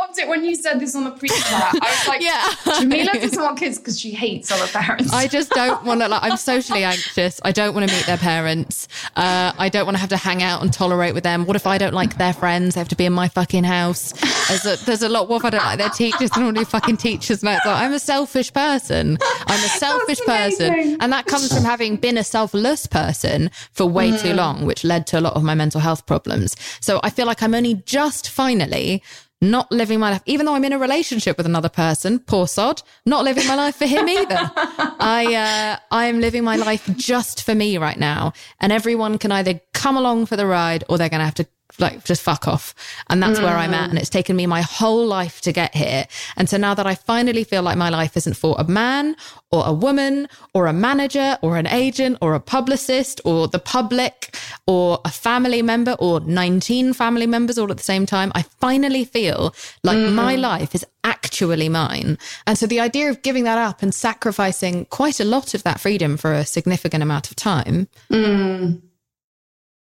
Loved 0.10 0.20
it 0.20 0.28
when 0.28 0.44
you 0.44 0.56
said 0.56 0.80
this 0.80 0.96
on 0.96 1.04
the 1.04 1.12
pre-chat. 1.12 1.40
I 1.52 1.80
was 1.82 2.08
like, 2.08 2.22
yeah. 2.22 2.42
Jameela 2.80 3.14
doesn't 3.22 3.40
want 3.40 3.60
kids 3.60 3.78
because 3.78 4.00
she 4.00 4.10
hates 4.10 4.52
other 4.52 4.66
parents. 4.66 5.14
I 5.14 5.28
just 5.28 5.52
don't 5.52 5.84
want 5.84 6.02
to, 6.02 6.08
like, 6.08 6.24
I'm 6.24 6.36
socially 6.36 6.84
anxious. 6.84 7.40
I 7.44 7.52
don't 7.52 7.76
want 7.76 7.88
to 7.88 7.96
meet 7.96 8.08
their 8.08 8.18
parents. 8.18 8.88
Uh, 9.16 9.54
I 9.56 9.70
don't 9.70 9.86
want 9.86 9.98
to 9.98 10.02
have 10.02 10.10
to 10.10 10.18
hang 10.18 10.42
out 10.42 10.64
and 10.64 10.74
tolerate 10.74 11.14
with 11.14 11.24
them. 11.24 11.46
What 11.46 11.56
if 11.56 11.68
I 11.68 11.78
don't 11.78 11.94
like 11.94 12.18
their 12.18 12.34
friends? 12.34 12.74
They 12.74 12.82
have 12.82 12.88
to 12.88 12.96
be 12.96 13.06
in 13.06 13.14
my 13.14 13.28
fucking 13.28 13.66
house. 13.66 14.14
There's 14.48 14.66
a, 14.66 14.84
there's 14.86 15.04
a 15.04 15.10
lot. 15.10 15.30
What 15.30 15.38
if 15.38 15.46
I 15.46 15.50
don't 15.52 15.64
like 15.64 15.78
their 15.78 15.90
teachers? 15.90 16.32
I 16.34 16.40
don't 16.40 16.56
do 16.56 16.66
fucking 16.66 16.98
teachers' 16.98 17.44
notes. 17.44 17.64
Like, 17.64 17.80
I'm 17.80 17.94
a 17.94 18.00
selfish 18.00 18.52
person. 18.52 19.20
I'm 19.46 19.64
a 19.64 19.70
selfish 19.70 20.22
person. 20.22 20.98
And 21.00 21.14
that 21.14 21.28
comes 21.28 21.54
from 21.54 21.64
having 21.64 21.98
been 21.98 22.18
a 22.18 22.24
selfless 22.24 22.88
person 22.88 23.52
for 23.74 23.86
way 23.86 24.10
mm. 24.10 24.20
too 24.20 24.34
long, 24.34 24.66
which 24.66 24.84
led 24.84 25.06
to 25.08 25.20
a 25.20 25.22
lot 25.22 25.36
of 25.36 25.44
my 25.44 25.54
mental 25.54 25.82
health 25.82 26.08
problems. 26.08 26.56
So 26.82 27.00
I 27.04 27.12
feel 27.12 27.28
like 27.28 27.44
I'm 27.44 27.54
only 27.54 27.76
just 27.76 28.28
finally 28.28 29.04
not 29.42 29.72
living 29.72 30.00
my 30.00 30.12
life, 30.12 30.22
even 30.26 30.46
though 30.46 30.56
I'm 30.56 30.66
in 30.66 30.74
a 30.74 30.80
relationship 30.80 31.38
with 31.38 31.46
another 31.46 31.70
person, 31.70 32.20
poor 32.20 32.48
sod, 32.48 32.82
not 33.06 33.24
living 33.24 33.48
my 33.48 33.56
life 33.56 33.76
for 33.76 33.86
him 33.86 34.08
either. 34.08 34.38
I, 35.00 35.36
uh, 35.36 35.80
I 35.92 36.08
am 36.08 36.20
living 36.20 36.44
my 36.44 36.58
life 36.58 36.90
just 36.98 37.44
for 37.44 37.56
me 37.56 37.78
right 37.78 37.98
now. 37.98 38.34
And 38.60 38.72
everyone 38.72 39.18
can 39.18 39.32
either 39.32 39.62
come 39.74 39.96
along 39.96 40.26
for 40.26 40.36
the 40.36 40.46
ride 40.46 40.84
or 40.90 40.98
they're 40.98 41.10
going 41.10 41.20
to 41.20 41.26
have 41.26 41.36
to 41.36 41.48
like 41.78 42.04
just 42.04 42.22
fuck 42.22 42.48
off. 42.48 42.74
And 43.10 43.22
that's 43.22 43.40
mm. 43.40 43.44
where 43.44 43.56
I'm 43.56 43.74
at. 43.74 43.90
And 43.90 44.00
it's 44.00 44.10
taken 44.10 44.36
me 44.36 44.48
my 44.48 44.62
whole 44.62 45.06
life 45.06 45.42
to 45.42 45.52
get 45.52 45.76
here. 45.76 46.06
And 46.36 46.50
so 46.50 46.58
now 46.58 46.74
that 46.74 46.88
I 46.88 46.96
finally 46.96 47.44
feel 47.44 47.62
like 47.62 47.78
my 47.78 47.90
life 47.90 48.18
isn't 48.18 48.36
for 48.36 48.56
a 48.58 48.64
man 48.64 49.16
or 49.52 49.64
a 49.66 49.74
woman 49.74 50.28
or 50.54 50.68
a 50.68 50.74
manager 50.74 51.38
or 51.42 51.58
an 51.58 51.68
agent 51.68 52.18
or 52.22 52.34
a 52.34 52.40
publicist 52.40 53.22
or 53.24 53.48
the 53.48 53.60
public 53.60 54.36
or 54.68 55.00
a 55.06 55.10
family 55.10 55.62
member 55.62 55.96
or 56.00 56.20
19 56.22 56.94
family 56.94 57.28
members 57.28 57.58
all 57.58 57.72
at 57.72 57.78
the 57.78 57.84
same 57.84 58.06
time, 58.06 58.32
I 58.36 58.42
finally 58.42 59.06
feel 59.06 59.54
like 59.84 59.98
mm. 59.98 60.14
my 60.14 60.36
life 60.36 60.74
is 60.74 60.86
actually 61.04 61.70
mine. 61.70 62.18
And 62.46 62.58
so 62.58 62.68
the 62.68 62.80
idea 62.80 63.10
of 63.10 63.22
giving 63.22 63.44
that 63.46 63.58
up 63.58 63.82
and 63.82 63.94
sacrificing 63.94 64.86
quite 64.86 65.20
a 65.20 65.26
lot 65.26 65.54
of 65.54 65.64
that 65.64 65.80
freedom 65.80 66.18
for 66.18 66.34
a 66.34 66.46
significant 66.46 67.04
amount 67.04 67.30
of 67.30 67.36
time. 67.36 67.88
Mm. 68.12 68.82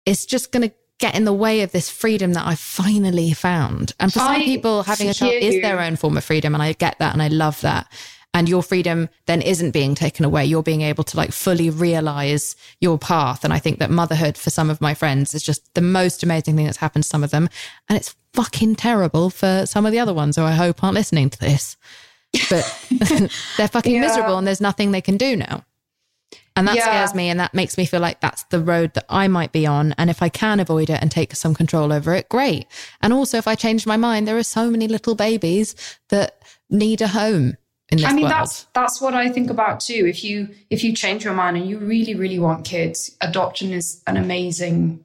It's 0.06 0.26
just 0.26 0.52
going 0.52 0.68
to 0.68 0.76
get 1.02 1.16
in 1.16 1.26
the 1.26 1.34
way 1.34 1.62
of 1.62 1.74
this 1.74 1.90
freedom 1.90 2.34
that 2.34 2.48
I 2.48 2.56
finally 2.56 3.34
found. 3.34 3.94
And 4.00 4.14
for 4.14 4.20
some 4.20 4.32
I 4.32 4.44
people, 4.44 4.84
having 4.84 5.10
a 5.10 5.14
child 5.14 5.34
is 5.34 5.62
their 5.62 5.82
own 5.82 5.98
form 5.98 6.16
of 6.16 6.24
freedom. 6.24 6.54
And 6.54 6.64
I 6.64 6.74
get 6.74 6.98
that 7.00 7.12
and 7.12 7.22
I 7.22 7.28
love 7.28 7.60
that. 7.62 7.92
And 8.34 8.48
your 8.48 8.64
freedom 8.64 9.10
then 9.26 9.42
isn't 9.42 9.72
being 9.72 9.94
taken 9.94 10.24
away. 10.24 10.46
You're 10.46 10.64
being 10.64 10.84
able 10.84 11.04
to 11.04 11.18
like 11.18 11.34
fully 11.34 11.70
realize 11.70 12.56
your 12.80 12.98
path. 12.98 13.44
And 13.44 13.52
I 13.52 13.60
think 13.60 13.80
that 13.80 13.92
motherhood 13.92 14.38
for 14.38 14.50
some 14.50 14.70
of 14.70 14.80
my 14.80 14.94
friends 14.94 15.36
is 15.36 15.44
just 15.44 15.74
the 15.74 15.82
most 15.82 16.24
amazing 16.24 16.56
thing 16.56 16.66
that's 16.66 16.78
happened 16.78 17.04
to 17.04 17.10
some 17.10 17.26
of 17.26 17.32
them. 17.32 17.50
And 17.90 17.98
it's 17.98 18.16
fucking 18.34 18.76
terrible 18.76 19.30
for 19.32 19.66
some 19.66 19.86
of 19.86 19.92
the 19.92 20.00
other 20.00 20.14
ones 20.14 20.38
who 20.38 20.44
I 20.44 20.54
hope 20.54 20.82
aren't 20.82 20.96
listening 20.96 21.30
to 21.30 21.40
this. 21.40 21.76
But 22.50 22.64
they're 23.58 23.68
fucking 23.68 23.96
yeah. 23.96 24.02
miserable 24.02 24.38
and 24.38 24.48
there's 24.48 24.62
nothing 24.62 24.92
they 24.92 25.02
can 25.02 25.18
do 25.18 25.36
now. 25.36 25.66
And 26.56 26.68
that 26.68 26.76
yeah. 26.76 26.84
scares 26.84 27.16
me. 27.16 27.30
And 27.30 27.40
that 27.40 27.54
makes 27.54 27.78
me 27.78 27.86
feel 27.86 28.02
like 28.02 28.20
that's 28.20 28.44
the 28.46 28.60
road 28.60 28.94
that 28.94 29.06
I 29.10 29.28
might 29.28 29.52
be 29.52 29.66
on. 29.66 29.94
And 29.98 30.10
if 30.10 30.22
I 30.22 30.30
can 30.30 30.60
avoid 30.60 30.90
it 30.90 31.00
and 31.02 31.10
take 31.10 31.36
some 31.36 31.54
control 31.54 31.94
over 31.94 32.14
it, 32.14 32.30
great. 32.30 32.68
And 33.02 33.14
also, 33.14 33.38
if 33.38 33.48
I 33.48 33.56
change 33.56 33.86
my 33.86 33.98
mind, 33.98 34.28
there 34.28 34.38
are 34.38 34.44
so 34.44 34.70
many 34.70 34.88
little 34.88 35.16
babies 35.16 35.76
that 36.10 36.42
need 36.70 37.02
a 37.02 37.08
home. 37.08 37.58
I 37.92 38.14
mean, 38.14 38.24
world. 38.24 38.32
that's 38.32 38.68
that's 38.74 39.02
what 39.02 39.14
I 39.14 39.30
think 39.30 39.50
about 39.50 39.82
too. 39.82 40.06
If 40.08 40.24
you 40.24 40.50
if 40.70 40.82
you 40.82 40.94
change 40.94 41.26
your 41.26 41.34
mind 41.34 41.58
and 41.58 41.68
you 41.68 41.78
really 41.78 42.16
really 42.16 42.40
want 42.40 42.64
kids, 42.64 43.18
adoption 43.20 43.74
is 43.74 44.02
an 44.08 44.16
amazing 44.16 45.04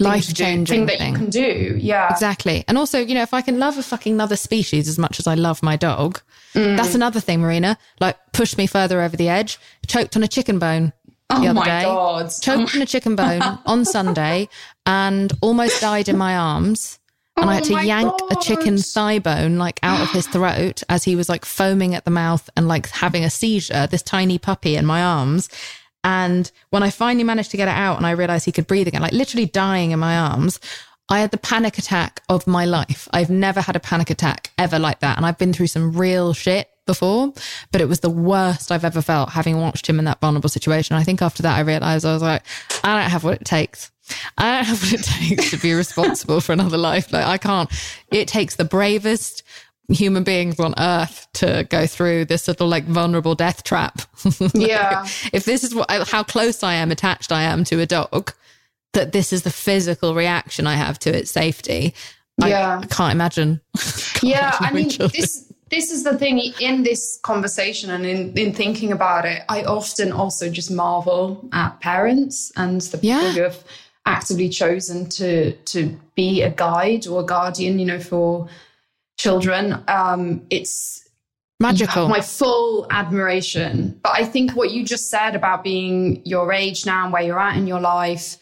life 0.00 0.32
changing 0.32 0.66
thing 0.66 0.86
that 0.86 0.98
thing. 0.98 1.12
you 1.12 1.18
can 1.18 1.30
do. 1.30 1.76
Yeah. 1.78 2.10
Exactly. 2.10 2.64
And 2.68 2.78
also, 2.78 3.00
you 3.00 3.14
know, 3.14 3.22
if 3.22 3.34
I 3.34 3.42
can 3.42 3.58
love 3.58 3.78
a 3.78 3.82
fucking 3.82 4.14
another 4.14 4.36
species 4.36 4.88
as 4.88 4.98
much 4.98 5.18
as 5.18 5.26
I 5.26 5.34
love 5.34 5.62
my 5.62 5.76
dog, 5.76 6.20
mm. 6.54 6.76
that's 6.76 6.94
another 6.94 7.20
thing, 7.20 7.40
Marina. 7.40 7.76
Like 8.00 8.16
push 8.32 8.56
me 8.56 8.66
further 8.66 9.02
over 9.02 9.16
the 9.16 9.28
edge. 9.28 9.58
Choked 9.86 10.16
on 10.16 10.22
a 10.22 10.28
chicken 10.28 10.58
bone. 10.58 10.92
Oh 11.30 11.40
the 11.40 11.48
other 11.48 11.60
my 11.60 11.64
day. 11.64 11.82
God. 11.82 12.30
Choked 12.40 12.74
on 12.74 12.82
a 12.82 12.86
chicken 12.86 13.16
bone 13.16 13.42
on 13.66 13.84
Sunday 13.84 14.48
and 14.86 15.32
almost 15.40 15.80
died 15.80 16.08
in 16.08 16.16
my 16.16 16.36
arms. 16.36 16.98
And 17.36 17.46
oh 17.46 17.50
I 17.50 17.54
had 17.56 17.64
to 17.64 17.84
yank 17.84 18.10
God. 18.18 18.32
a 18.32 18.36
chicken 18.36 18.78
thigh 18.78 19.20
bone 19.20 19.58
like 19.58 19.78
out 19.82 20.00
of 20.00 20.10
his 20.10 20.26
throat 20.28 20.82
as 20.88 21.04
he 21.04 21.14
was 21.14 21.28
like 21.28 21.44
foaming 21.44 21.94
at 21.94 22.04
the 22.04 22.10
mouth 22.10 22.48
and 22.56 22.66
like 22.66 22.88
having 22.88 23.24
a 23.24 23.30
seizure, 23.30 23.86
this 23.86 24.02
tiny 24.02 24.38
puppy 24.38 24.76
in 24.76 24.86
my 24.86 25.02
arms. 25.02 25.48
And 26.04 26.50
when 26.70 26.82
I 26.82 26.90
finally 26.90 27.24
managed 27.24 27.50
to 27.50 27.56
get 27.56 27.68
it 27.68 27.72
out 27.72 27.96
and 27.96 28.06
I 28.06 28.12
realized 28.12 28.44
he 28.44 28.52
could 28.52 28.66
breathe 28.66 28.88
again, 28.88 29.02
like 29.02 29.12
literally 29.12 29.46
dying 29.46 29.90
in 29.90 29.98
my 29.98 30.16
arms, 30.16 30.60
I 31.08 31.20
had 31.20 31.30
the 31.30 31.38
panic 31.38 31.78
attack 31.78 32.22
of 32.28 32.46
my 32.46 32.66
life. 32.66 33.08
I've 33.12 33.30
never 33.30 33.60
had 33.60 33.76
a 33.76 33.80
panic 33.80 34.10
attack 34.10 34.50
ever 34.58 34.78
like 34.78 35.00
that. 35.00 35.16
And 35.16 35.24
I've 35.24 35.38
been 35.38 35.52
through 35.52 35.68
some 35.68 35.96
real 35.96 36.34
shit 36.34 36.68
before, 36.86 37.32
but 37.72 37.80
it 37.80 37.88
was 37.88 38.00
the 38.00 38.10
worst 38.10 38.70
I've 38.70 38.84
ever 38.84 39.00
felt 39.00 39.30
having 39.30 39.58
watched 39.58 39.88
him 39.88 39.98
in 39.98 40.04
that 40.04 40.20
vulnerable 40.20 40.48
situation. 40.48 40.96
I 40.96 41.04
think 41.04 41.22
after 41.22 41.42
that, 41.42 41.56
I 41.56 41.60
realized 41.60 42.04
I 42.04 42.12
was 42.12 42.22
like, 42.22 42.42
I 42.84 43.00
don't 43.00 43.10
have 43.10 43.24
what 43.24 43.34
it 43.34 43.44
takes. 43.44 43.90
I 44.36 44.56
don't 44.56 44.64
have 44.66 44.82
what 44.82 44.92
it 44.92 45.04
takes 45.28 45.50
to 45.50 45.58
be 45.58 45.72
responsible 45.72 46.40
for 46.40 46.52
another 46.52 46.78
life. 46.78 47.12
Like 47.12 47.26
I 47.26 47.38
can't, 47.38 47.70
it 48.10 48.28
takes 48.28 48.56
the 48.56 48.64
bravest, 48.64 49.42
human 49.88 50.22
beings 50.22 50.60
on 50.60 50.74
earth 50.78 51.26
to 51.32 51.66
go 51.70 51.86
through 51.86 52.26
this 52.26 52.46
little 52.46 52.68
like 52.68 52.84
vulnerable 52.84 53.34
death 53.34 53.64
trap. 53.64 54.02
Yeah. 54.54 55.06
if 55.32 55.44
this 55.44 55.64
is 55.64 55.74
what 55.74 55.90
how 56.08 56.22
close 56.22 56.62
I 56.62 56.74
am 56.74 56.90
attached 56.90 57.32
I 57.32 57.42
am 57.42 57.64
to 57.64 57.80
a 57.80 57.86
dog, 57.86 58.32
that 58.92 59.12
this 59.12 59.32
is 59.32 59.42
the 59.42 59.50
physical 59.50 60.14
reaction 60.14 60.66
I 60.66 60.74
have 60.74 60.98
to 61.00 61.16
its 61.16 61.30
safety. 61.30 61.94
Yeah. 62.40 62.78
I, 62.78 62.82
I 62.82 62.86
can't 62.86 63.12
imagine. 63.12 63.60
can't 63.74 64.22
yeah, 64.22 64.56
imagine 64.60 64.64
I 64.64 64.72
mean 64.72 65.10
this 65.12 65.52
this 65.70 65.90
is 65.90 66.04
the 66.04 66.16
thing 66.16 66.38
in 66.60 66.82
this 66.82 67.18
conversation 67.22 67.90
and 67.90 68.06
in, 68.06 68.36
in 68.38 68.52
thinking 68.54 68.92
about 68.92 69.24
it, 69.24 69.42
I 69.48 69.64
often 69.64 70.12
also 70.12 70.48
just 70.48 70.70
marvel 70.70 71.48
at 71.52 71.80
parents 71.80 72.52
and 72.56 72.80
the 72.80 72.98
people 72.98 73.08
yeah. 73.08 73.32
who 73.32 73.42
have 73.42 73.64
actively 74.06 74.48
chosen 74.48 75.08
to 75.10 75.52
to 75.52 75.98
be 76.14 76.42
a 76.42 76.50
guide 76.50 77.06
or 77.06 77.20
a 77.20 77.24
guardian, 77.24 77.78
you 77.78 77.86
know, 77.86 78.00
for 78.00 78.48
children. 79.18 79.84
Um, 79.88 80.46
it's 80.48 81.06
magical. 81.60 82.08
My 82.08 82.20
full 82.20 82.86
admiration. 82.90 83.98
But 84.02 84.12
I 84.14 84.24
think 84.24 84.52
what 84.52 84.70
you 84.70 84.84
just 84.84 85.10
said 85.10 85.34
about 85.34 85.62
being 85.62 86.22
your 86.24 86.52
age 86.52 86.86
now 86.86 87.04
and 87.04 87.12
where 87.12 87.22
you're 87.22 87.38
at 87.38 87.56
in 87.56 87.66
your 87.66 87.80
life, 87.80 88.36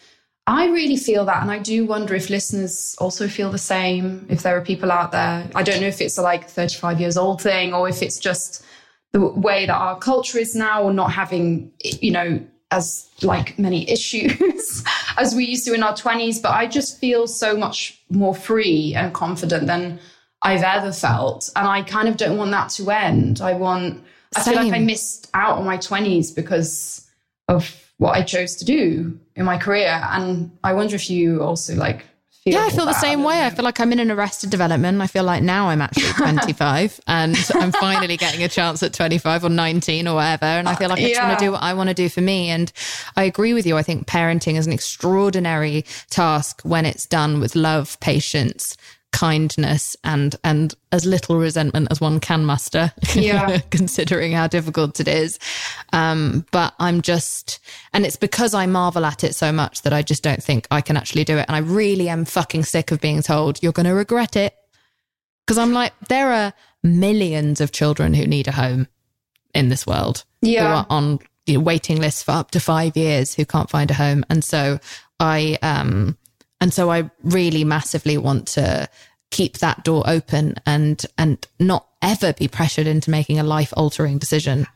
I 0.47 0.67
really 0.67 0.97
feel 0.97 1.25
that. 1.25 1.43
And 1.43 1.51
I 1.51 1.59
do 1.59 1.87
wonder 1.87 2.15
if 2.15 2.31
listeners 2.31 2.95
also 2.99 3.27
feel 3.27 3.51
the 3.51 3.59
same, 3.59 4.27
if 4.29 4.43
there 4.43 4.57
are 4.57 4.61
people 4.61 4.93
out 4.93 5.11
there. 5.11 5.51
I 5.55 5.63
don't 5.63 5.81
know 5.81 5.89
if 5.89 6.01
it's 6.01 6.19
a 6.19 6.23
like 6.23 6.49
35 6.49 7.01
years 7.01 7.17
old 7.17 7.43
thing 7.43 7.75
or 7.75 7.89
if 7.89 8.03
it's 8.03 8.19
just 8.19 8.65
the 9.13 9.21
way 9.21 9.67
that 9.67 9.75
our 9.75 9.99
culture 9.99 10.39
is 10.39 10.55
now 10.55 10.83
or 10.83 10.93
not 10.93 11.11
having, 11.11 11.73
you 11.81 12.13
know, 12.13 12.41
as 12.71 13.09
like 13.23 13.59
many 13.59 13.89
issues 13.97 14.85
as 15.17 15.35
we 15.35 15.45
used 15.45 15.65
to 15.65 15.73
in 15.73 15.83
our 15.83 15.95
20s. 15.95 16.41
But 16.41 16.53
I 16.53 16.67
just 16.67 17.01
feel 17.01 17.27
so 17.27 17.57
much 17.57 18.03
more 18.11 18.35
free 18.35 18.95
and 18.95 19.15
confident 19.15 19.67
than 19.67 19.99
I've 20.47 20.63
ever 20.63 20.93
felt. 20.93 21.51
And 21.57 21.67
I 21.67 21.83
kind 21.83 22.09
of 22.09 22.17
don't 22.17 22.37
want 22.37 22.51
that 22.53 22.71
to 22.71 22.91
end. 22.91 23.41
I 23.41 23.55
want, 23.55 24.05
I 24.35 24.43
feel 24.43 24.55
like 24.55 24.73
I 24.73 24.79
missed 24.79 25.29
out 25.35 25.59
on 25.59 25.65
my 25.65 25.77
20s 25.77 26.35
because 26.35 27.09
of 27.49 27.75
what 27.99 28.13
I 28.13 28.23
chose 28.23 28.57
to 28.57 28.65
do 28.65 29.19
in 29.35 29.45
my 29.45 29.59
career. 29.59 30.01
And 30.11 30.57
I 30.63 30.75
wonder 30.75 30.95
if 30.95 31.11
you 31.11 31.43
also 31.43 31.75
like 31.75 32.05
yeah, 32.47 32.65
I 32.65 32.71
feel 32.71 32.87
the 32.87 32.93
same 32.93 33.25
way. 33.25 33.45
I 33.45 33.51
feel 33.51 33.65
like 33.65 33.81
I'm 33.81 33.93
in 33.93 33.99
an 33.99 34.09
arrested 34.13 34.51
development. 34.51 35.03
I 35.03 35.09
feel 35.09 35.25
like 35.25 35.43
now 35.43 35.69
I'm 35.69 35.83
actually 35.83 36.13
25 36.17 37.01
and 37.09 37.37
I'm 37.55 37.73
finally 37.73 38.17
getting 38.17 38.45
a 38.45 38.49
chance 38.49 38.85
at 38.85 38.93
25 38.93 39.45
or 39.45 39.49
19 39.49 40.07
or 40.07 40.15
whatever. 40.15 40.45
And 40.45 40.69
I 40.69 40.77
feel 40.77 40.89
like 40.89 41.01
I 41.01 41.03
just 41.03 41.15
yeah. 41.15 41.27
want 41.27 41.41
to 41.41 41.45
do 41.45 41.53
what 41.53 41.63
I 41.63 41.75
want 41.75 41.89
to 41.89 41.95
do 41.95 42.09
for 42.09 42.21
me. 42.21 42.51
And 42.51 42.71
I 43.17 43.25
agree 43.25 43.53
with 43.53 43.67
you. 43.67 43.77
I 43.77 43.83
think 43.83 44.07
parenting 44.07 44.55
is 44.55 44.67
an 44.69 44.73
extraordinary 44.73 45.85
task 46.09 46.63
when 46.63 46.87
it's 46.87 47.05
done 47.05 47.41
with 47.41 47.57
love, 47.57 47.99
patience, 47.99 48.77
kindness 49.17 49.97
and 50.05 50.37
and 50.45 50.75
as 50.93 51.07
little 51.07 51.39
resentment 51.39 51.89
as 51.91 52.03
one 52.03 52.21
can 52.21 52.45
muster 52.45 52.93
yeah. 53.15 53.59
considering 53.71 54.33
how 54.33 54.47
difficult 54.47 55.01
it 55.01 55.09
is. 55.09 55.39
Um 55.95 56.45
but 56.53 56.75
i'm 56.79 57.01
just 57.01 57.59
and 57.95 58.05
it's 58.05 58.17
because 58.17 58.53
i 58.53 58.67
marvel 58.67 59.07
at 59.07 59.25
it 59.25 59.35
so 59.35 59.53
much 59.53 59.83
that 59.83 59.95
i 59.95 60.03
just 60.03 60.23
don't 60.23 60.43
think 60.43 60.67
i 60.71 60.83
can 60.83 60.99
actually 60.99 61.25
do 61.25 61.39
it. 61.39 61.47
And 61.49 61.57
i 61.57 61.61
really 61.61 62.11
am 62.11 62.27
fucking 62.27 62.65
sick 62.65 62.93
of 62.93 63.01
being 63.01 63.23
told 63.23 63.63
you're 63.63 63.73
going 63.73 63.87
to 63.87 63.95
regret 63.95 64.37
it. 64.37 64.55
Because 65.47 65.57
i'm 65.57 65.73
like 65.73 65.95
there 66.09 66.31
are 66.31 66.53
millions 66.83 67.63
of 67.63 67.73
children 67.73 68.13
who 68.13 68.27
need 68.27 68.49
a 68.49 68.53
home 68.53 68.87
in 69.55 69.71
this 69.71 69.87
world 69.87 70.25
yeah. 70.43 70.61
who 70.61 70.75
are 70.75 70.87
on 70.91 71.19
you 71.47 71.55
know, 71.55 71.61
waiting 71.61 71.99
lists 71.99 72.23
for 72.23 72.33
up 72.33 72.51
to 72.51 72.61
five 72.61 72.99
years 72.99 73.35
who 73.35 73.47
can't 73.47 73.71
find 73.71 73.91
a 73.91 73.95
home. 73.95 74.27
And 74.29 74.45
so 74.45 74.79
i 75.19 75.57
um 75.63 76.19
and 76.67 76.75
so 76.75 76.91
I 76.91 77.09
really 77.23 77.63
massively 77.63 78.19
want 78.19 78.49
to 78.49 78.89
keep 79.31 79.59
that 79.59 79.85
door 79.85 80.03
open 80.09 80.57
and 80.67 81.07
and 81.17 81.47
not 81.61 81.87
ever 82.03 82.33
be 82.33 82.49
pressured 82.49 82.89
into 82.89 83.09
making 83.09 83.39
a 83.39 83.45
life 83.45 83.73
altering 83.77 84.19
decision. 84.19 84.67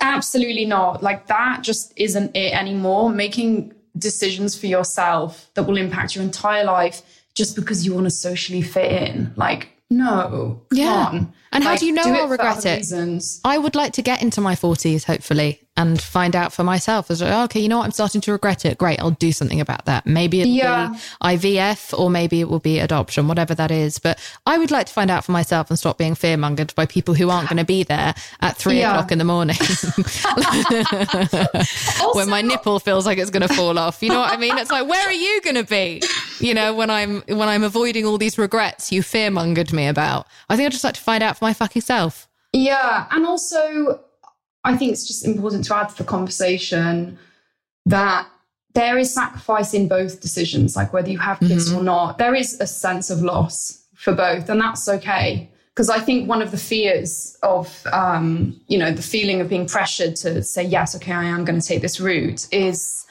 absolutely 0.00 0.64
not. 0.64 1.02
Like 1.02 1.26
that 1.26 1.62
just 1.62 1.92
isn't 1.96 2.36
it 2.36 2.52
anymore. 2.54 3.10
Making 3.10 3.74
decisions 3.98 4.56
for 4.56 4.66
yourself 4.66 5.50
that 5.54 5.64
will 5.64 5.76
impact 5.76 6.14
your 6.14 6.22
entire 6.22 6.62
life 6.64 7.02
just 7.34 7.56
because 7.56 7.84
you 7.84 7.94
want 7.94 8.06
to 8.06 8.10
socially 8.12 8.62
fit 8.62 8.92
in. 9.08 9.32
Like 9.34 9.70
No. 9.90 10.62
Come 10.70 10.78
Yeah. 10.78 11.06
on. 11.06 11.32
And 11.52 11.64
how 11.64 11.74
do 11.74 11.84
you 11.86 11.92
know 11.92 12.04
do 12.04 12.14
I'll 12.14 12.28
regret 12.28 12.64
it? 12.64 12.76
Reasons. 12.76 13.40
I 13.44 13.58
would 13.58 13.74
like 13.74 13.92
to 13.94 14.02
get 14.02 14.22
into 14.22 14.40
my 14.40 14.54
40s, 14.54 15.02
hopefully, 15.04 15.60
and 15.80 16.00
find 16.00 16.36
out 16.36 16.52
for 16.52 16.64
myself. 16.64 17.10
As 17.10 17.22
okay, 17.22 17.60
you 17.60 17.68
know 17.68 17.78
what? 17.78 17.84
I'm 17.84 17.90
starting 17.92 18.20
to 18.22 18.32
regret 18.32 18.64
it. 18.64 18.78
Great, 18.78 19.00
I'll 19.00 19.10
do 19.12 19.32
something 19.32 19.60
about 19.60 19.84
that. 19.86 20.06
Maybe 20.06 20.40
it'll 20.42 20.52
Yeah. 20.52 20.88
be 20.92 20.98
IVF 21.22 21.98
or 21.98 22.10
maybe 22.10 22.40
it 22.40 22.48
will 22.48 22.58
be 22.60 22.78
adoption, 22.78 23.28
whatever 23.28 23.54
that 23.54 23.70
is. 23.70 23.98
But 23.98 24.18
I 24.46 24.58
would 24.58 24.70
like 24.70 24.86
to 24.86 24.92
find 24.92 25.10
out 25.10 25.24
for 25.24 25.32
myself 25.32 25.70
and 25.70 25.78
stop 25.78 25.98
being 25.98 26.14
fearmongered 26.14 26.74
by 26.74 26.86
people 26.86 27.14
who 27.14 27.30
aren't 27.30 27.48
going 27.48 27.58
to 27.58 27.64
be 27.64 27.82
there 27.82 28.14
at 28.40 28.56
three 28.56 28.80
Yeah. 28.80 28.90
o'clock 28.92 29.12
in 29.12 29.18
the 29.18 29.24
morning 29.24 29.56
when 32.14 32.28
my 32.28 32.42
nipple 32.42 32.78
feels 32.80 33.06
like 33.06 33.18
it's 33.18 33.30
going 33.30 33.46
to 33.46 33.54
fall 33.54 33.78
off. 33.78 34.02
You 34.02 34.10
know 34.10 34.20
what 34.20 34.32
I 34.32 34.36
mean? 34.36 34.56
It's 34.58 34.70
like, 34.70 34.88
where 34.88 35.06
are 35.08 35.12
you 35.12 35.40
going 35.42 35.56
to 35.56 35.64
be? 35.64 36.02
You 36.40 36.54
know, 36.54 36.74
when 36.74 36.90
I'm 36.90 37.22
when 37.28 37.48
I'm 37.48 37.62
avoiding 37.64 38.06
all 38.06 38.18
these 38.18 38.38
regrets 38.38 38.92
you 38.92 39.02
fearmongered 39.02 39.72
me 39.72 39.86
about. 39.86 40.26
I 40.48 40.56
think 40.56 40.66
I'd 40.66 40.72
just 40.72 40.84
like 40.84 40.94
to 40.94 41.00
find 41.00 41.22
out 41.22 41.38
for 41.38 41.44
my 41.44 41.52
fucking 41.52 41.82
self. 41.82 42.28
Yeah. 42.52 43.06
And 43.10 43.26
also, 43.26 44.00
I 44.64 44.76
think 44.76 44.92
it's 44.92 45.06
just 45.06 45.24
important 45.24 45.64
to 45.66 45.76
add 45.76 45.88
to 45.90 45.98
the 45.98 46.04
conversation 46.04 47.18
that 47.86 48.28
there 48.74 48.98
is 48.98 49.12
sacrifice 49.12 49.74
in 49.74 49.88
both 49.88 50.20
decisions, 50.20 50.76
like 50.76 50.92
whether 50.92 51.10
you 51.10 51.18
have 51.18 51.40
kids 51.40 51.72
or 51.72 51.82
not. 51.82 52.18
There 52.18 52.34
is 52.34 52.60
a 52.60 52.66
sense 52.66 53.10
of 53.10 53.22
loss 53.22 53.84
for 53.94 54.14
both, 54.14 54.48
and 54.48 54.60
that's 54.60 54.88
okay. 54.88 55.50
Because 55.74 55.88
I 55.88 55.98
think 55.98 56.28
one 56.28 56.42
of 56.42 56.50
the 56.50 56.56
fears 56.56 57.38
of, 57.42 57.86
um, 57.92 58.60
you 58.68 58.76
know, 58.76 58.92
the 58.92 59.02
feeling 59.02 59.40
of 59.40 59.48
being 59.48 59.66
pressured 59.66 60.14
to 60.16 60.42
say, 60.42 60.62
yes, 60.62 60.94
okay, 60.96 61.12
I 61.12 61.24
am 61.24 61.44
going 61.44 61.58
to 61.58 61.66
take 61.66 61.80
this 61.80 62.00
route 62.00 62.46
is 62.52 63.06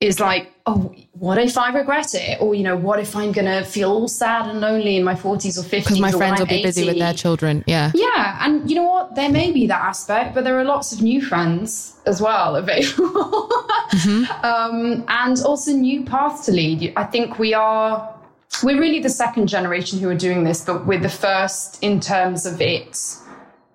is 0.00 0.20
like, 0.20 0.52
oh, 0.66 0.94
what 1.12 1.38
if 1.38 1.56
I 1.56 1.72
regret 1.72 2.14
it? 2.14 2.40
Or, 2.40 2.54
you 2.54 2.62
know, 2.62 2.76
what 2.76 2.98
if 2.98 3.16
I'm 3.16 3.32
going 3.32 3.46
to 3.46 3.64
feel 3.64 3.90
all 3.90 4.08
sad 4.08 4.48
and 4.48 4.60
lonely 4.60 4.96
in 4.96 5.04
my 5.04 5.14
40s 5.14 5.58
or 5.58 5.62
50s? 5.62 5.70
Because 5.70 6.00
my 6.00 6.10
friends 6.10 6.40
will 6.40 6.46
be 6.46 6.62
busy 6.62 6.84
with 6.84 6.98
their 6.98 7.14
children. 7.14 7.64
Yeah. 7.66 7.92
Yeah, 7.94 8.38
and 8.44 8.68
you 8.68 8.76
know 8.76 8.84
what? 8.84 9.14
There 9.14 9.30
may 9.30 9.50
be 9.52 9.66
that 9.66 9.80
aspect, 9.80 10.34
but 10.34 10.44
there 10.44 10.58
are 10.58 10.64
lots 10.64 10.92
of 10.92 11.00
new 11.00 11.22
friends 11.22 11.96
as 12.06 12.20
well 12.20 12.56
available, 12.56 13.50
um, 14.42 15.04
and 15.08 15.40
also 15.44 15.72
new 15.72 16.04
paths 16.04 16.44
to 16.46 16.52
lead. 16.52 16.92
I 16.96 17.04
think 17.04 17.38
we 17.38 17.54
are 17.54 18.14
we're 18.62 18.78
really 18.78 19.00
the 19.00 19.10
second 19.10 19.48
generation 19.48 19.98
who 19.98 20.08
are 20.08 20.14
doing 20.14 20.44
this, 20.44 20.64
but 20.64 20.86
we're 20.86 21.00
the 21.00 21.08
first 21.08 21.82
in 21.82 21.98
terms 21.98 22.46
of 22.46 22.60
it 22.60 22.96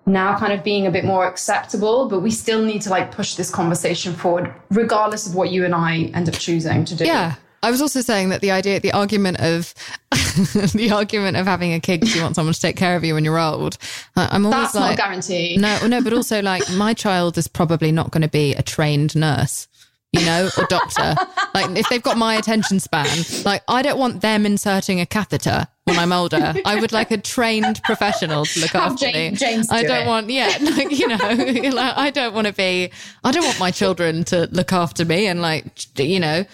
now 0.06 0.38
kind 0.38 0.52
of 0.52 0.64
being 0.64 0.86
a 0.86 0.90
bit 0.90 1.04
more 1.04 1.26
acceptable. 1.26 2.08
But 2.08 2.20
we 2.20 2.30
still 2.30 2.62
need 2.62 2.82
to 2.82 2.90
like 2.90 3.12
push 3.12 3.34
this 3.34 3.50
conversation 3.50 4.14
forward, 4.14 4.54
regardless 4.70 5.26
of 5.26 5.34
what 5.34 5.50
you 5.50 5.64
and 5.64 5.74
I 5.74 6.10
end 6.14 6.28
up 6.28 6.34
choosing 6.34 6.84
to 6.86 6.96
do. 6.96 7.04
Yeah. 7.04 7.36
I 7.62 7.70
was 7.70 7.82
also 7.82 8.00
saying 8.00 8.30
that 8.30 8.40
the 8.40 8.52
idea, 8.52 8.80
the 8.80 8.92
argument 8.92 9.38
of 9.40 9.74
the 10.10 10.90
argument 10.92 11.36
of 11.36 11.46
having 11.46 11.74
a 11.74 11.80
kid 11.80 12.00
because 12.00 12.16
you 12.16 12.22
want 12.22 12.34
someone 12.34 12.54
to 12.54 12.60
take 12.60 12.76
care 12.76 12.96
of 12.96 13.04
you 13.04 13.14
when 13.14 13.24
you're 13.24 13.38
old. 13.38 13.76
I'm 14.16 14.46
always 14.46 14.72
that's 14.72 14.74
not 14.74 14.94
a 14.94 14.96
guarantee. 14.96 15.56
no, 15.58 15.86
no, 15.86 16.02
but 16.02 16.12
also 16.12 16.40
like 16.40 16.62
my 16.72 16.94
child 16.94 17.36
is 17.36 17.48
probably 17.48 17.92
not 17.92 18.10
going 18.10 18.22
to 18.22 18.28
be 18.28 18.54
a 18.54 18.62
trained 18.62 19.14
nurse. 19.14 19.68
You 20.12 20.24
know, 20.26 20.50
or 20.58 20.66
doctor. 20.68 21.14
like 21.54 21.70
if 21.78 21.88
they've 21.88 22.02
got 22.02 22.16
my 22.16 22.34
attention 22.34 22.80
span, 22.80 23.06
like 23.44 23.62
I 23.68 23.80
don't 23.80 23.98
want 23.98 24.22
them 24.22 24.44
inserting 24.44 25.00
a 25.00 25.06
catheter 25.06 25.68
when 25.90 25.98
I'm 25.98 26.12
older. 26.12 26.54
I 26.64 26.80
would 26.80 26.92
like 26.92 27.10
a 27.10 27.18
trained 27.18 27.80
professional 27.84 28.44
to 28.46 28.60
look 28.60 28.70
Have 28.70 28.92
after 28.92 29.10
Jane- 29.10 29.32
me. 29.32 29.36
James 29.36 29.70
I 29.70 29.82
do 29.82 29.88
don't 29.88 30.02
it. 30.04 30.06
want, 30.06 30.30
yeah, 30.30 30.56
like 30.62 30.90
you 30.90 31.08
know, 31.08 31.16
like, 31.76 31.96
I 31.96 32.10
don't 32.10 32.34
want 32.34 32.46
to 32.46 32.52
be. 32.52 32.90
I 33.24 33.30
don't 33.32 33.44
want 33.44 33.58
my 33.60 33.70
children 33.70 34.24
to 34.24 34.48
look 34.52 34.72
after 34.72 35.04
me 35.04 35.26
and 35.26 35.42
like 35.42 35.64
you 35.98 36.20
know 36.20 36.44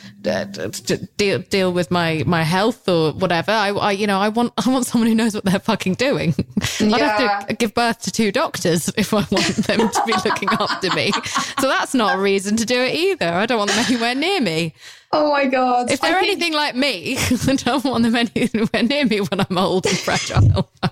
deal 1.16 1.38
deal 1.40 1.72
with 1.72 1.90
my 1.90 2.22
my 2.26 2.42
health 2.42 2.88
or 2.88 3.12
whatever. 3.12 3.52
I, 3.52 3.68
I 3.70 3.92
you 3.92 4.06
know 4.06 4.18
I 4.18 4.28
want 4.28 4.52
I 4.64 4.70
want 4.70 4.86
someone 4.86 5.08
who 5.08 5.14
knows 5.14 5.34
what 5.34 5.44
they're 5.44 5.58
fucking 5.60 5.94
doing. 5.94 6.34
I'd 6.80 7.00
have 7.00 7.46
to 7.46 7.54
give 7.54 7.74
birth 7.74 8.02
to 8.02 8.10
two 8.10 8.32
doctors 8.32 8.88
if 8.96 9.12
I 9.12 9.24
want 9.30 9.46
them 9.56 9.88
to 9.88 10.02
be 10.06 10.12
looking 10.24 10.48
after 10.50 10.90
me. 10.94 11.12
So 11.60 11.68
that's 11.68 11.94
not 11.94 12.18
a 12.18 12.20
reason 12.20 12.56
to 12.56 12.64
do 12.66 12.80
it 12.80 12.94
either. 12.94 13.28
I 13.32 13.46
don't 13.46 13.58
want 13.58 13.70
them 13.70 13.84
anywhere 13.88 14.14
near 14.14 14.40
me. 14.40 14.74
Oh 15.16 15.30
my 15.30 15.46
god! 15.46 15.90
If 15.90 16.00
they're 16.00 16.16
I 16.16 16.20
think- 16.20 16.32
anything 16.32 16.52
like 16.52 16.76
me, 16.76 17.16
I 17.48 17.54
don't 17.56 17.84
want 17.84 18.02
them 18.02 18.16
anywhere 18.16 18.82
near 18.82 19.06
me 19.06 19.20
when 19.20 19.40
I'm 19.40 19.56
old 19.58 19.86
and 19.86 19.96
fragile. 19.98 20.70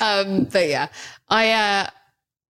um, 0.00 0.44
but 0.44 0.68
yeah, 0.68 0.88
I, 1.28 1.50
uh, 1.50 1.86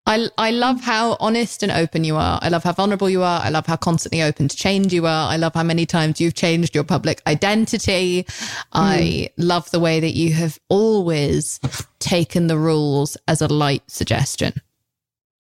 I, 0.06 0.28
I 0.38 0.50
love 0.50 0.80
how 0.80 1.16
honest 1.20 1.62
and 1.62 1.70
open 1.70 2.04
you 2.04 2.16
are. 2.16 2.38
I 2.42 2.48
love 2.48 2.64
how 2.64 2.72
vulnerable 2.72 3.10
you 3.10 3.22
are. 3.22 3.40
I 3.40 3.50
love 3.50 3.66
how 3.66 3.76
constantly 3.76 4.22
open 4.22 4.48
to 4.48 4.56
change 4.56 4.92
you 4.92 5.06
are. 5.06 5.30
I 5.30 5.36
love 5.36 5.54
how 5.54 5.62
many 5.62 5.86
times 5.86 6.20
you've 6.20 6.34
changed 6.34 6.74
your 6.74 6.84
public 6.84 7.20
identity. 7.26 8.26
I 8.72 9.28
love 9.36 9.70
the 9.70 9.80
way 9.80 10.00
that 10.00 10.14
you 10.14 10.32
have 10.32 10.58
always 10.68 11.60
taken 11.98 12.46
the 12.46 12.58
rules 12.58 13.16
as 13.28 13.42
a 13.42 13.48
light 13.48 13.82
suggestion. 13.88 14.54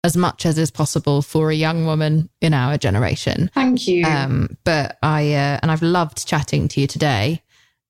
As 0.08 0.16
much 0.16 0.46
as 0.46 0.58
is 0.58 0.72
possible 0.72 1.22
for 1.22 1.52
a 1.52 1.54
young 1.54 1.86
woman 1.86 2.30
in 2.40 2.54
our 2.54 2.78
generation. 2.78 3.52
Thank 3.54 3.90
you. 3.90 4.06
Um, 4.06 4.56
but 4.64 4.98
I 5.04 5.34
uh, 5.34 5.60
and 5.62 5.70
I've 5.70 5.82
loved 5.82 6.26
chatting 6.26 6.70
to 6.70 6.80
you 6.80 6.88
today. 6.88 7.42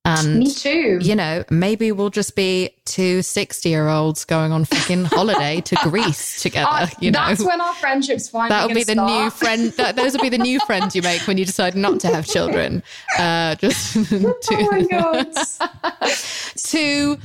And 0.03 0.39
Me 0.39 0.51
too. 0.51 0.97
you 0.99 1.15
know, 1.15 1.43
maybe 1.51 1.91
we'll 1.91 2.09
just 2.09 2.35
be 2.35 2.71
two 2.85 3.21
60 3.21 3.69
year 3.69 3.87
olds 3.89 4.25
going 4.25 4.51
on 4.51 4.65
fucking 4.65 5.05
holiday 5.05 5.61
to 5.61 5.75
Greece 5.83 6.41
together. 6.41 6.67
Uh, 6.71 6.87
you 6.99 7.11
know, 7.11 7.19
that's 7.19 7.43
when 7.45 7.61
our 7.61 7.73
friendships 7.75 8.29
finally. 8.29 8.49
that'll 8.49 8.73
be 8.73 8.83
the 8.83 8.95
gonna 8.95 9.23
new 9.25 9.29
friend. 9.29 9.73
That, 9.77 9.95
those 9.95 10.13
will 10.13 10.21
be 10.21 10.29
the 10.29 10.37
new 10.39 10.59
friends 10.61 10.95
you 10.95 11.03
make 11.03 11.21
when 11.27 11.37
you 11.37 11.45
decide 11.45 11.75
not 11.75 11.99
to 11.99 12.07
have 12.07 12.25
children. 12.25 12.81
Uh, 13.19 13.53
just 13.55 13.95
Oh 14.13 14.71
my 14.71 14.81
god! 14.89 15.27
two. 16.55 17.17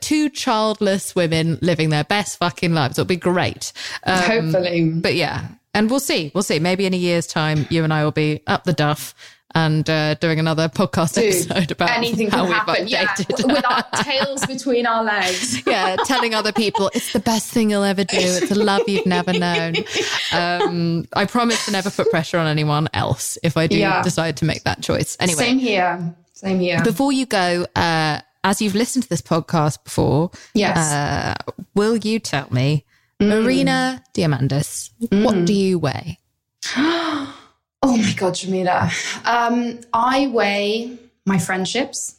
Two 0.00 0.28
childless 0.30 1.14
women 1.14 1.58
living 1.60 1.90
their 1.90 2.04
best 2.04 2.38
fucking 2.38 2.72
lives. 2.72 2.98
It'll 2.98 3.06
be 3.06 3.16
great. 3.16 3.72
Um, 4.04 4.18
Hopefully, 4.22 4.90
but 4.90 5.14
yeah, 5.14 5.48
and 5.74 5.90
we'll 5.90 6.00
see. 6.00 6.30
We'll 6.34 6.42
see. 6.42 6.58
Maybe 6.58 6.86
in 6.86 6.94
a 6.94 6.98
year's 6.98 7.26
time, 7.26 7.66
you 7.70 7.84
and 7.84 7.92
I 7.92 8.04
will 8.04 8.12
be 8.12 8.42
up 8.46 8.64
the 8.64 8.72
duff 8.72 9.14
and 9.52 9.90
uh, 9.90 10.14
doing 10.14 10.38
another 10.38 10.68
podcast 10.68 11.14
Dude, 11.14 11.50
episode 11.50 11.72
about 11.72 11.90
anything 11.90 12.30
how 12.30 12.46
can 12.46 12.46
we've 12.46 12.54
happen. 12.54 12.88
Yeah, 12.88 13.12
with 13.52 13.64
our 13.66 13.82
tails 14.04 14.46
between 14.46 14.86
our 14.86 15.02
legs. 15.02 15.66
yeah, 15.66 15.96
telling 16.04 16.34
other 16.34 16.52
people 16.52 16.90
it's 16.94 17.12
the 17.12 17.18
best 17.18 17.50
thing 17.50 17.70
you'll 17.70 17.82
ever 17.82 18.04
do. 18.04 18.16
It's 18.16 18.52
a 18.52 18.54
love 18.54 18.82
you've 18.86 19.06
never 19.06 19.32
known. 19.32 19.74
Um, 20.32 21.08
I 21.12 21.24
promise 21.24 21.66
to 21.66 21.72
never 21.72 21.90
put 21.90 22.08
pressure 22.10 22.38
on 22.38 22.46
anyone 22.46 22.86
else 22.94 23.36
if 23.42 23.56
I 23.56 23.66
do 23.66 23.76
Yeah. 23.76 24.00
decide 24.00 24.36
to 24.36 24.44
make 24.44 24.62
that 24.62 24.80
choice. 24.80 25.16
Anyway, 25.18 25.42
Same 25.42 25.58
here. 25.58 26.14
Same 26.34 26.60
here. 26.60 26.80
before 26.84 27.10
you 27.10 27.26
go, 27.26 27.66
uh, 27.74 28.20
as 28.44 28.62
you've 28.62 28.74
listened 28.74 29.04
to 29.04 29.08
this 29.08 29.22
podcast 29.22 29.84
before, 29.84 30.30
yes. 30.54 30.76
uh, 30.76 31.34
will 31.74 31.96
you 31.96 32.18
tell 32.18 32.48
me, 32.50 32.84
Marina 33.20 34.02
Diamandis, 34.14 34.90
what 35.22 35.44
do 35.44 35.52
you 35.52 35.78
weigh? 35.78 36.18
oh 36.76 37.34
my 37.82 38.12
god, 38.16 38.34
Jameela. 38.34 38.90
Um, 39.26 39.80
I 39.92 40.28
weigh 40.28 40.98
my 41.26 41.38
friendships. 41.38 42.16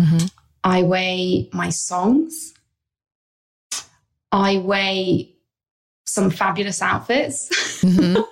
Mhm. 0.00 0.30
I 0.62 0.82
weigh 0.82 1.48
my 1.52 1.70
songs. 1.70 2.54
I 4.30 4.58
weigh 4.58 5.34
some 6.04 6.30
fabulous 6.30 6.80
outfits. 6.82 7.48
Mhm. 7.82 8.24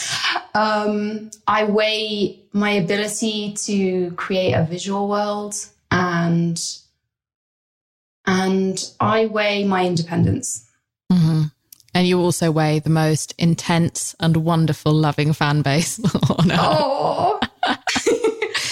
um, 0.54 1.30
I 1.46 1.64
weigh 1.64 2.40
my 2.52 2.70
ability 2.70 3.54
to 3.66 4.10
create 4.12 4.52
a 4.52 4.64
visual 4.64 5.08
world 5.08 5.54
and 5.90 6.60
and 8.28 8.92
I 9.00 9.26
weigh 9.26 9.64
my 9.64 9.84
independence. 9.86 10.68
hmm 11.10 11.44
And 11.94 12.06
you 12.06 12.20
also 12.20 12.50
weigh 12.52 12.78
the 12.78 12.90
most 12.90 13.34
intense 13.38 14.14
and 14.20 14.36
wonderful, 14.36 14.92
loving 14.92 15.32
fan 15.32 15.62
base 15.62 15.98
on 16.30 16.52
earth. 16.52 16.58
Oh, 16.60 17.40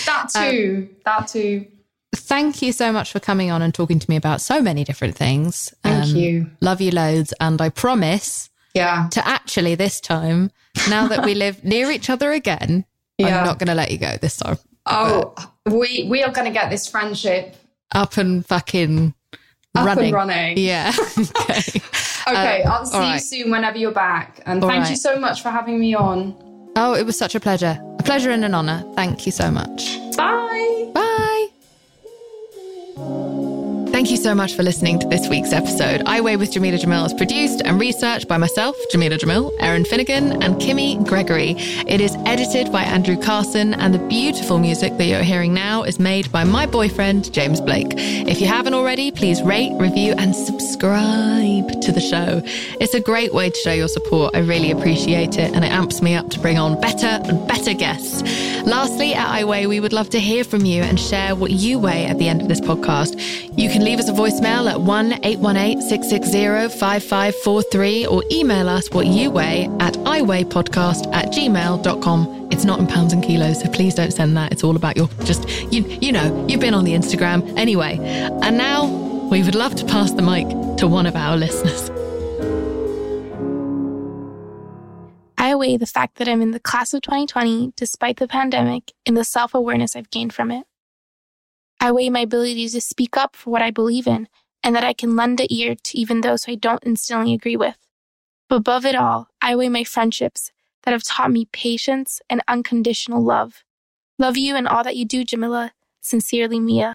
that 0.06 0.30
too. 0.34 0.88
that 1.04 1.28
too. 1.28 1.66
Thank 2.14 2.62
you 2.62 2.72
so 2.72 2.92
much 2.92 3.12
for 3.12 3.20
coming 3.20 3.50
on 3.50 3.62
and 3.62 3.72
talking 3.74 3.98
to 3.98 4.10
me 4.10 4.16
about 4.16 4.40
so 4.40 4.60
many 4.62 4.84
different 4.84 5.16
things. 5.16 5.72
Um, 5.84 5.92
Thank 6.02 6.16
you. 6.16 6.50
Love 6.60 6.80
you 6.80 6.90
loads. 6.90 7.32
And 7.40 7.60
I 7.60 7.68
promise 7.68 8.50
Yeah. 8.74 9.08
to 9.12 9.26
actually 9.26 9.74
this 9.74 10.00
time, 10.00 10.50
now 10.88 11.08
that 11.08 11.24
we 11.24 11.34
live 11.34 11.64
near 11.74 11.90
each 11.90 12.10
other 12.10 12.32
again, 12.32 12.84
Yeah. 13.18 13.38
I'm 13.40 13.44
not 13.46 13.58
going 13.58 13.68
to 13.68 13.74
let 13.74 13.90
you 13.90 13.98
go 13.98 14.16
this 14.20 14.36
time. 14.36 14.58
Oh, 14.86 15.34
we 15.66 16.06
we 16.08 16.22
are 16.22 16.30
going 16.32 16.46
to 16.46 16.52
get 16.60 16.70
this 16.70 16.86
friendship 16.88 17.56
Up 17.92 18.16
and 18.18 18.44
fucking 18.46 19.14
up 19.76 19.86
running. 19.86 20.06
and 20.06 20.14
running. 20.14 20.58
Yeah. 20.58 20.92
okay. 21.18 21.80
Okay, 22.28 22.62
Uh, 22.62 22.70
I'll 22.72 22.86
see 22.86 22.96
all 22.96 23.12
you 23.12 23.18
soon 23.18 23.50
whenever 23.50 23.78
you're 23.78 23.92
back. 23.92 24.40
And 24.46 24.62
All 24.62 24.68
thank 24.68 24.90
you 24.90 24.96
so 24.96 25.18
much 25.18 25.42
for 25.42 25.50
having 25.50 25.78
me 25.78 25.94
on. 25.94 26.34
Oh, 26.76 26.94
it 26.94 27.06
was 27.06 27.16
such 27.16 27.34
a 27.34 27.40
pleasure. 27.40 27.80
A 27.98 28.02
pleasure 28.02 28.30
and 28.30 28.44
an 28.44 28.52
honor. 28.54 28.84
Thank 28.94 29.26
you 29.26 29.32
so 29.32 29.50
much. 29.50 29.98
Bye. 30.16 30.90
Bye. 32.96 33.42
Thank 33.96 34.10
you 34.10 34.18
so 34.18 34.34
much 34.34 34.52
for 34.52 34.62
listening 34.62 34.98
to 34.98 35.08
this 35.08 35.26
week's 35.30 35.54
episode. 35.54 36.02
iWeigh 36.02 36.38
with 36.38 36.52
Jameela 36.52 36.78
Jamil 36.78 37.06
is 37.06 37.14
produced 37.14 37.62
and 37.64 37.80
researched 37.80 38.28
by 38.28 38.36
myself, 38.36 38.76
Jameela 38.92 39.18
Jamil, 39.18 39.50
Erin 39.58 39.86
Finnegan, 39.86 40.42
and 40.42 40.56
Kimmy 40.56 41.02
Gregory. 41.08 41.54
It 41.86 42.02
is 42.02 42.14
edited 42.26 42.70
by 42.70 42.82
Andrew 42.82 43.16
Carson, 43.16 43.72
and 43.72 43.94
the 43.94 43.98
beautiful 44.06 44.58
music 44.58 44.98
that 44.98 45.06
you're 45.06 45.22
hearing 45.22 45.54
now 45.54 45.82
is 45.82 45.98
made 45.98 46.30
by 46.30 46.44
my 46.44 46.66
boyfriend, 46.66 47.32
James 47.32 47.58
Blake. 47.58 47.94
If 47.96 48.38
you 48.38 48.46
haven't 48.46 48.74
already, 48.74 49.10
please 49.10 49.40
rate, 49.40 49.72
review, 49.80 50.12
and 50.18 50.36
subscribe 50.36 51.80
to 51.80 51.90
the 51.90 52.02
show. 52.02 52.42
It's 52.78 52.92
a 52.92 53.00
great 53.00 53.32
way 53.32 53.48
to 53.48 53.58
show 53.60 53.72
your 53.72 53.88
support. 53.88 54.36
I 54.36 54.40
really 54.40 54.72
appreciate 54.72 55.38
it, 55.38 55.54
and 55.54 55.64
it 55.64 55.72
amps 55.72 56.02
me 56.02 56.14
up 56.14 56.28
to 56.32 56.38
bring 56.40 56.58
on 56.58 56.78
better 56.82 57.18
and 57.24 57.48
better 57.48 57.72
guests. 57.72 58.22
Lastly, 58.66 59.14
at 59.14 59.28
iWeigh, 59.42 59.68
we 59.68 59.78
would 59.78 59.92
love 59.92 60.10
to 60.10 60.18
hear 60.18 60.42
from 60.42 60.64
you 60.64 60.82
and 60.82 60.98
share 60.98 61.36
what 61.36 61.52
you 61.52 61.78
weigh 61.78 62.06
at 62.06 62.18
the 62.18 62.28
end 62.28 62.42
of 62.42 62.48
this 62.48 62.60
podcast. 62.60 63.14
You 63.56 63.70
can 63.70 63.84
leave 63.84 64.00
us 64.00 64.08
a 64.08 64.12
voicemail 64.12 64.68
at 64.68 64.80
1 64.80 65.24
818 65.24 65.80
660 65.82 66.76
5543 66.76 68.06
or 68.06 68.24
email 68.32 68.68
us 68.68 68.90
what 68.90 69.06
you 69.06 69.30
weigh 69.30 69.66
at 69.78 69.94
iweighpodcast 69.94 71.14
at 71.14 71.26
gmail.com. 71.26 72.48
It's 72.50 72.64
not 72.64 72.80
in 72.80 72.88
pounds 72.88 73.12
and 73.12 73.22
kilos, 73.22 73.62
so 73.62 73.70
please 73.70 73.94
don't 73.94 74.12
send 74.12 74.36
that. 74.36 74.50
It's 74.50 74.64
all 74.64 74.74
about 74.74 74.96
your 74.96 75.08
just, 75.22 75.48
you, 75.72 75.84
you 76.00 76.10
know, 76.10 76.44
you've 76.48 76.60
been 76.60 76.74
on 76.74 76.84
the 76.84 76.94
Instagram. 76.94 77.56
Anyway, 77.56 77.98
and 78.42 78.58
now 78.58 78.86
we 79.30 79.44
would 79.44 79.54
love 79.54 79.76
to 79.76 79.84
pass 79.84 80.10
the 80.10 80.22
mic 80.22 80.48
to 80.78 80.88
one 80.88 81.06
of 81.06 81.14
our 81.14 81.36
listeners. 81.36 81.95
Weigh 85.56 85.76
the 85.76 85.86
fact 85.86 86.16
that 86.16 86.28
I'm 86.28 86.42
in 86.42 86.50
the 86.50 86.60
class 86.60 86.92
of 86.92 87.02
2020 87.02 87.72
despite 87.76 88.18
the 88.18 88.28
pandemic 88.28 88.92
and 89.06 89.16
the 89.16 89.24
self 89.24 89.54
awareness 89.54 89.96
I've 89.96 90.10
gained 90.10 90.34
from 90.34 90.50
it. 90.50 90.66
I 91.80 91.92
weigh 91.92 92.10
my 92.10 92.20
ability 92.20 92.68
to 92.68 92.80
speak 92.80 93.16
up 93.16 93.36
for 93.36 93.50
what 93.50 93.62
I 93.62 93.70
believe 93.70 94.06
in 94.06 94.28
and 94.62 94.74
that 94.74 94.84
I 94.84 94.92
can 94.92 95.16
lend 95.16 95.40
an 95.40 95.46
ear 95.50 95.74
to 95.74 95.98
even 95.98 96.20
those 96.20 96.44
who 96.44 96.52
I 96.52 96.56
don't 96.56 96.82
instantly 96.84 97.32
agree 97.32 97.56
with. 97.56 97.76
But 98.48 98.56
above 98.56 98.84
it 98.84 98.94
all, 98.94 99.28
I 99.40 99.56
weigh 99.56 99.68
my 99.68 99.84
friendships 99.84 100.52
that 100.82 100.92
have 100.92 101.02
taught 101.02 101.32
me 101.32 101.46
patience 101.52 102.20
and 102.28 102.42
unconditional 102.48 103.22
love. 103.22 103.64
Love 104.18 104.36
you 104.36 104.56
and 104.56 104.66
all 104.68 104.84
that 104.84 104.96
you 104.96 105.04
do, 105.04 105.24
Jameela. 105.24 105.70
Sincerely, 106.00 106.60
Mia. 106.60 106.94